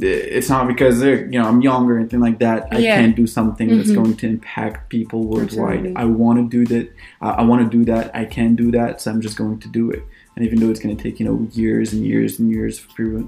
it's 0.00 0.48
not 0.48 0.66
because 0.68 1.00
they're 1.00 1.24
you 1.26 1.38
know 1.40 1.46
i'm 1.48 1.60
young 1.62 1.88
or 1.90 1.98
anything 1.98 2.20
like 2.20 2.38
that. 2.40 2.68
I 2.72 2.78
Yeah. 2.78 2.96
can't 3.00 3.16
do 3.16 3.26
something 3.26 3.68
that's 3.76 3.90
Mhm. 3.90 3.94
going 3.94 4.16
to 4.16 4.26
impact 4.28 4.88
people 4.90 5.24
worldwide. 5.24 5.78
Absolutely. 5.78 5.96
i 5.96 6.04
want 6.04 6.38
to 6.50 6.56
do 6.58 6.62
that. 6.74 6.92
I, 7.20 7.30
I 7.30 7.42
want 7.42 7.70
to 7.70 7.78
do 7.78 7.84
that. 7.92 8.10
I 8.14 8.24
can 8.24 8.54
do 8.56 8.70
that 8.72 9.00
so 9.00 9.10
i'm 9.10 9.20
just 9.20 9.36
going 9.38 9.58
to 9.60 9.68
do 9.68 9.90
it. 9.90 10.02
And 10.36 10.44
even 10.46 10.60
though 10.60 10.70
it's 10.70 10.78
going 10.80 10.96
to 10.96 11.02
take 11.02 11.18
you 11.20 11.26
know 11.26 11.48
years 11.52 11.92
and 11.92 12.04
years 12.04 12.38
and 12.38 12.50
years 12.50 12.74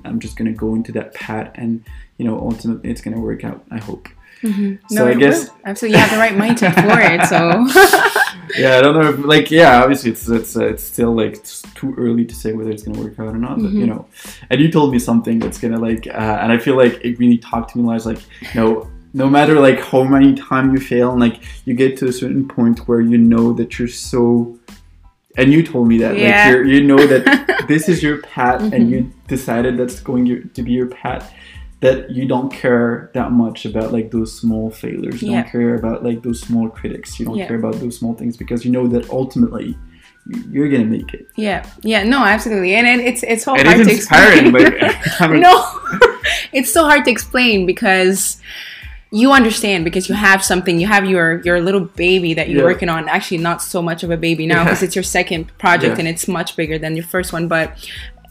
i'm 0.05 0.19
just 0.21 0.37
going 0.37 0.51
to 0.53 0.57
go 0.57 0.75
into 0.75 0.93
that 0.93 1.15
path 1.15 1.51
and 1.55 1.83
you 2.19 2.25
know 2.27 2.37
ultimately 2.39 2.91
it's 2.91 3.01
going 3.01 3.15
to 3.17 3.21
work 3.31 3.43
out 3.45 3.65
i 3.71 3.79
hope. 3.79 4.09
So 4.89 5.07
i 5.09 5.15
guess 5.15 5.39
will. 5.49 5.57
absolutely. 5.67 5.99
You 5.99 6.05
have 6.05 6.11
the 6.17 6.19
right 6.25 6.37
mindset 6.45 6.75
for 6.75 6.99
it 7.13 7.21
so 7.33 7.41
yeah, 8.57 8.79
I 8.79 8.81
don't 8.83 8.95
know. 8.95 9.11
If, 9.11 9.19
like, 9.25 9.51
yeah, 9.51 9.83
obviously 9.83 10.11
it's 10.11 10.29
it's 10.29 10.57
uh, 10.57 10.67
it's 10.67 10.85
still 10.85 11.15
like 11.15 11.33
it's 11.35 11.63
too 11.75 11.95
early 11.97 12.25
to 12.25 12.35
say 12.35 12.53
whether 12.53 12.71
it's 12.71 12.83
gonna 12.83 13.01
work 13.01 13.19
out 13.19 13.29
or 13.35 13.39
not. 13.39 13.61
But 13.63 13.73
you 13.73 13.87
know, 13.87 14.07
and 14.51 14.61
you 14.61 14.71
told 14.71 14.93
me 14.93 14.99
something 14.99 15.39
that's 15.39 15.59
gonna 15.59 15.79
like, 15.79 16.07
uh, 16.07 16.39
and 16.43 16.53
I 16.53 16.59
feel 16.59 16.77
like 16.77 17.05
it 17.05 17.19
really 17.19 17.39
talked 17.39 17.73
to 17.73 17.79
me. 17.79 17.85
Was 17.85 18.07
like, 18.07 18.21
you 18.55 18.61
know, 18.61 18.91
no 19.15 19.29
matter 19.29 19.59
like 19.61 19.81
how 19.81 20.05
many 20.05 20.35
times 20.35 20.73
you 20.75 20.81
fail, 20.87 21.11
and 21.13 21.21
like 21.21 21.43
you 21.65 21.75
get 21.75 21.97
to 21.99 22.07
a 22.07 22.13
certain 22.13 22.47
point 22.49 22.81
where 22.89 23.01
you 23.01 23.19
know 23.19 23.53
that 23.55 23.79
you're 23.79 23.89
so. 23.89 24.57
And 25.37 25.53
you 25.53 25.63
told 25.63 25.87
me 25.87 25.99
that, 25.99 26.19
Yeah. 26.19 26.27
like, 26.47 26.51
you're, 26.53 26.65
you 26.65 26.83
know 26.83 27.07
that 27.07 27.65
this 27.69 27.89
is 27.89 28.03
your 28.03 28.21
path, 28.23 28.73
and 28.73 28.91
you 28.91 29.13
decided 29.29 29.77
that's 29.79 30.01
going 30.01 30.27
your, 30.27 30.41
to 30.41 30.63
be 30.63 30.73
your 30.73 30.89
path. 30.89 31.33
That 31.81 32.11
you 32.11 32.27
don't 32.27 32.53
care 32.53 33.11
that 33.15 33.33
much 33.33 33.65
about 33.65 33.91
like 33.93 34.11
those 34.11 34.39
small 34.39 34.71
failures. 34.71 35.23
You 35.23 35.31
Yeah. 35.31 35.43
don't 35.43 35.51
care 35.51 35.75
about 35.75 36.05
like 36.05 36.23
those 36.23 36.41
small 36.41 36.69
critics. 36.69 37.19
You 37.19 37.25
don't 37.27 37.37
Yeah. 37.39 37.47
care 37.49 37.57
about 37.57 37.81
those 37.81 37.97
small 37.99 38.15
things 38.15 38.37
because 38.37 38.65
you 38.67 38.71
know 38.71 38.87
that 38.89 39.09
ultimately 39.11 39.77
you're 40.51 40.69
gonna 40.69 40.85
make 40.85 41.15
it. 41.15 41.27
yeah 41.37 41.65
yeah 41.83 42.05
no 42.05 42.19
absolutely 42.23 42.75
and 42.75 42.87
it, 42.87 43.01
it's 43.01 43.23
it's 43.23 43.43
so 43.43 43.55
And 43.55 43.67
hard 43.67 43.81
it's 43.81 43.89
to 43.89 43.95
explain 43.97 44.53
like, 44.53 45.21
I 45.21 45.27
mean, 45.29 45.41
no 45.49 45.65
it's 46.53 46.71
so 46.71 46.85
hard 46.85 47.05
to 47.07 47.11
explain 47.11 47.65
because 47.65 48.37
you 49.11 49.33
understand 49.33 49.83
because 49.83 50.09
you 50.11 50.15
have 50.15 50.45
something 50.45 50.79
you 50.79 50.87
have 50.87 51.07
your 51.07 51.41
your 51.47 51.59
little 51.63 51.81
baby 51.81 52.35
that 52.35 52.51
you're 52.51 52.59
Yeah. 52.61 52.73
working 52.73 52.91
on 52.91 53.09
actually 53.09 53.39
not 53.39 53.63
so 53.63 53.81
much 53.81 54.03
of 54.05 54.11
a 54.11 54.19
baby 54.19 54.47
now 54.47 54.57
Yeah. 54.59 54.65
because 54.65 54.83
it's 54.83 54.95
your 54.95 55.03
second 55.03 55.47
project 55.57 55.95
Yeah. 55.95 56.01
and 56.01 56.09
it's 56.09 56.29
much 56.29 56.55
bigger 56.55 56.79
than 56.79 56.95
your 56.97 57.07
first 57.07 57.33
one 57.33 57.49
but 57.49 57.67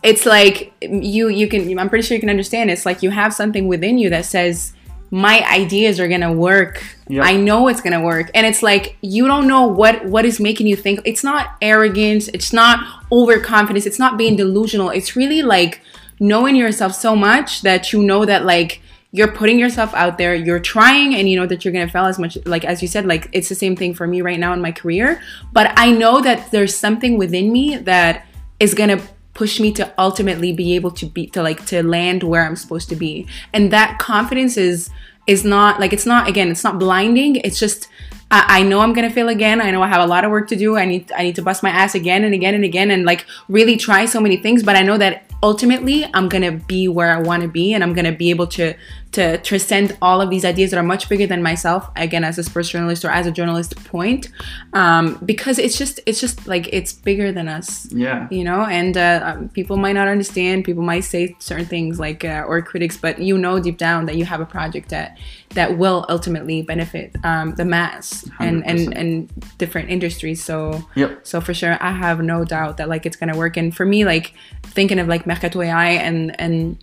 it's 0.03 0.25
like 0.25 0.73
mm, 0.81 1.03
you 1.03 1.29
you 1.29 1.47
can 1.47 1.77
i'm 1.77 1.89
pretty 1.89 2.05
sure 2.05 2.15
you 2.15 2.21
can 2.21 2.29
understand. 2.29 2.69
It's 2.71 2.85
like 2.85 3.03
you 3.03 3.09
have 3.09 3.33
something 3.33 3.67
within 3.67 3.97
you 3.97 4.09
that 4.09 4.25
says 4.25 4.73
my 5.11 5.43
ideas 5.49 5.99
are 5.99 6.07
gonna 6.07 6.31
work. 6.31 6.83
Yeah. 7.07 7.23
i 7.23 7.35
know 7.35 7.67
it's 7.67 7.81
gonna 7.81 8.01
work. 8.01 8.29
And 8.33 8.45
it's 8.45 8.61
like 8.61 8.97
you 9.01 9.27
don't 9.27 9.47
know 9.47 9.67
what 9.67 10.05
what 10.05 10.25
is 10.25 10.39
making 10.39 10.67
you 10.67 10.75
think. 10.75 11.01
It's 11.05 11.23
not 11.23 11.57
arrogance. 11.61 12.27
It's 12.29 12.53
not 12.53 12.85
overconfidence. 13.11 13.85
It's 13.85 13.99
not 13.99 14.17
being 14.17 14.35
delusional. 14.35 14.89
It's 14.89 15.15
really 15.15 15.41
like 15.41 15.81
knowing 16.19 16.55
yourself 16.55 16.93
so 16.93 17.15
much 17.15 17.61
that 17.61 17.93
you 17.93 18.03
know 18.03 18.25
that 18.25 18.45
like 18.45 18.81
you're 19.11 19.31
putting 19.31 19.57
yourself 19.57 19.91
out 19.95 20.19
there. 20.19 20.35
You're 20.35 20.59
trying 20.59 21.15
and 21.15 21.27
you 21.27 21.35
know 21.35 21.47
that 21.47 21.65
you're 21.65 21.73
gonna 21.73 21.89
fail 21.89 22.05
as 22.05 22.19
much 22.19 22.37
like 22.45 22.63
as 22.63 22.81
you 22.81 22.87
said 22.87 23.05
like 23.05 23.27
it's 23.33 23.49
the 23.49 23.55
same 23.55 23.75
thing 23.75 23.95
for 23.95 24.05
me 24.05 24.21
right 24.21 24.39
now 24.39 24.53
in 24.53 24.61
my 24.61 24.71
career. 24.71 25.21
But 25.51 25.73
i 25.77 25.91
know 25.91 26.21
that 26.21 26.51
there's 26.51 26.77
something 26.77 27.17
within 27.17 27.51
me 27.51 27.75
that 27.77 28.25
is 28.59 28.73
gonna 28.73 29.01
push 29.39 29.57
me 29.57 29.71
to 29.71 29.89
ultimately 29.97 30.51
be 30.51 30.75
able 30.75 30.91
to 30.91 31.05
be 31.05 31.25
to 31.25 31.41
like 31.41 31.65
to 31.65 31.81
land 31.81 32.23
where 32.23 32.43
i'm 32.45 32.57
supposed 32.57 32.89
to 32.89 32.97
be. 33.05 33.25
And 33.53 33.71
that 33.71 33.97
confidence 33.97 34.57
is 34.57 34.89
is 35.27 35.45
not 35.45 35.79
like 35.79 35.93
it's 35.93 36.05
not 36.05 36.27
again 36.27 36.51
it's 36.51 36.65
not 36.65 36.77
blinding. 36.77 37.37
It's 37.37 37.57
just 37.57 37.87
I, 38.29 38.41
I 38.57 38.63
know 38.63 38.81
i'm 38.81 38.91
gonna 38.91 39.09
fail 39.09 39.29
again. 39.29 39.61
I 39.61 39.71
know 39.71 39.81
i 39.81 39.87
have 39.87 40.01
a 40.01 40.11
lot 40.13 40.25
of 40.25 40.31
work 40.31 40.49
to 40.49 40.57
do. 40.57 40.75
I 40.75 40.83
need 40.83 41.09
i 41.17 41.23
need 41.23 41.35
to 41.35 41.41
bust 41.41 41.63
my 41.63 41.69
ass 41.69 41.95
again 41.95 42.25
and 42.25 42.33
again 42.33 42.53
and 42.53 42.65
again 42.65 42.91
and 42.91 43.05
like 43.05 43.25
really 43.47 43.77
try 43.77 44.05
so 44.05 44.19
many 44.19 44.35
things. 44.35 44.61
But 44.61 44.75
i 44.75 44.83
know 44.83 44.97
that 44.97 45.23
ultimately 45.41 46.05
i'm 46.13 46.27
gonna 46.27 46.51
be 46.51 46.89
where 46.89 47.11
i 47.15 47.19
want 47.21 47.41
to 47.41 47.47
be 47.47 47.73
and 47.73 47.81
i'm 47.81 47.93
gonna 47.93 48.11
be 48.11 48.29
able 48.29 48.45
to 48.45 48.73
to 49.11 49.39
transcend 49.39 49.97
all 50.03 50.21
of 50.21 50.29
these 50.29 50.45
ideas 50.45 50.69
that 50.69 50.77
are 50.77 50.83
much 50.83 51.09
bigger 51.09 51.25
than 51.25 51.41
myself 51.41 51.89
again 51.95 52.23
as 52.23 52.37
a 52.37 52.43
sports 52.43 52.69
journalist 52.69 53.03
or 53.03 53.09
as 53.09 53.25
a 53.25 53.31
journalist 53.31 53.75
point 53.85 54.29
um, 54.73 55.17
because 55.25 55.57
it's 55.57 55.77
just 55.77 55.99
it's 56.05 56.19
just 56.21 56.45
like 56.47 56.69
it's 56.71 56.93
bigger 56.93 57.31
than 57.31 57.47
us 57.47 57.91
Yeah. 57.91 58.27
you 58.29 58.43
know 58.43 58.61
and 58.61 58.95
uh, 58.97 59.21
um, 59.23 59.49
people 59.49 59.77
might 59.77 59.93
not 59.93 60.07
understand 60.07 60.63
people 60.63 60.83
might 60.83 61.05
say 61.05 61.35
certain 61.39 61.65
things 61.65 61.99
like 61.99 62.23
uh, 62.23 62.43
or 62.47 62.61
critics 62.61 62.97
but 62.97 63.19
you 63.19 63.35
know 63.37 63.59
deep 63.59 63.77
down 63.77 64.05
that 64.05 64.15
you 64.15 64.25
have 64.25 64.41
a 64.41 64.45
project 64.45 64.89
that 64.89 65.17
that 65.55 65.77
will 65.79 66.05
ultimately 66.09 66.61
benefit 66.61 67.15
um, 67.23 67.55
the 67.55 67.65
mass 67.65 68.29
and, 68.39 68.63
100%. 68.63 68.67
and 68.67 68.97
and 68.97 69.57
different 69.57 69.89
industries 69.89 70.43
so 70.43 70.83
Yep. 70.95 71.21
so 71.25 71.41
for 71.41 71.53
sure 71.55 71.77
i 71.81 71.91
have 71.91 72.21
no 72.21 72.45
doubt 72.45 72.77
that 72.77 72.87
like 72.89 73.05
it's 73.07 73.15
gonna 73.17 73.35
work 73.37 73.57
and 73.57 73.75
for 73.75 73.85
me 73.85 74.05
like 74.05 74.33
thinking 74.63 74.99
of 74.99 75.07
like 75.07 75.25
mercato 75.25 75.61
ai 75.63 75.89
and 75.93 76.39
and 76.39 76.77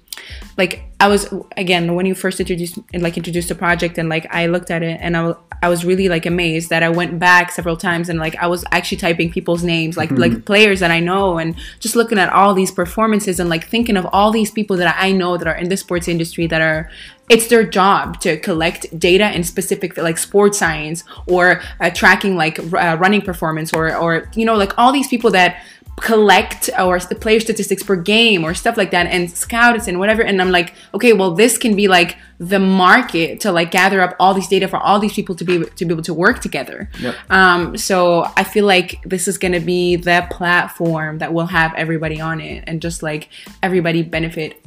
like 0.57 0.83
I 0.99 1.09
was 1.09 1.33
again 1.57 1.95
when 1.95 2.07
you 2.07 2.15
first 2.15 2.41
introduced 2.41 2.79
like 2.95 3.17
introduced 3.17 3.49
the 3.49 3.55
project 3.55 3.99
and 3.99 4.09
like 4.09 4.27
I 4.35 4.47
looked 4.47 4.71
at 4.71 4.83
it 4.83 4.99
and 5.01 5.17
I, 5.17 5.35
I 5.63 5.69
was 5.69 5.85
really 5.85 6.09
like 6.09 6.25
amazed 6.25 6.71
that 6.71 6.83
I 6.83 6.89
went 6.89 7.19
back 7.19 7.53
several 7.53 7.77
times 7.77 8.09
and 8.09 8.19
like 8.19 8.35
I 8.37 8.47
was 8.47 8.65
actually 8.73 8.99
typing 8.99 9.31
people's 9.31 9.63
names 9.63 9.97
like 9.97 10.11
like 10.13 10.45
players 10.45 10.81
that 10.81 10.91
I 10.91 11.01
know 11.01 11.39
and 11.39 11.55
just 11.81 11.97
looking 11.97 12.19
at 12.19 12.33
all 12.33 12.55
these 12.55 12.71
performances 12.71 13.39
and 13.39 13.51
like 13.51 13.69
thinking 13.69 13.97
of 13.97 14.07
all 14.07 14.31
these 14.31 14.51
people 14.51 14.77
that 14.79 14.97
I 14.99 15.13
know 15.13 15.37
that 15.37 15.47
are 15.47 15.57
in 15.57 15.69
the 15.69 15.77
sports 15.77 16.09
industry 16.09 16.47
that 16.47 16.63
are 16.63 16.91
it's 17.29 17.49
their 17.49 17.65
job 17.65 18.21
to 18.21 18.39
collect 18.39 18.99
data 18.99 19.35
in 19.35 19.43
specific 19.43 19.97
like 19.97 20.17
sports 20.17 20.59
science 20.59 21.03
or 21.27 21.61
uh, 21.81 21.91
tracking 21.91 22.37
like 22.37 22.59
uh, 22.73 22.97
running 22.99 23.21
performance 23.21 23.73
or 23.73 23.95
or 23.95 24.31
you 24.35 24.45
know 24.45 24.55
like 24.55 24.79
all 24.79 24.93
these 24.93 25.09
people 25.09 25.31
that 25.31 25.63
collect 26.01 26.69
or 26.79 26.99
the 27.01 27.15
player 27.15 27.41
statistics 27.41 27.83
per 27.83 27.97
game 27.97 28.45
or 28.45 28.53
stuff 28.53 28.77
like 28.77 28.91
that 28.91 29.07
and 29.07 29.31
scouts 29.31 29.89
and 29.89 29.99
whatever 29.99 30.21
and 30.23 30.43
i'm 30.43 30.51
like 30.51 30.75
okay 30.93 31.15
well 31.15 31.35
this 31.35 31.57
can 31.57 31.75
be 31.75 31.89
like 31.89 32.19
the 32.39 32.59
market 32.59 33.41
to 33.41 33.51
like 33.51 33.71
gather 33.71 34.03
up 34.03 34.15
all 34.21 34.35
these 34.35 34.47
data 34.47 34.69
for 34.69 34.77
all 34.77 34.99
these 34.99 35.15
people 35.15 35.35
to 35.35 35.43
be 35.43 35.65
to 35.77 35.87
be 35.87 35.95
able 35.95 36.03
to 36.03 36.13
work 36.13 36.41
together 36.41 36.91
Yep. 37.01 37.15
um 37.31 37.77
so 37.79 38.31
i 38.37 38.45
feel 38.45 38.67
like 38.67 39.03
this 39.05 39.27
is 39.27 39.39
going 39.39 39.53
to 39.53 39.61
be 39.61 39.97
the 39.97 40.27
platform 40.31 41.17
that 41.19 41.33
will 41.33 41.47
have 41.47 41.73
everybody 41.75 42.21
on 42.21 42.43
it 42.43 42.65
and 42.67 42.83
just 42.83 43.03
like 43.03 43.31
everybody 43.63 44.03
benefit 44.03 44.63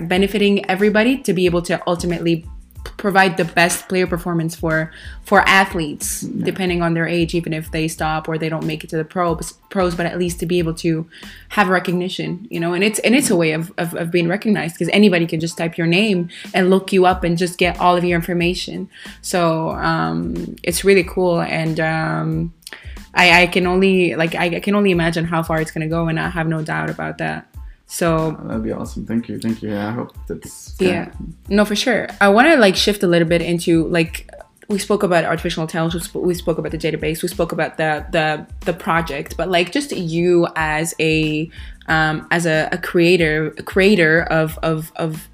benefiting 0.00 0.68
everybody 0.68 1.18
to 1.22 1.32
be 1.32 1.46
able 1.46 1.62
to 1.62 1.80
ultimately 1.86 2.44
provide 2.96 3.36
the 3.36 3.44
best 3.44 3.88
player 3.88 4.06
performance 4.06 4.54
for 4.54 4.90
for 5.24 5.40
athletes 5.42 6.22
depending 6.22 6.82
on 6.82 6.94
their 6.94 7.06
age 7.06 7.34
even 7.34 7.52
if 7.52 7.70
they 7.70 7.86
stop 7.86 8.28
or 8.28 8.38
they 8.38 8.48
don't 8.48 8.64
make 8.64 8.82
it 8.82 8.90
to 8.90 8.96
the 8.96 9.04
pros 9.04 9.52
pros 9.68 9.94
but 9.94 10.06
at 10.06 10.18
least 10.18 10.40
to 10.40 10.46
be 10.46 10.58
able 10.58 10.74
to 10.74 11.06
have 11.50 11.68
recognition 11.68 12.46
you 12.50 12.60
know? 12.60 12.72
And 12.72 12.84
it's 12.84 12.98
and 13.00 13.14
it's 13.14 13.30
a 13.30 13.36
way 13.36 13.52
of 13.52 13.72
of, 13.78 13.94
of 13.94 14.10
being 14.10 14.28
recognized 14.28 14.74
because 14.74 14.88
anybody 14.92 15.26
can 15.26 15.40
just 15.40 15.56
type 15.56 15.78
your 15.78 15.86
name 15.86 16.28
and 16.54 16.70
look 16.70 16.92
you 16.92 17.06
up 17.06 17.24
and 17.24 17.36
just 17.36 17.58
get 17.58 17.78
all 17.78 17.96
of 17.96 18.04
your 18.04 18.16
information. 18.16 18.88
So 19.22 19.70
um 19.70 20.56
it's 20.62 20.84
really 20.84 21.04
cool 21.04 21.40
and 21.40 21.80
um 21.80 22.52
I, 23.14 23.42
I 23.42 23.46
can 23.46 23.66
only 23.66 24.14
like 24.14 24.34
I, 24.34 24.56
I 24.56 24.60
can 24.60 24.74
only 24.74 24.90
imagine 24.90 25.24
how 25.24 25.42
far 25.42 25.60
it's 25.60 25.70
gonna 25.70 25.88
go 25.88 26.08
and 26.08 26.20
I 26.20 26.28
have 26.28 26.46
no 26.46 26.62
doubt 26.62 26.90
about 26.90 27.18
that 27.18 27.47
so 27.88 28.38
That'd 28.44 28.62
be 28.62 28.72
awesome. 28.72 29.06
Thank 29.06 29.28
you. 29.28 29.38
Thank 29.38 29.62
you. 29.62 29.70
Yeah, 29.70 29.88
I 29.88 29.92
hope 29.92 30.12
that's 30.28 30.76
yeah 30.78 31.10
no 31.48 31.64
for 31.64 31.74
sure 31.74 32.06
i 32.20 32.28
want 32.28 32.46
to 32.46 32.56
like 32.56 32.76
shift 32.76 33.02
a 33.02 33.06
little 33.06 33.26
bit 33.26 33.42
into 33.42 33.88
like 33.88 34.30
we 34.68 34.78
spoke 34.78 35.02
about 35.02 35.24
artificial 35.24 35.62
intelligence 35.62 36.12
we 36.14 36.20
we 36.20 36.34
spoke 36.34 36.58
about 36.58 36.70
the 36.70 36.78
database 36.78 37.22
we 37.22 37.28
spoke 37.28 37.52
about 37.52 37.78
the 37.78 38.04
the 38.12 38.46
the 38.66 38.72
project 38.72 39.36
but 39.36 39.48
like 39.48 39.72
just 39.72 39.90
you 39.92 40.46
as 40.56 40.94
a 41.00 41.50
um 41.88 42.26
as 42.30 42.46
a, 42.46 42.68
a 42.70 42.78
creator 42.78 43.54
a 43.58 43.62
creator 43.62 44.22
of 44.24 44.58
of 44.62 44.92
of 44.96 45.28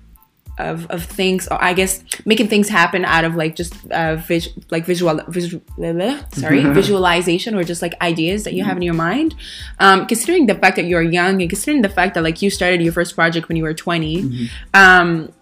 of, 0.58 0.86
of 0.90 1.02
things 1.04 1.48
or 1.48 1.62
i 1.62 1.72
guess 1.72 2.02
making 2.24 2.46
things 2.46 2.68
happen 2.68 3.04
out 3.04 3.24
of 3.24 3.34
like 3.34 3.56
just 3.56 3.74
uh 3.90 4.16
vis- 4.16 4.50
like 4.70 4.84
visual 4.86 5.20
visual 5.28 5.62
sorry 6.32 6.62
visualization 6.62 7.54
or 7.54 7.64
just 7.64 7.82
like 7.82 7.94
ideas 8.00 8.44
that 8.44 8.54
you 8.54 8.64
have 8.64 8.76
in 8.76 8.82
your 8.82 8.94
mind. 8.94 9.34
Um 9.78 10.06
considering 10.06 10.46
the 10.46 10.54
fact 10.54 10.76
that 10.76 10.84
you're 10.84 11.02
young 11.02 11.40
and 11.40 11.50
considering 11.50 11.82
the 11.82 11.88
fact 11.88 12.14
that 12.14 12.22
like 12.22 12.42
you 12.42 12.50
started 12.50 12.82
your 12.82 12.92
first 12.92 13.14
project 13.14 13.48
when 13.48 13.56
you 13.56 13.62
were 13.62 13.74
20 13.74 14.48
um 14.74 15.32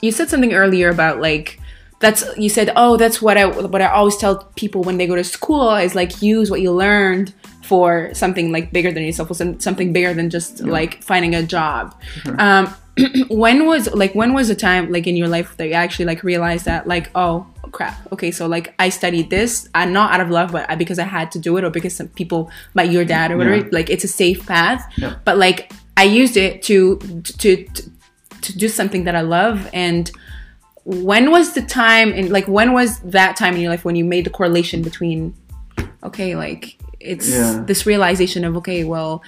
you 0.00 0.12
said 0.12 0.28
something 0.28 0.52
earlier 0.52 0.88
about 0.88 1.20
like 1.20 1.60
that's 2.00 2.24
you 2.36 2.48
said 2.48 2.72
oh 2.76 2.96
that's 2.96 3.20
what 3.20 3.36
i 3.36 3.44
what 3.46 3.82
i 3.82 3.86
always 3.86 4.16
tell 4.16 4.44
people 4.56 4.82
when 4.82 4.96
they 4.98 5.06
go 5.06 5.14
to 5.16 5.24
school 5.24 5.74
is 5.74 5.94
like 5.94 6.22
use 6.22 6.50
what 6.50 6.60
you 6.60 6.72
learned 6.72 7.34
for 7.70 7.88
something 8.22 8.46
like 8.56 8.66
bigger 8.76 8.90
than 8.94 9.02
yourself 9.08 9.30
or 9.32 9.34
some, 9.40 9.52
something 9.66 9.92
bigger 9.96 10.12
than 10.18 10.28
just 10.36 10.52
like 10.78 10.92
finding 11.10 11.32
a 11.36 11.42
job 11.56 11.82
um 12.44 12.64
when 13.42 13.56
was 13.72 13.82
like 14.02 14.12
when 14.20 14.30
was 14.38 14.46
the 14.52 14.58
time 14.68 14.84
like 14.96 15.06
in 15.10 15.16
your 15.22 15.28
life 15.36 15.48
that 15.58 15.66
you 15.70 15.76
actually 15.84 16.04
like 16.12 16.20
realized 16.32 16.64
that 16.70 16.86
like 16.94 17.06
oh 17.14 17.34
crap 17.78 17.94
okay 18.14 18.30
so 18.38 18.42
like 18.56 18.66
i 18.84 18.88
studied 19.00 19.30
this 19.36 19.52
i'm 19.80 19.92
not 19.92 20.08
out 20.12 20.20
of 20.24 20.28
love 20.38 20.48
but 20.56 20.68
I, 20.68 20.74
because 20.74 20.98
i 20.98 21.04
had 21.18 21.30
to 21.34 21.38
do 21.38 21.56
it 21.58 21.62
or 21.66 21.70
because 21.78 21.94
some 22.00 22.08
people 22.20 22.40
like 22.74 22.90
your 22.96 23.04
dad 23.14 23.30
or 23.30 23.36
whatever 23.38 23.58
Yeah. 23.62 23.68
like 23.78 23.88
it's 23.94 24.04
a 24.10 24.12
safe 24.22 24.40
path 24.52 24.82
Yeah. 24.96 25.14
but 25.24 25.38
like 25.38 25.72
i 25.96 26.02
used 26.22 26.36
it 26.36 26.52
to 26.68 26.98
to 27.40 27.50
to, 27.74 27.82
to 28.46 28.50
do 28.62 28.68
something 28.68 29.04
that 29.04 29.14
i 29.14 29.20
love 29.38 29.56
and 29.72 30.10
when 30.84 31.30
was 31.36 31.52
the 31.58 31.62
time 31.62 32.08
and 32.18 32.30
like 32.36 32.48
when 32.48 32.72
was 32.72 32.98
that 33.18 33.36
time 33.36 33.54
in 33.54 33.60
your 33.60 33.70
life 33.74 33.84
when 33.84 33.94
you 34.00 34.04
made 34.04 34.24
the 34.26 34.34
correlation 34.38 34.82
between 34.82 35.32
okay 36.02 36.34
like 36.34 36.64
it's 37.00 37.28
Yeah. 37.28 37.62
this 37.66 37.86
realization 37.86 38.44
of 38.44 38.56
okay 38.56 38.84
well 38.84 39.22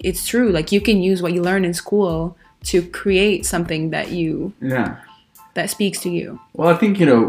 it's 0.00 0.26
true 0.26 0.50
like 0.50 0.72
you 0.72 0.80
can 0.80 1.00
use 1.02 1.22
what 1.22 1.32
you 1.32 1.42
learn 1.42 1.64
in 1.64 1.72
school 1.74 2.36
to 2.64 2.82
create 2.82 3.46
something 3.46 3.90
that 3.90 4.10
you 4.10 4.52
Yeah. 4.60 4.96
that 5.54 5.70
speaks 5.70 6.00
to 6.02 6.10
you 6.10 6.38
Well, 6.54 6.68
I 6.68 6.76
think 6.80 6.98
you 7.00 7.06
know. 7.06 7.22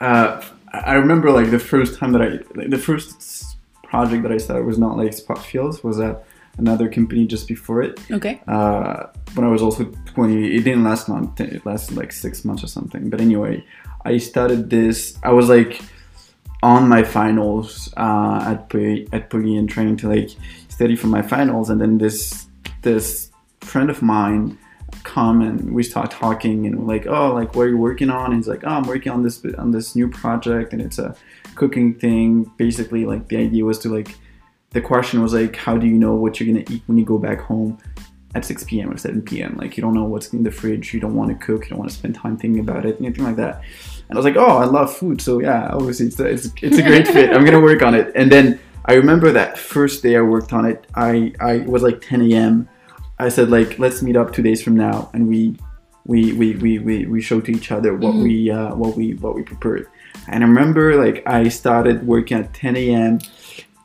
Uh, 0.00 0.04
uh, 0.04 0.42
I 0.72 0.94
remember 0.94 1.30
like 1.30 1.50
the 1.50 1.58
first 1.58 1.98
time 1.98 2.12
that 2.12 2.22
I, 2.22 2.28
like, 2.54 2.70
the 2.70 2.78
first 2.78 3.56
project 3.82 4.22
that 4.24 4.32
I 4.32 4.38
started 4.38 4.64
was 4.66 4.78
not 4.78 4.96
like 4.96 5.12
Spot 5.12 5.38
Fields, 5.38 5.82
was 5.82 5.98
at 6.00 6.24
another 6.58 6.88
company 6.88 7.26
just 7.26 7.46
before 7.48 7.82
it. 7.82 8.00
okay 8.10 8.40
Uh, 8.48 9.06
when 9.34 9.44
I 9.46 9.50
was 9.50 9.62
also 9.62 9.84
20, 10.06 10.54
it 10.56 10.64
didn't 10.64 10.84
last 10.84 11.08
long. 11.08 11.32
It 11.38 11.64
lasted 11.64 11.96
like 11.96 12.12
six 12.12 12.44
months 12.44 12.62
or 12.64 12.68
something. 12.68 13.10
But 13.10 13.20
anyway, 13.20 13.64
I 14.04 14.18
started 14.18 14.70
this. 14.70 15.16
I 15.22 15.32
was 15.32 15.48
like 15.48 15.80
on 16.62 16.88
my 16.88 17.02
finals 17.02 17.92
uh, 17.96 18.44
at 18.46 18.68
Poly, 18.68 19.08
at 19.12 19.30
Poly 19.30 19.56
and 19.56 19.68
trying 19.68 19.96
to 19.98 20.08
like 20.08 20.30
study 20.68 20.96
for 20.96 21.06
my 21.06 21.22
finals, 21.22 21.70
and 21.70 21.80
then 21.80 21.98
this 21.98 22.46
this 22.82 23.30
friend 23.60 23.90
of 23.90 24.02
mine 24.02 24.58
come 25.02 25.40
and 25.40 25.72
we 25.72 25.82
start 25.82 26.10
talking 26.10 26.66
and 26.66 26.78
we're 26.78 26.94
like 26.94 27.06
oh 27.06 27.32
like 27.32 27.54
what 27.54 27.62
are 27.62 27.68
you 27.68 27.78
working 27.78 28.10
on 28.10 28.26
and 28.26 28.36
he's 28.36 28.48
like 28.48 28.64
oh 28.64 28.70
i'm 28.70 28.82
working 28.84 29.10
on 29.10 29.22
this 29.22 29.44
on 29.58 29.70
this 29.70 29.94
new 29.94 30.08
project 30.08 30.72
and 30.72 30.82
it's 30.82 30.98
a 30.98 31.14
cooking 31.54 31.94
thing 31.94 32.44
basically 32.56 33.04
like 33.04 33.28
the 33.28 33.36
idea 33.36 33.64
was 33.64 33.78
to 33.78 33.88
like 33.88 34.16
the 34.70 34.80
question 34.80 35.22
was 35.22 35.32
like 35.32 35.54
how 35.54 35.76
do 35.76 35.86
you 35.86 35.94
know 35.94 36.14
what 36.14 36.38
you're 36.38 36.46
gonna 36.46 36.64
eat 36.70 36.82
when 36.86 36.98
you 36.98 37.04
go 37.04 37.18
back 37.18 37.40
home 37.40 37.78
at 38.36 38.44
6 38.44 38.64
p.m. 38.64 38.90
or 38.90 38.98
7 38.98 39.22
p.m. 39.22 39.56
Like 39.56 39.76
you 39.76 39.80
don't 39.80 39.94
know 39.94 40.04
what's 40.04 40.32
in 40.32 40.44
the 40.44 40.50
fridge, 40.50 40.92
you 40.92 41.00
don't 41.00 41.14
want 41.14 41.30
to 41.30 41.46
cook, 41.46 41.64
you 41.64 41.70
don't 41.70 41.78
want 41.78 41.90
to 41.90 41.96
spend 41.96 42.14
time 42.14 42.36
thinking 42.36 42.60
about 42.60 42.84
it, 42.84 42.96
anything 43.00 43.24
like 43.24 43.36
that. 43.36 43.62
And 44.08 44.16
I 44.16 44.18
was 44.18 44.24
like, 44.24 44.36
oh, 44.36 44.58
I 44.58 44.64
love 44.64 44.94
food, 44.96 45.20
so 45.20 45.40
yeah, 45.40 45.68
obviously 45.72 46.06
it's 46.06 46.20
a, 46.20 46.26
it's, 46.26 46.48
it's 46.62 46.78
a 46.78 46.82
great 46.82 47.08
fit. 47.08 47.30
I'm 47.30 47.44
gonna 47.44 47.60
work 47.60 47.82
on 47.82 47.94
it. 47.94 48.12
And 48.14 48.30
then 48.30 48.60
I 48.84 48.94
remember 48.94 49.32
that 49.32 49.58
first 49.58 50.02
day 50.02 50.16
I 50.16 50.20
worked 50.20 50.52
on 50.52 50.64
it. 50.64 50.86
I 50.94 51.32
I 51.40 51.52
it 51.54 51.66
was 51.66 51.82
like 51.82 52.00
10 52.00 52.32
a.m. 52.32 52.68
I 53.18 53.28
said 53.28 53.50
like 53.50 53.78
let's 53.78 54.02
meet 54.02 54.16
up 54.16 54.32
two 54.32 54.42
days 54.42 54.62
from 54.62 54.76
now, 54.76 55.10
and 55.12 55.28
we 55.28 55.56
we 56.04 56.32
we 56.34 56.54
we 56.56 56.78
we, 56.78 57.06
we 57.06 57.20
show 57.20 57.40
to 57.40 57.50
each 57.50 57.72
other 57.72 57.96
what 57.96 58.14
we 58.14 58.50
uh, 58.50 58.74
what 58.74 58.96
we 58.96 59.14
what 59.14 59.34
we 59.34 59.42
prepared. 59.42 59.88
And 60.28 60.44
I 60.44 60.46
remember 60.46 61.04
like 61.04 61.22
I 61.26 61.48
started 61.48 62.06
working 62.06 62.38
at 62.38 62.54
10 62.54 62.76
a.m 62.76 63.18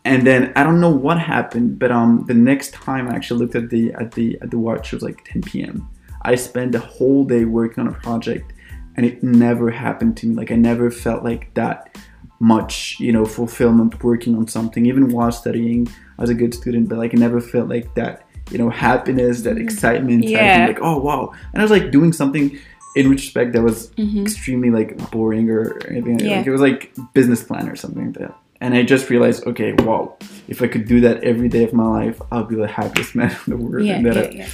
and 0.04 0.26
then 0.26 0.52
I 0.56 0.64
don't 0.64 0.82
know 0.82 0.90
what 0.90 1.20
happened, 1.20 1.78
but 1.78 1.92
um, 1.92 2.26
the 2.28 2.34
next 2.34 2.74
time 2.74 3.08
I 3.08 3.16
actually 3.16 3.42
looked 3.42 3.56
at 3.56 3.70
the 3.70 3.94
at 3.94 4.12
the 4.12 4.38
at 4.42 4.50
the 4.50 4.58
watch, 4.58 4.92
it 4.92 4.96
was 4.96 5.04
like 5.04 5.24
10 5.26 5.44
p.m. 5.44 5.90
I 6.24 6.36
spent 6.36 6.72
the 6.72 6.80
whole 6.80 7.24
day 7.24 7.46
working 7.46 7.86
on 7.86 7.94
a 7.94 7.98
project, 8.00 8.54
and 8.96 9.06
it 9.06 9.24
never 9.24 9.72
happened 9.72 10.18
to 10.18 10.28
me. 10.28 10.36
Like 10.36 10.52
I 10.52 10.56
never 10.56 10.92
felt 10.92 11.24
like 11.24 11.54
that 11.56 11.98
much, 12.40 12.98
you 13.00 13.12
know, 13.12 13.26
fulfillment 13.26 14.04
working 14.04 14.36
on 14.36 14.48
something, 14.48 14.86
even 14.86 15.10
while 15.10 15.32
studying 15.32 15.88
as 16.20 16.30
a 16.30 16.34
good 16.34 16.54
student. 16.54 16.90
But 16.90 16.98
like 16.98 17.14
I 17.14 17.18
never 17.18 17.40
felt 17.40 17.70
like 17.70 17.94
that, 17.96 18.26
you 18.52 18.58
know, 18.58 18.70
happiness, 18.70 19.42
that 19.44 19.58
excitement, 19.58 20.24
inside 20.26 20.40
of 20.40 20.60
Yeah. 20.60 20.68
like 20.68 20.80
oh 20.82 20.98
wow, 21.00 21.32
and 21.54 21.62
I 21.62 21.64
was 21.64 21.72
like 21.72 21.92
doing 21.92 22.14
something 22.14 22.58
in 22.96 23.10
retrospect 23.10 23.54
that 23.54 23.62
was 23.62 23.90
Mhm. 23.98 24.22
extremely 24.24 24.70
like 24.70 25.12
boring 25.12 25.50
or 25.50 25.80
anything. 25.88 26.20
Yeah. 26.20 26.38
Like 26.38 26.48
it 26.48 26.52
was 26.52 26.62
like 26.62 26.92
business 27.14 27.42
plan 27.44 27.70
or 27.70 27.76
something 27.76 28.08
like 28.08 28.18
that. 28.18 28.36
And 28.60 28.76
I 28.76 28.84
just 28.84 29.10
realized, 29.10 29.48
okay, 29.48 29.74
wow, 29.80 30.18
if 30.48 30.62
I 30.62 30.68
could 30.68 30.86
do 30.86 31.00
that 31.02 31.24
every 31.24 31.48
day 31.50 31.64
of 31.64 31.74
my 31.74 31.88
life, 31.88 32.22
I'll 32.32 32.44
be 32.44 32.56
the 32.56 32.68
happiest 32.68 33.16
man 33.20 33.32
in 33.48 33.52
the 33.54 33.58
world. 33.58 33.86
yeah 33.86 33.96
and, 33.96 34.06
that 34.08 34.16
yeah, 34.16 34.22
I- 34.22 34.46
yeah. 34.46 34.48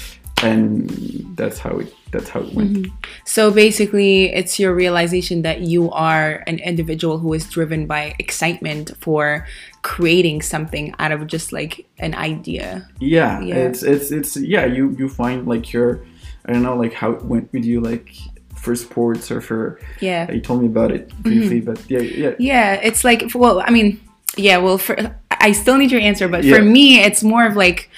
And 0.43 0.89
that's 1.35 1.59
how 1.59 1.77
it 1.79 1.93
that's 2.11 2.29
how 2.29 2.39
it 2.41 2.53
went. 2.53 2.73
Mm-hmm. 2.73 2.95
So 3.25 3.51
basically, 3.51 4.33
it's 4.33 4.59
your 4.59 4.73
realization 4.73 5.41
that 5.41 5.61
you 5.61 5.91
are 5.91 6.43
an 6.47 6.59
individual 6.59 7.17
who 7.19 7.33
is 7.33 7.49
driven 7.49 7.85
by 7.85 8.15
excitement 8.19 8.91
for 8.99 9.45
creating 9.81 10.41
something 10.41 10.93
out 10.99 11.11
of 11.11 11.27
just 11.27 11.51
like 11.51 11.85
an 11.99 12.13
idea. 12.15 12.87
Yeah, 12.99 13.41
Yeah. 13.41 13.55
it's 13.55 13.83
it's 13.83 14.11
it's 14.11 14.37
yeah. 14.37 14.65
You 14.65 14.95
you 14.97 15.09
find 15.09 15.47
like 15.47 15.73
your 15.73 16.01
I 16.45 16.53
don't 16.53 16.63
know 16.63 16.77
like 16.77 16.93
how 16.93 17.11
it 17.11 17.25
went 17.25 17.51
with 17.51 17.65
you 17.65 17.81
like 17.81 18.13
for 18.55 18.75
sports 18.75 19.29
or 19.31 19.41
for 19.41 19.79
Yeah. 19.99 20.31
you 20.31 20.39
told 20.41 20.61
me 20.61 20.67
about 20.67 20.91
it 20.91 21.09
briefly, 21.23 21.61
Mm-hmm. 21.61 21.71
but 21.73 21.89
yeah 21.89 21.99
yeah 21.99 22.35
Yeah, 22.39 22.73
it's 22.75 23.03
like 23.03 23.31
well, 23.35 23.61
I 23.65 23.69
mean, 23.71 23.99
yeah, 24.37 24.57
well, 24.57 24.77
for 24.77 24.95
I 25.31 25.51
still 25.51 25.77
need 25.77 25.91
your 25.91 26.01
answer, 26.01 26.27
but 26.27 26.43
Yeah. 26.43 26.55
for 26.55 26.61
me, 26.63 26.99
it's 26.99 27.23
more 27.23 27.45
of 27.45 27.55
like 27.55 27.89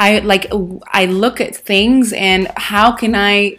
I 0.00 0.20
like 0.20 0.46
I 0.92 1.04
look 1.04 1.42
at 1.42 1.54
things 1.54 2.14
and 2.14 2.50
how 2.56 2.90
can 2.90 3.14
I 3.14 3.58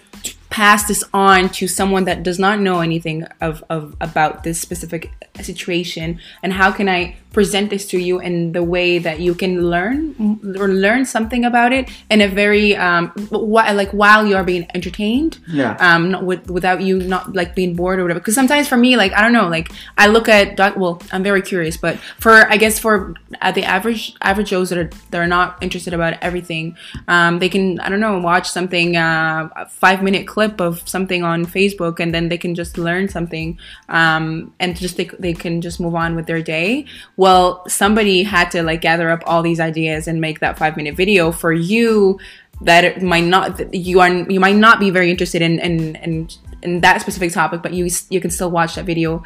pass 0.49 0.87
this 0.87 1.03
on 1.13 1.49
to 1.49 1.67
someone 1.67 2.05
that 2.05 2.23
does 2.23 2.39
not 2.39 2.59
know 2.59 2.81
anything 2.81 3.23
of, 3.39 3.63
of 3.69 3.95
about 4.01 4.43
this 4.43 4.59
specific 4.59 5.11
situation? 5.39 6.19
And 6.41 6.51
how 6.51 6.71
can 6.71 6.89
I 6.89 7.15
present 7.31 7.69
this 7.69 7.87
to 7.87 7.97
you 7.97 8.19
in 8.19 8.51
the 8.51 8.63
way 8.63 8.97
that 8.99 9.19
you 9.19 9.33
can 9.33 9.69
learn 9.69 10.15
or 10.59 10.67
learn 10.67 11.05
something 11.05 11.45
about 11.45 11.71
it 11.71 11.89
in 12.09 12.19
a 12.21 12.27
very 12.27 12.75
um 12.75 13.07
wh- 13.29 13.55
like 13.81 13.91
while 13.91 14.25
you're 14.27 14.43
being 14.43 14.67
entertained. 14.73 15.39
Yeah. 15.47 15.77
um 15.79 16.11
not 16.11 16.25
with, 16.25 16.49
without 16.49 16.81
you 16.81 16.99
not 16.99 17.33
like 17.33 17.55
being 17.55 17.75
bored 17.75 17.99
or 17.99 18.03
whatever. 18.03 18.19
Because 18.19 18.35
sometimes 18.35 18.67
for 18.67 18.77
me 18.77 18.97
like 18.97 19.13
i 19.13 19.21
don't 19.21 19.33
know 19.33 19.47
like 19.47 19.71
i 19.97 20.07
look 20.07 20.27
at 20.27 20.55
doc 20.57 20.75
well 20.77 21.01
i'm 21.11 21.23
very 21.23 21.41
curious 21.41 21.77
but 21.77 21.97
for 22.19 22.49
i 22.51 22.57
guess 22.57 22.79
for 22.79 23.15
uh, 23.41 23.51
the 23.51 23.63
average 23.63 24.13
average 24.21 24.49
joes 24.49 24.69
that 24.69 24.77
are 24.77 24.89
that 25.11 25.19
are 25.19 25.27
not 25.27 25.57
interested 25.61 25.93
about 25.93 26.13
everything 26.21 26.75
um 27.07 27.39
they 27.39 27.49
can 27.49 27.79
i 27.79 27.89
don't 27.89 27.99
know 27.99 28.17
watch 28.19 28.49
something 28.49 28.97
uh 28.97 29.49
a 29.55 29.65
five 29.67 30.03
minute 30.03 30.27
clip 30.27 30.59
of 30.59 30.87
something 30.87 31.23
on 31.23 31.45
facebook 31.45 31.99
and 31.99 32.13
then 32.13 32.29
they 32.29 32.37
can 32.37 32.53
just 32.55 32.77
learn 32.77 33.07
something 33.07 33.57
um 33.89 34.53
and 34.59 34.75
just 34.77 34.97
they, 34.97 35.05
they 35.19 35.33
can 35.33 35.61
just 35.61 35.79
move 35.79 35.95
on 35.95 36.15
with 36.15 36.25
their 36.27 36.41
day 36.41 36.85
well 37.21 37.63
somebody 37.67 38.23
had 38.23 38.49
to 38.49 38.63
like 38.63 38.81
gather 38.81 39.07
up 39.11 39.21
all 39.27 39.43
these 39.43 39.59
ideas 39.59 40.07
and 40.07 40.19
make 40.19 40.39
that 40.39 40.57
five 40.57 40.75
minute 40.75 40.95
video 40.95 41.31
for 41.31 41.53
you 41.53 42.19
that 42.61 43.03
might 43.03 43.25
not 43.35 43.47
you 43.71 43.99
are 43.99 44.09
you 44.09 44.39
might 44.39 44.55
not 44.55 44.79
be 44.79 44.89
very 44.89 45.11
interested 45.11 45.39
in 45.39 45.59
in 45.59 45.95
in, 45.97 46.27
in 46.63 46.81
that 46.81 46.99
specific 46.99 47.31
topic 47.31 47.61
but 47.61 47.73
you 47.73 47.87
you 48.09 48.19
can 48.19 48.31
still 48.31 48.49
watch 48.49 48.73
that 48.73 48.85
video 48.85 49.21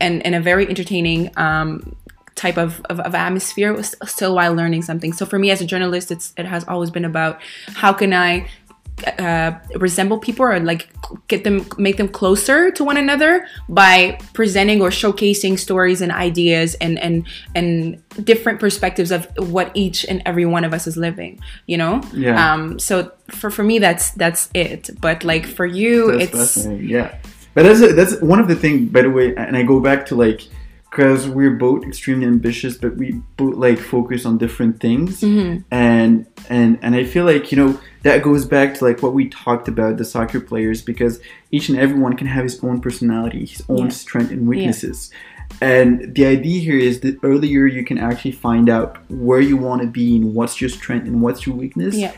and 0.00 0.22
in 0.22 0.32
a 0.32 0.40
very 0.40 0.66
entertaining 0.66 1.30
um 1.36 1.94
type 2.36 2.58
of, 2.58 2.80
of, 2.90 3.00
of 3.00 3.14
atmosphere 3.14 3.82
still 3.82 4.34
while 4.34 4.54
learning 4.54 4.82
something. 4.82 5.10
So 5.14 5.24
for 5.24 5.38
me 5.38 5.50
as 5.50 5.62
a 5.62 5.66
journalist 5.66 6.10
it's 6.10 6.32
it 6.36 6.46
has 6.46 6.64
always 6.68 6.90
been 6.90 7.06
about 7.06 7.40
how 7.82 7.92
can 7.92 8.12
i 8.12 8.46
uh, 9.18 9.52
resemble 9.76 10.18
people 10.18 10.44
or 10.46 10.58
like 10.60 10.88
get 11.28 11.44
them 11.44 11.66
make 11.76 11.96
them 11.98 12.08
closer 12.08 12.70
to 12.70 12.82
one 12.82 12.96
another 12.96 13.46
by 13.68 14.18
presenting 14.32 14.80
or 14.80 14.88
showcasing 14.88 15.58
stories 15.58 16.00
and 16.00 16.10
ideas 16.10 16.74
and 16.80 16.98
and 16.98 17.26
and 17.54 18.02
different 18.24 18.58
perspectives 18.58 19.10
of 19.10 19.26
what 19.36 19.70
each 19.74 20.06
and 20.06 20.22
every 20.24 20.46
one 20.46 20.64
of 20.64 20.72
us 20.72 20.86
is 20.86 20.96
living 20.96 21.38
you 21.66 21.76
know 21.76 22.00
Yeah. 22.14 22.54
um 22.54 22.78
so 22.78 23.12
for 23.28 23.50
for 23.50 23.62
me 23.62 23.78
that's 23.78 24.12
that's 24.12 24.48
it 24.54 24.88
but 25.00 25.24
like 25.24 25.44
for 25.46 25.66
you 25.66 26.16
That's 26.18 26.56
it's. 26.56 26.66
Yeah, 26.66 27.16
but 27.54 27.64
that's 27.64 27.80
that's 27.94 28.20
one 28.22 28.40
of 28.40 28.48
the 28.48 28.56
things. 28.56 28.90
By 28.90 29.02
the 29.02 29.10
way, 29.10 29.34
and 29.36 29.56
I 29.56 29.62
go 29.62 29.80
back 29.80 30.06
to 30.06 30.14
like 30.14 30.40
because 30.90 31.28
we're 31.28 31.56
both 31.56 31.84
extremely 31.84 32.26
ambitious, 32.26 32.76
but 32.78 32.96
we 32.96 33.20
both 33.36 33.56
like 33.56 33.78
focus 33.78 34.24
on 34.24 34.38
different 34.38 34.80
things, 34.80 35.20
Mm-hmm. 35.20 35.62
and 35.70 36.26
and 36.48 36.78
and 36.82 36.94
I 36.94 37.04
feel 37.04 37.24
like 37.24 37.50
you 37.52 37.58
know 37.58 37.80
that 38.06 38.22
goes 38.22 38.44
back 38.44 38.74
to 38.76 38.84
like 38.84 39.02
what 39.02 39.12
we 39.12 39.28
talked 39.28 39.68
about 39.68 39.96
the 39.98 40.04
soccer 40.04 40.40
players 40.40 40.82
because 40.82 41.20
each 41.50 41.68
and 41.70 41.78
everyone 41.78 42.16
can 42.16 42.26
have 42.26 42.44
his 42.44 42.62
own 42.64 42.80
personality, 42.80 43.44
his 43.46 43.62
own 43.68 43.86
Yeah. 43.86 43.88
strength 44.04 44.30
and 44.32 44.46
weaknesses. 44.48 45.10
And 45.60 46.14
the 46.14 46.26
idea 46.26 46.58
here 46.60 46.78
is 46.90 47.00
that 47.00 47.18
earlier 47.22 47.66
you 47.66 47.84
can 47.84 47.98
actually 47.98 48.32
find 48.32 48.68
out 48.68 48.98
where 49.10 49.40
you 49.40 49.56
want 49.56 49.82
to 49.82 49.88
be 49.88 50.16
and 50.16 50.34
what's 50.34 50.60
your 50.60 50.70
strength 50.70 51.06
and 51.06 51.22
what's 51.22 51.46
your 51.46 51.54
weakness. 51.56 51.94
Yeah. 51.94 52.12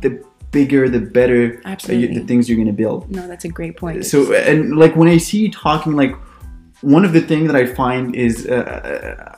The 0.00 0.22
bigger, 0.50 0.88
the 0.88 1.00
better 1.00 1.60
uh, 1.64 1.68
Absolutely. 1.68 2.14
you, 2.14 2.20
the 2.20 2.26
things 2.26 2.48
you're 2.48 2.56
gonna 2.58 2.72
build 2.72 3.10
no 3.10 3.26
that's 3.28 3.44
a 3.44 3.48
great 3.48 3.76
point 3.76 4.06
so 4.06 4.32
and 4.32 4.76
like 4.78 4.94
when 4.96 5.06
i 5.08 5.18
see 5.18 5.38
you 5.44 5.50
talking 5.50 5.92
like 5.96 6.14
one 6.80 7.04
of 7.04 7.12
the 7.12 7.20
things 7.20 7.46
that 7.48 7.56
i 7.56 7.66
find 7.66 8.14
is 8.16 8.46
uh, 8.46 9.36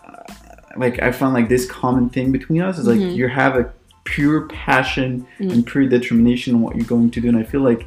like 0.76 1.00
i 1.02 1.10
found 1.10 1.34
like 1.34 1.48
this 1.48 1.68
common 1.68 2.08
thing 2.08 2.30
between 2.30 2.60
us 2.62 2.78
is 2.78 2.86
like 2.86 2.98
Mm-hmm. 2.98 3.16
you 3.16 3.26
have 3.28 3.56
a 3.56 3.72
pure 4.14 4.38
passion 4.48 5.26
Mm. 5.38 5.52
and 5.52 5.66
pure 5.66 5.86
determination 5.86 6.54
on 6.56 6.60
what 6.62 6.76
you're 6.76 6.86
going 6.96 7.10
to 7.10 7.20
do. 7.20 7.28
And 7.28 7.36
i 7.36 7.42
feel 7.52 7.60
like 7.70 7.86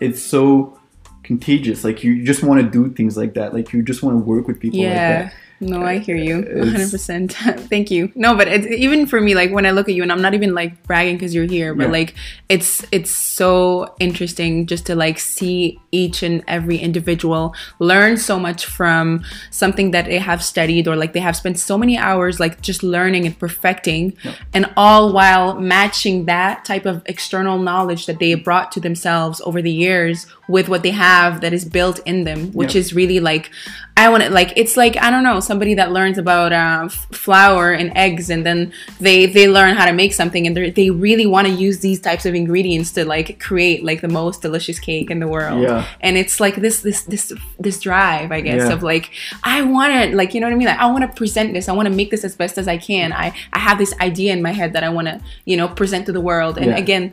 it's 0.00 0.22
so 0.22 0.78
contagious. 1.22 1.84
Like 1.84 2.02
you 2.04 2.24
just 2.24 2.42
want 2.42 2.60
to 2.62 2.68
do 2.78 2.92
things 2.92 3.16
like 3.16 3.34
that. 3.34 3.54
Like 3.54 3.72
you 3.72 3.82
just 3.82 4.02
want 4.02 4.14
to 4.18 4.22
work 4.32 4.46
with 4.48 4.58
people 4.60 4.80
like 4.80 4.88
that 5.26 5.34
no 5.62 5.82
i 5.82 5.98
hear 5.98 6.16
you. 6.16 6.42
100% 6.42 7.32
thank 7.68 7.90
you. 7.90 8.10
No 8.14 8.34
but 8.36 8.48
it's 8.48 8.66
even 8.66 9.06
for 9.06 9.20
me 9.20 9.34
like 9.34 9.50
when 9.52 9.64
i 9.64 9.70
look 9.70 9.88
at 9.88 9.94
you 9.94 10.02
and 10.02 10.10
i'm 10.12 10.20
not 10.20 10.34
even 10.34 10.54
like 10.54 10.82
bragging 10.84 11.16
because 11.16 11.34
you're 11.34 11.46
here 11.46 11.74
but 11.74 11.84
Yeah. 11.86 11.92
like 11.92 12.14
it's 12.48 12.84
it's 12.92 13.10
so 13.10 13.94
interesting 14.00 14.66
just 14.66 14.86
to 14.86 14.94
like 14.94 15.18
see 15.18 15.78
each 15.92 16.22
and 16.22 16.42
every 16.48 16.78
individual 16.78 17.54
learn 17.78 18.16
so 18.16 18.38
much 18.38 18.66
from 18.66 19.24
something 19.50 19.92
that 19.92 20.06
they 20.06 20.18
have 20.18 20.42
studied 20.42 20.88
or 20.88 20.96
like 20.96 21.12
they 21.12 21.20
have 21.20 21.36
spent 21.36 21.58
so 21.58 21.78
many 21.78 21.96
hours 21.96 22.40
like 22.40 22.60
just 22.60 22.82
learning 22.82 23.26
and 23.26 23.38
perfecting 23.38 24.16
and 24.52 24.66
all 24.76 25.12
while 25.12 25.58
matching 25.60 26.24
that 26.26 26.64
type 26.64 26.86
of 26.86 27.02
external 27.06 27.58
knowledge 27.58 28.06
that 28.06 28.18
they 28.18 28.34
brought 28.34 28.72
to 28.72 28.80
themselves 28.80 29.40
over 29.44 29.62
the 29.62 29.70
years 29.72 30.26
with 30.48 30.68
what 30.68 30.82
they 30.82 30.90
have 30.90 31.40
that 31.40 31.52
is 31.52 31.64
built 31.64 32.00
in 32.04 32.24
them 32.24 32.50
which 32.52 32.74
Yeah. 32.74 32.80
is 32.80 32.92
really 32.92 33.20
like 33.20 33.50
I 33.96 34.08
want 34.08 34.24
to 34.24 34.30
like 34.30 34.52
it's 34.56 34.76
like 34.76 34.96
I 34.96 35.08
don't 35.10 35.22
know 35.22 35.38
somebody 35.38 35.74
that 35.74 35.92
learns 35.92 36.18
about 36.18 36.52
uh, 36.52 36.82
f- 36.86 37.06
flour 37.12 37.70
and 37.72 37.96
eggs 37.96 38.28
and 38.28 38.44
then 38.44 38.72
they 38.98 39.26
they 39.26 39.46
learn 39.48 39.76
how 39.76 39.84
to 39.86 39.92
make 39.92 40.12
something 40.12 40.46
and 40.46 40.56
they 40.56 40.70
they 40.70 40.90
really 40.90 41.26
want 41.26 41.46
to 41.46 41.52
use 41.52 41.78
these 41.78 42.00
types 42.00 42.26
of 42.26 42.34
ingredients 42.34 42.90
to 42.92 43.04
like 43.04 43.38
create 43.38 43.84
like 43.84 44.00
the 44.00 44.08
most 44.08 44.42
delicious 44.42 44.80
cake 44.80 45.10
in 45.12 45.20
the 45.20 45.28
world 45.28 45.62
Yeah. 45.62 45.86
and 46.00 46.16
it's 46.16 46.40
like 46.40 46.56
this 46.56 46.80
this 46.80 47.02
this 47.02 47.32
this 47.60 47.78
drive 47.78 48.32
I 48.32 48.40
guess 48.40 48.66
Yeah. 48.66 48.72
of 48.74 48.82
like 48.82 49.10
I 49.44 49.62
want 49.62 49.92
to 50.10 50.16
like 50.16 50.34
you 50.34 50.40
know 50.40 50.48
what 50.48 50.54
I 50.54 50.56
mean 50.56 50.66
like 50.68 50.78
I 50.78 50.86
want 50.90 51.02
to 51.08 51.16
present 51.16 51.52
this 51.54 51.68
I 51.68 51.72
want 51.72 51.86
to 51.88 51.94
make 51.94 52.10
this 52.10 52.24
as 52.24 52.34
best 52.34 52.58
as 52.58 52.66
I 52.66 52.78
can 52.78 53.12
I 53.12 53.32
I 53.52 53.60
have 53.60 53.78
this 53.78 53.94
idea 54.00 54.32
in 54.32 54.42
my 54.42 54.52
head 54.52 54.72
that 54.72 54.82
I 54.82 54.88
want 54.88 55.06
to 55.06 55.20
you 55.44 55.56
know 55.56 55.68
present 55.68 56.06
to 56.06 56.12
the 56.12 56.20
world 56.20 56.58
and 56.58 56.66
Yeah. 56.72 56.78
again 56.78 57.12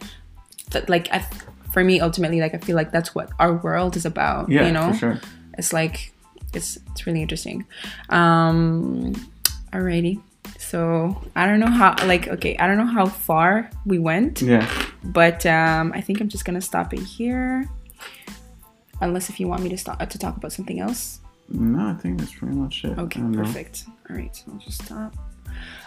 like 0.87 1.07
I, 1.11 1.25
for 1.71 1.83
me 1.83 1.99
ultimately 1.99 2.39
like 2.39 2.53
I 2.53 2.57
feel 2.57 2.75
like 2.75 2.91
that's 2.91 3.13
what 3.13 3.29
our 3.39 3.53
world 3.53 3.95
is 3.95 4.05
about 4.05 4.49
yeah 4.49 4.65
you 4.65 4.71
know? 4.71 4.91
for 4.91 4.97
sure. 4.97 5.19
It's 5.57 5.73
like 5.73 6.13
it's 6.53 6.77
it's 6.91 7.05
really 7.05 7.21
interesting. 7.21 7.65
Um 8.09 9.13
alrighty. 9.71 10.21
So 10.57 11.21
i 11.35 11.45
don't 11.45 11.59
know 11.59 11.69
how 11.69 11.95
like 12.05 12.27
okay 12.27 12.57
i 12.57 12.67
don't 12.67 12.77
know 12.77 12.85
how 12.85 13.05
far 13.05 13.69
we 13.85 13.99
went 13.99 14.41
yeah. 14.41 14.67
but 15.03 15.45
um 15.45 15.91
i 15.93 16.01
think 16.01 16.19
i'm 16.19 16.27
just 16.29 16.43
gonna 16.45 16.61
stop 16.61 16.93
it 16.93 16.99
here. 16.99 17.69
Unless 19.01 19.29
if 19.29 19.39
you 19.39 19.47
want 19.47 19.63
me 19.63 19.69
to 19.69 19.77
stop 19.77 19.97
to 20.09 20.17
talk 20.17 20.35
about 20.35 20.51
something 20.51 20.79
else. 20.79 21.19
No 21.49 21.87
i 21.89 21.93
think 21.93 22.19
that's 22.19 22.33
pretty 22.33 22.55
much 22.55 22.83
it. 22.83 22.97
Okay 22.97 23.21
perfect. 23.33 23.85
All 24.09 24.15
right 24.15 24.35
so 24.35 24.51
i'll 24.51 24.59
just 24.59 24.83
stop 24.83 25.15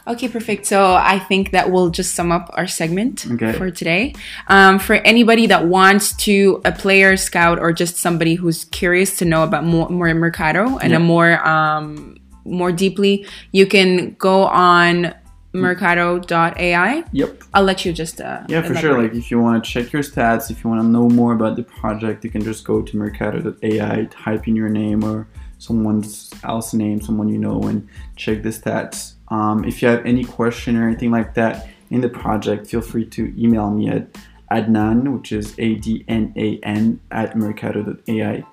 Okay, 0.07 0.27
perfect. 0.29 0.67
So 0.67 0.95
I 0.95 1.21
think 1.21 1.53
that 1.53 1.71
will 1.71 1.89
just 1.91 2.15
sum 2.15 2.33
up 2.33 2.51
our 2.55 2.67
segment 2.67 3.25
Okay. 3.33 3.53
for 3.53 3.71
today. 3.71 4.15
Um, 4.49 4.81
for 4.81 4.95
anybody 4.95 5.47
that 5.47 5.67
wants 5.67 6.13
to 6.27 6.61
a 6.65 6.73
player 6.73 7.17
scout 7.17 7.61
or 7.61 7.73
just 7.73 7.97
somebody 7.99 8.35
who's 8.35 8.65
curious 8.67 9.17
to 9.19 9.25
know 9.25 9.45
about 9.45 9.65
more, 9.65 9.89
more 9.91 10.13
Mercato 10.15 10.77
and 10.79 10.91
Yeah. 10.91 10.97
a 10.97 11.01
more 11.01 11.47
um, 11.47 12.17
more 12.45 12.73
deeply, 12.73 13.25
you 13.53 13.67
can 13.67 14.17
go 14.19 14.43
on 14.47 15.15
mercato.ai. 15.55 17.05
yep 17.13 17.43
I'll 17.55 17.63
let 17.65 17.85
you 17.85 17.93
just 17.93 18.21
uh, 18.21 18.43
Yeah, 18.49 18.63
for 18.63 18.75
sure. 18.75 19.01
Like 19.03 19.15
if 19.15 19.31
you 19.31 19.39
want 19.41 19.63
to 19.65 19.71
check 19.71 19.93
your 19.93 20.03
stats, 20.03 20.51
if 20.51 20.65
you 20.65 20.71
want 20.71 20.83
to 20.83 20.87
know 20.89 21.09
more 21.09 21.33
about 21.33 21.57
the 21.57 21.63
project, 21.63 22.25
you 22.25 22.31
can 22.31 22.43
just 22.43 22.65
go 22.65 22.83
to 22.83 22.97
mercato.ai, 22.97 24.09
type 24.11 24.49
in 24.49 24.57
your 24.57 24.69
name 24.69 25.05
or 25.05 25.27
someone 25.59 26.03
else's 26.43 26.75
name, 26.75 27.01
someone 27.01 27.29
you 27.29 27.39
know, 27.39 27.63
and 27.63 27.87
check 28.17 28.43
the 28.43 28.49
stats. 28.49 29.15
Um, 29.33 29.65
if 29.65 29.81
you 29.81 29.89
have 29.89 30.05
any 30.05 30.25
question 30.25 30.77
or 30.77 30.87
anything 30.89 31.11
like 31.11 31.31
that 31.35 31.55
in 31.91 32.01
the 32.03 32.09
project, 32.09 32.67
feel 32.71 32.83
free 32.83 33.07
to 33.17 33.23
email 33.43 33.71
me 33.71 33.89
at 33.89 34.05
adnan, 34.51 34.99
which 35.15 35.33
is 35.33 35.55
A 35.59 35.75
D 35.77 36.05
N 36.07 36.33
A 36.37 36.59
N, 36.63 37.01
at 37.11 37.35
mercato.ai. 37.37 38.45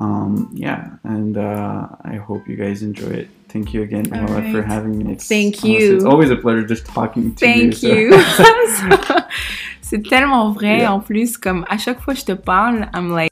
Um, 0.00 0.48
yeah, 0.54 0.82
and 1.04 1.36
uh, 1.36 1.86
I 2.02 2.16
hope 2.16 2.48
you 2.48 2.56
guys 2.56 2.82
enjoy 2.82 3.10
it. 3.22 3.28
Thank 3.48 3.74
you 3.74 3.82
again, 3.82 4.06
All 4.14 4.24
Laura, 4.24 4.50
for 4.50 4.62
having 4.62 4.96
me. 4.98 5.12
It's, 5.12 5.28
Thank 5.28 5.56
honestly, 5.62 5.72
you. 5.84 5.96
It's 5.96 6.04
always 6.04 6.30
a 6.30 6.36
pleasure 6.36 6.64
just 6.66 6.86
talking 6.86 7.34
to 7.34 7.46
you. 7.46 7.72
Thank 7.72 7.74
so- 7.74 7.92
you. 7.92 8.12
C'est 9.82 10.02
tellement 10.08 10.50
vrai 10.54 10.78
Yeah. 10.78 10.94
en 10.94 11.00
plus. 11.00 11.36
Comme 11.36 11.66
à 11.68 11.76
chaque 11.76 12.00
fois 12.00 12.14
que 12.14 12.20
je 12.20 12.24
te 12.24 12.32
parle, 12.32 12.88
I'm 12.94 13.10
like. 13.14 13.31